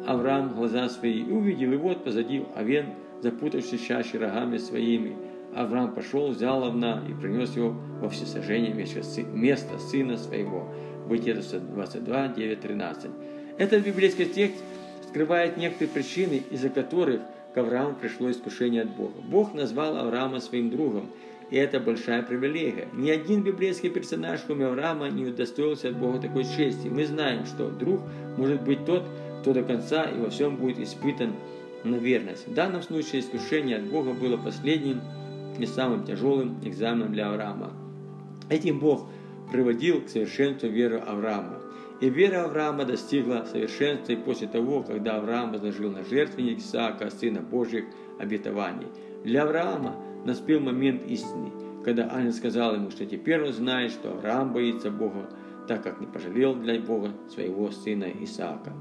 Авраам 0.07 0.55
глаза 0.55 0.89
свои, 0.89 1.21
и 1.21 1.31
увидел, 1.31 1.75
и 1.75 1.77
вот 1.77 2.05
позади 2.05 2.43
овен, 2.57 2.95
запутавшись 3.21 3.87
чаще 3.87 4.17
рогами 4.17 4.57
своими. 4.57 5.15
Авраам 5.55 5.95
пошел, 5.95 6.29
взял 6.31 6.63
овна 6.63 7.05
и 7.07 7.13
принес 7.13 7.55
его 7.55 7.75
во 8.01 8.09
всесожжение 8.09 8.73
место 8.73 9.79
сына 9.79 10.17
своего. 10.17 10.73
Бытие 11.07 11.35
22, 11.35 12.29
9, 12.29 12.61
13. 12.61 13.11
Этот 13.59 13.85
библейский 13.85 14.25
текст 14.25 14.63
скрывает 15.11 15.59
некоторые 15.59 15.91
причины, 15.91 16.43
из-за 16.51 16.71
которых 16.71 17.21
к 17.53 17.59
Аврааму 17.59 17.95
пришло 17.95 18.31
искушение 18.31 18.83
от 18.83 18.97
Бога. 18.97 19.21
Бог 19.23 19.53
назвал 19.53 19.99
Авраама 19.99 20.41
своим 20.41 20.71
другом, 20.71 21.11
и 21.51 21.57
это 21.57 21.81
большая 21.81 22.23
привилегия. 22.23 22.89
Ни 22.93 23.11
один 23.11 23.43
библейский 23.43 23.89
персонаж, 23.89 24.41
кроме 24.47 24.67
Авраама, 24.67 25.09
не 25.09 25.27
удостоился 25.27 25.89
от 25.89 25.97
Бога 25.97 26.19
такой 26.19 26.45
чести. 26.45 26.89
Мы 26.89 27.07
знаем, 27.07 27.47
что 27.47 27.71
друг 27.71 28.01
может 28.37 28.63
быть 28.63 28.85
тот, 28.85 29.05
кто 29.41 29.55
до 29.55 29.63
конца 29.63 30.05
и 30.05 30.19
во 30.19 30.31
всем 30.31 30.57
будет 30.57 30.79
испытан 30.79 31.33
на 31.85 31.97
верность. 31.97 32.47
В 32.47 32.55
данном 32.55 32.83
случае 32.83 33.21
искушение 33.21 33.77
от 33.77 33.85
Бога 33.85 34.13
было 34.13 34.37
последним 34.37 35.01
и 35.59 35.67
самым 35.67 36.05
тяжелым 36.05 36.59
экзаменом 36.63 37.13
для 37.13 37.31
Авраама. 37.31 37.73
Этим 38.51 38.79
Бог 38.79 39.07
приводил 39.51 40.03
к 40.03 40.09
совершенству 40.09 40.69
веры 40.69 40.99
Авраама. 40.99 41.61
И 42.01 42.09
вера 42.09 42.45
Авраама 42.45 42.85
достигла 42.85 43.47
совершенства 43.51 44.13
и 44.13 44.17
после 44.17 44.47
того, 44.47 44.83
когда 44.83 45.17
Авраам 45.17 45.53
возложил 45.53 45.91
на 45.91 46.05
жертвенник 46.05 46.59
Исаака, 46.59 47.11
сына 47.11 47.41
Божьих, 47.41 47.85
обетований. 48.21 48.87
Для 49.25 49.43
Авраама 49.43 49.97
наступил 50.29 50.61
момент 50.61 51.03
истины, 51.07 51.51
когда 51.85 52.13
ангел 52.13 52.33
сказал 52.33 52.75
ему, 52.75 52.91
что 52.91 53.07
теперь 53.07 53.43
он 53.43 53.53
знает, 53.53 53.93
что 53.93 54.13
Авраам 54.13 54.53
боится 54.53 54.91
Бога, 54.91 55.29
так 55.67 55.83
как 55.83 56.01
не 56.01 56.07
пожалел 56.07 56.55
для 56.55 56.79
Бога 56.81 57.11
своего 57.29 57.71
сына 57.71 58.07
Исаака. 58.21 58.73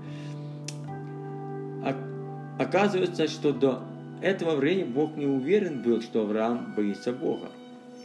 Оказывается, 2.60 3.28
что 3.28 3.52
до 3.54 3.84
этого 4.22 4.56
времени 4.56 4.86
Бог 4.86 5.16
не 5.16 5.28
уверен 5.28 5.84
был, 5.84 6.02
что 6.02 6.22
Авраам 6.22 6.74
боится 6.76 7.12
Бога. 7.14 7.50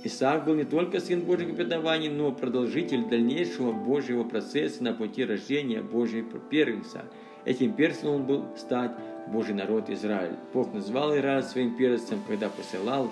Исаак 0.04 0.44
был 0.44 0.54
не 0.54 0.64
только 0.64 1.00
сын 1.00 1.20
Божьих 1.20 1.50
обетований, 1.50 2.08
но 2.08 2.32
продолжитель 2.32 3.08
дальнейшего 3.08 3.72
Божьего 3.72 4.24
процесса 4.24 4.82
на 4.82 4.92
пути 4.92 5.24
рождения 5.24 5.80
Божьего 5.80 6.38
первенца. 6.38 7.04
Этим 7.44 7.72
первенцем 7.72 8.10
он 8.10 8.24
был 8.24 8.44
стать 8.56 8.92
Божий 9.28 9.54
народ 9.54 9.88
Израиль. 9.90 10.36
Бог 10.52 10.74
назвал 10.74 11.16
Израиль 11.16 11.44
своим 11.44 11.76
первенцем, 11.76 12.20
когда 12.28 12.48
посылал 12.48 13.10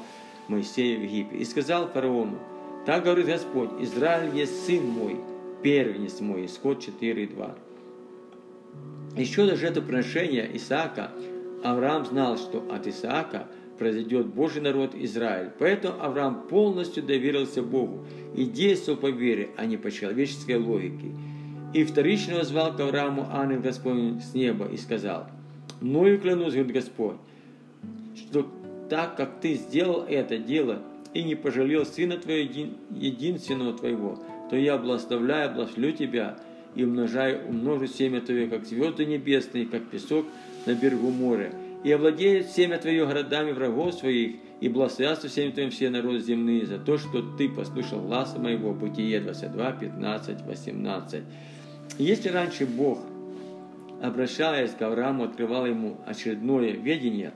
Моисея 0.51 0.99
в 0.99 1.03
Египет. 1.03 1.41
И 1.41 1.45
сказал 1.45 1.89
фараону, 1.89 2.39
так 2.87 3.05
говорит 3.05 3.27
Господь, 3.27 3.71
Израиль 3.81 4.37
есть 4.37 4.67
сын 4.67 4.85
мой, 4.85 5.17
первенец 5.63 6.21
мой. 6.21 6.47
Исход 6.47 6.79
4.2. 6.79 7.55
Еще 9.17 9.47
до 9.47 9.57
жертвоприношения 9.57 10.49
Исаака 10.55 11.11
Авраам 11.65 12.07
знал, 12.07 12.37
что 12.37 12.65
от 12.71 12.87
Исаака– 12.87 13.47
произойдет 13.81 14.27
Божий 14.27 14.61
народ 14.61 14.95
Израиль. 14.95 15.51
Поэтому 15.59 16.03
Авраам 16.03 16.43
полностью 16.49 17.03
доверился 17.03 17.63
Богу 17.63 18.05
и 18.37 18.45
действовал 18.45 18.99
по 18.99 19.11
вере, 19.11 19.49
а 19.57 19.65
не 19.65 19.79
по 19.79 19.91
человеческой 19.91 20.59
логике. 20.59 21.15
И 21.73 21.85
вторично 21.85 22.37
возвал 22.37 22.77
к 22.77 22.81
Аврааму 22.81 23.27
ангел 23.31 23.61
Господень 23.63 24.21
с 24.21 24.35
неба 24.35 24.67
и 24.67 24.77
сказал, 24.77 25.29
«Мною 25.81 26.21
клянусь, 26.21 26.53
говорит 26.53 26.75
Господь, 26.75 27.17
что 28.15 28.47
так 28.91 29.17
как 29.17 29.41
ты 29.41 29.55
сделал 29.55 30.05
это 30.07 30.37
дело 30.37 30.81
и 31.15 31.23
не 31.23 31.37
пожалел 31.37 31.87
сына 31.87 32.19
твоего 32.19 32.51
единственного 32.91 33.73
твоего, 33.73 34.19
то 34.51 34.57
я 34.57 34.77
благословляю, 34.77 35.55
благословлю 35.55 35.93
тебя 35.93 36.37
и 36.75 36.85
умножаю, 36.85 37.49
умножу 37.49 37.87
семя 37.87 38.21
твое, 38.21 38.49
как 38.49 38.67
звезды 38.67 39.07
небесные, 39.07 39.67
как 39.67 39.89
песок 39.89 40.27
на 40.67 40.75
берегу 40.75 41.11
моря, 41.11 41.53
и 41.85 41.93
овладеет 41.93 42.51
семя 42.51 42.79
твое 42.79 43.07
городами 43.07 43.53
врагов 43.53 43.95
своих, 43.95 44.37
и 44.61 44.69
благословятся 44.69 45.29
всеми 45.29 45.53
твоим 45.53 45.71
все 45.71 45.89
народы 45.89 46.19
земные 46.19 46.67
за 46.67 46.79
то, 46.79 46.99
что 46.99 47.23
ты 47.23 47.49
послушал 47.49 48.01
гласа 48.01 48.39
моего. 48.39 48.75
Бытие 48.75 49.21
22, 49.21 49.73
15, 49.73 50.43
18. 50.43 51.23
Если 51.99 52.29
раньше 52.29 52.67
Бог, 52.67 52.99
обращаясь 54.03 54.73
к 54.73 54.83
Аврааму, 54.83 55.25
открывал 55.25 55.65
ему 55.65 55.97
очередное 56.07 56.73
ведение, 56.73 57.33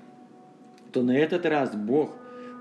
то 0.95 1.03
на 1.03 1.11
этот 1.11 1.45
раз 1.45 1.75
Бог 1.75 2.13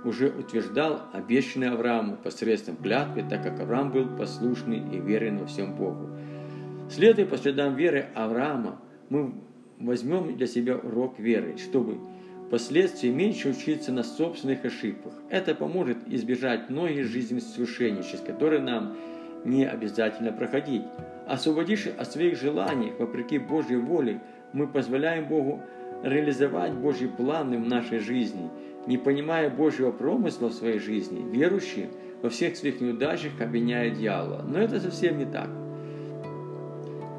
уже 0.03 0.27
утверждал 0.27 1.03
обещанное 1.13 1.71
Аврааму 1.71 2.17
посредством 2.17 2.75
клятвы, 2.75 3.23
так 3.29 3.43
как 3.43 3.59
Авраам 3.59 3.91
был 3.91 4.07
послушный 4.17 4.79
и 4.79 4.99
верен 4.99 5.37
во 5.37 5.45
всем 5.45 5.75
Богу. 5.75 6.09
Следуя 6.89 7.27
по 7.27 7.37
следам 7.37 7.75
веры 7.75 8.07
Авраама, 8.15 8.81
мы 9.09 9.35
возьмем 9.79 10.35
для 10.35 10.47
себя 10.47 10.75
урок 10.75 11.19
веры, 11.19 11.57
чтобы 11.57 11.99
впоследствии 12.47 13.09
меньше 13.09 13.49
учиться 13.49 13.91
на 13.91 14.03
собственных 14.03 14.65
ошибках. 14.65 15.13
Это 15.29 15.53
поможет 15.53 15.97
избежать 16.07 16.71
многих 16.71 17.05
жизненных 17.05 17.43
свершений, 17.43 18.03
через 18.03 18.21
которые 18.21 18.61
нам 18.61 18.97
не 19.45 19.63
обязательно 19.63 20.31
проходить. 20.31 20.83
Освободившись 21.27 21.93
от 21.97 22.11
своих 22.11 22.41
желаний, 22.41 22.93
вопреки 22.97 23.37
Божьей 23.37 23.77
воле, 23.77 24.21
мы 24.53 24.67
позволяем 24.67 25.27
Богу 25.27 25.61
реализовать 26.03 26.73
Божьи 26.73 27.07
планы 27.07 27.57
в 27.57 27.67
нашей 27.67 27.99
жизни. 27.99 28.49
Не 28.85 28.97
понимая 28.97 29.49
Божьего 29.49 29.91
промысла 29.91 30.49
в 30.49 30.53
своей 30.53 30.79
жизни, 30.79 31.25
верующие 31.31 31.89
во 32.21 32.29
всех 32.29 32.55
своих 32.57 32.81
неудачах 32.81 33.31
обвиняют 33.39 33.97
дьявола. 33.97 34.43
Но 34.47 34.59
это 34.59 34.79
совсем 34.79 35.17
не 35.17 35.25
так. 35.25 35.49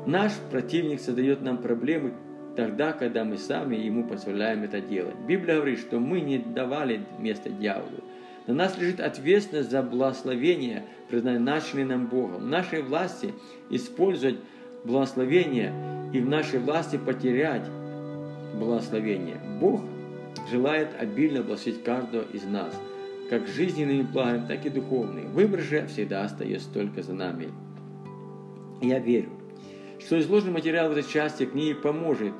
Наш 0.06 0.32
противник 0.50 1.00
создает 1.00 1.40
нам 1.40 1.58
проблемы 1.58 2.12
тогда, 2.56 2.92
когда 2.92 3.24
мы 3.24 3.38
сами 3.38 3.76
ему 3.76 4.04
позволяем 4.04 4.62
это 4.62 4.80
делать. 4.80 5.16
Библия 5.26 5.56
говорит, 5.56 5.78
что 5.78 5.98
мы 5.98 6.20
не 6.20 6.38
давали 6.38 7.00
место 7.18 7.48
дьяволу. 7.48 8.04
На 8.46 8.52
нас 8.52 8.76
лежит 8.78 9.00
ответственность 9.00 9.70
за 9.70 9.82
благословение, 9.82 10.84
предназначенное 11.08 11.86
нам 11.86 12.06
Богом. 12.06 12.42
В 12.42 12.46
нашей 12.46 12.82
власти 12.82 13.32
использовать 13.70 14.36
благословение 14.84 15.72
и 16.12 16.20
в 16.20 16.28
нашей 16.28 16.58
власти 16.60 16.98
потерять 16.98 17.64
благословение. 18.58 19.40
Бог 19.60 19.80
желает 20.50 20.88
обильно 20.98 21.42
благословить 21.42 21.82
каждого 21.82 22.24
из 22.32 22.44
нас, 22.44 22.74
как 23.30 23.46
жизненными 23.46 24.02
благами, 24.02 24.46
так 24.46 24.66
и 24.66 24.70
духовными. 24.70 25.26
Выбор 25.28 25.60
же 25.60 25.86
всегда 25.86 26.24
остается 26.24 26.72
только 26.72 27.02
за 27.02 27.14
нами. 27.14 27.48
Я 28.80 28.98
верю, 28.98 29.30
что 29.98 30.18
изложенный 30.20 30.52
материал 30.52 30.88
в 30.88 30.92
этой 30.92 31.08
части 31.08 31.46
книги 31.46 31.74
поможет 31.74 32.32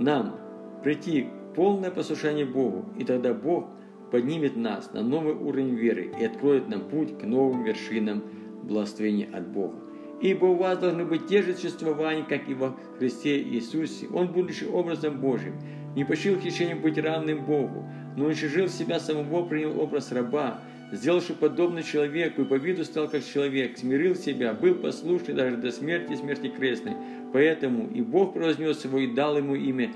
нам 0.00 0.36
прийти 0.82 1.22
к 1.22 1.54
полное 1.54 1.90
послушание 1.90 2.46
Богу, 2.46 2.86
и 2.98 3.04
тогда 3.04 3.34
Бог 3.34 3.66
поднимет 4.10 4.56
нас 4.56 4.92
на 4.92 5.02
новый 5.02 5.34
уровень 5.34 5.74
веры 5.74 6.10
и 6.18 6.24
откроет 6.24 6.68
нам 6.68 6.88
путь 6.88 7.18
к 7.18 7.24
новым 7.24 7.64
вершинам 7.64 8.22
благословения 8.62 9.28
от 9.32 9.46
Бога. 9.48 9.76
Ибо 10.20 10.46
у 10.46 10.54
вас 10.54 10.78
должны 10.78 11.04
быть 11.04 11.26
те 11.26 11.42
же 11.42 11.54
существования, 11.54 12.24
как 12.28 12.48
и 12.48 12.54
во 12.54 12.76
Христе 12.98 13.40
Иисусе. 13.40 14.08
Он, 14.12 14.28
будучи 14.28 14.64
образом 14.64 15.20
Божьим, 15.20 15.54
не 15.94 16.04
почил 16.04 16.38
хищением 16.40 16.80
быть 16.80 16.98
равным 16.98 17.44
Богу, 17.44 17.84
но 18.16 18.26
уничижил 18.26 18.68
себя 18.68 18.98
самого, 18.98 19.46
принял 19.46 19.80
образ 19.80 20.10
раба, 20.12 20.60
сделавший 20.92 21.36
подобно 21.36 21.82
человеку, 21.82 22.42
и 22.42 22.44
по 22.44 22.54
виду 22.54 22.84
стал 22.84 23.08
как 23.08 23.24
человек, 23.24 23.78
смирил 23.78 24.16
себя, 24.16 24.54
был 24.54 24.74
послушный 24.74 25.34
даже 25.34 25.56
до 25.56 25.70
смерти 25.70 26.14
смерти 26.14 26.48
крестной. 26.48 26.94
Поэтому 27.32 27.88
и 27.88 28.00
Бог 28.00 28.34
произнес 28.34 28.84
его 28.84 28.98
и 28.98 29.06
дал 29.06 29.38
ему 29.38 29.54
имя 29.54 29.92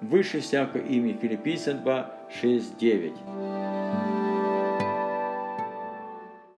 выше 0.00 0.40
всякого 0.40 0.82
имя. 0.82 1.16
Филиппийцам 1.20 1.82
2, 1.82 2.14
6, 2.40 2.78
9. 2.78 3.12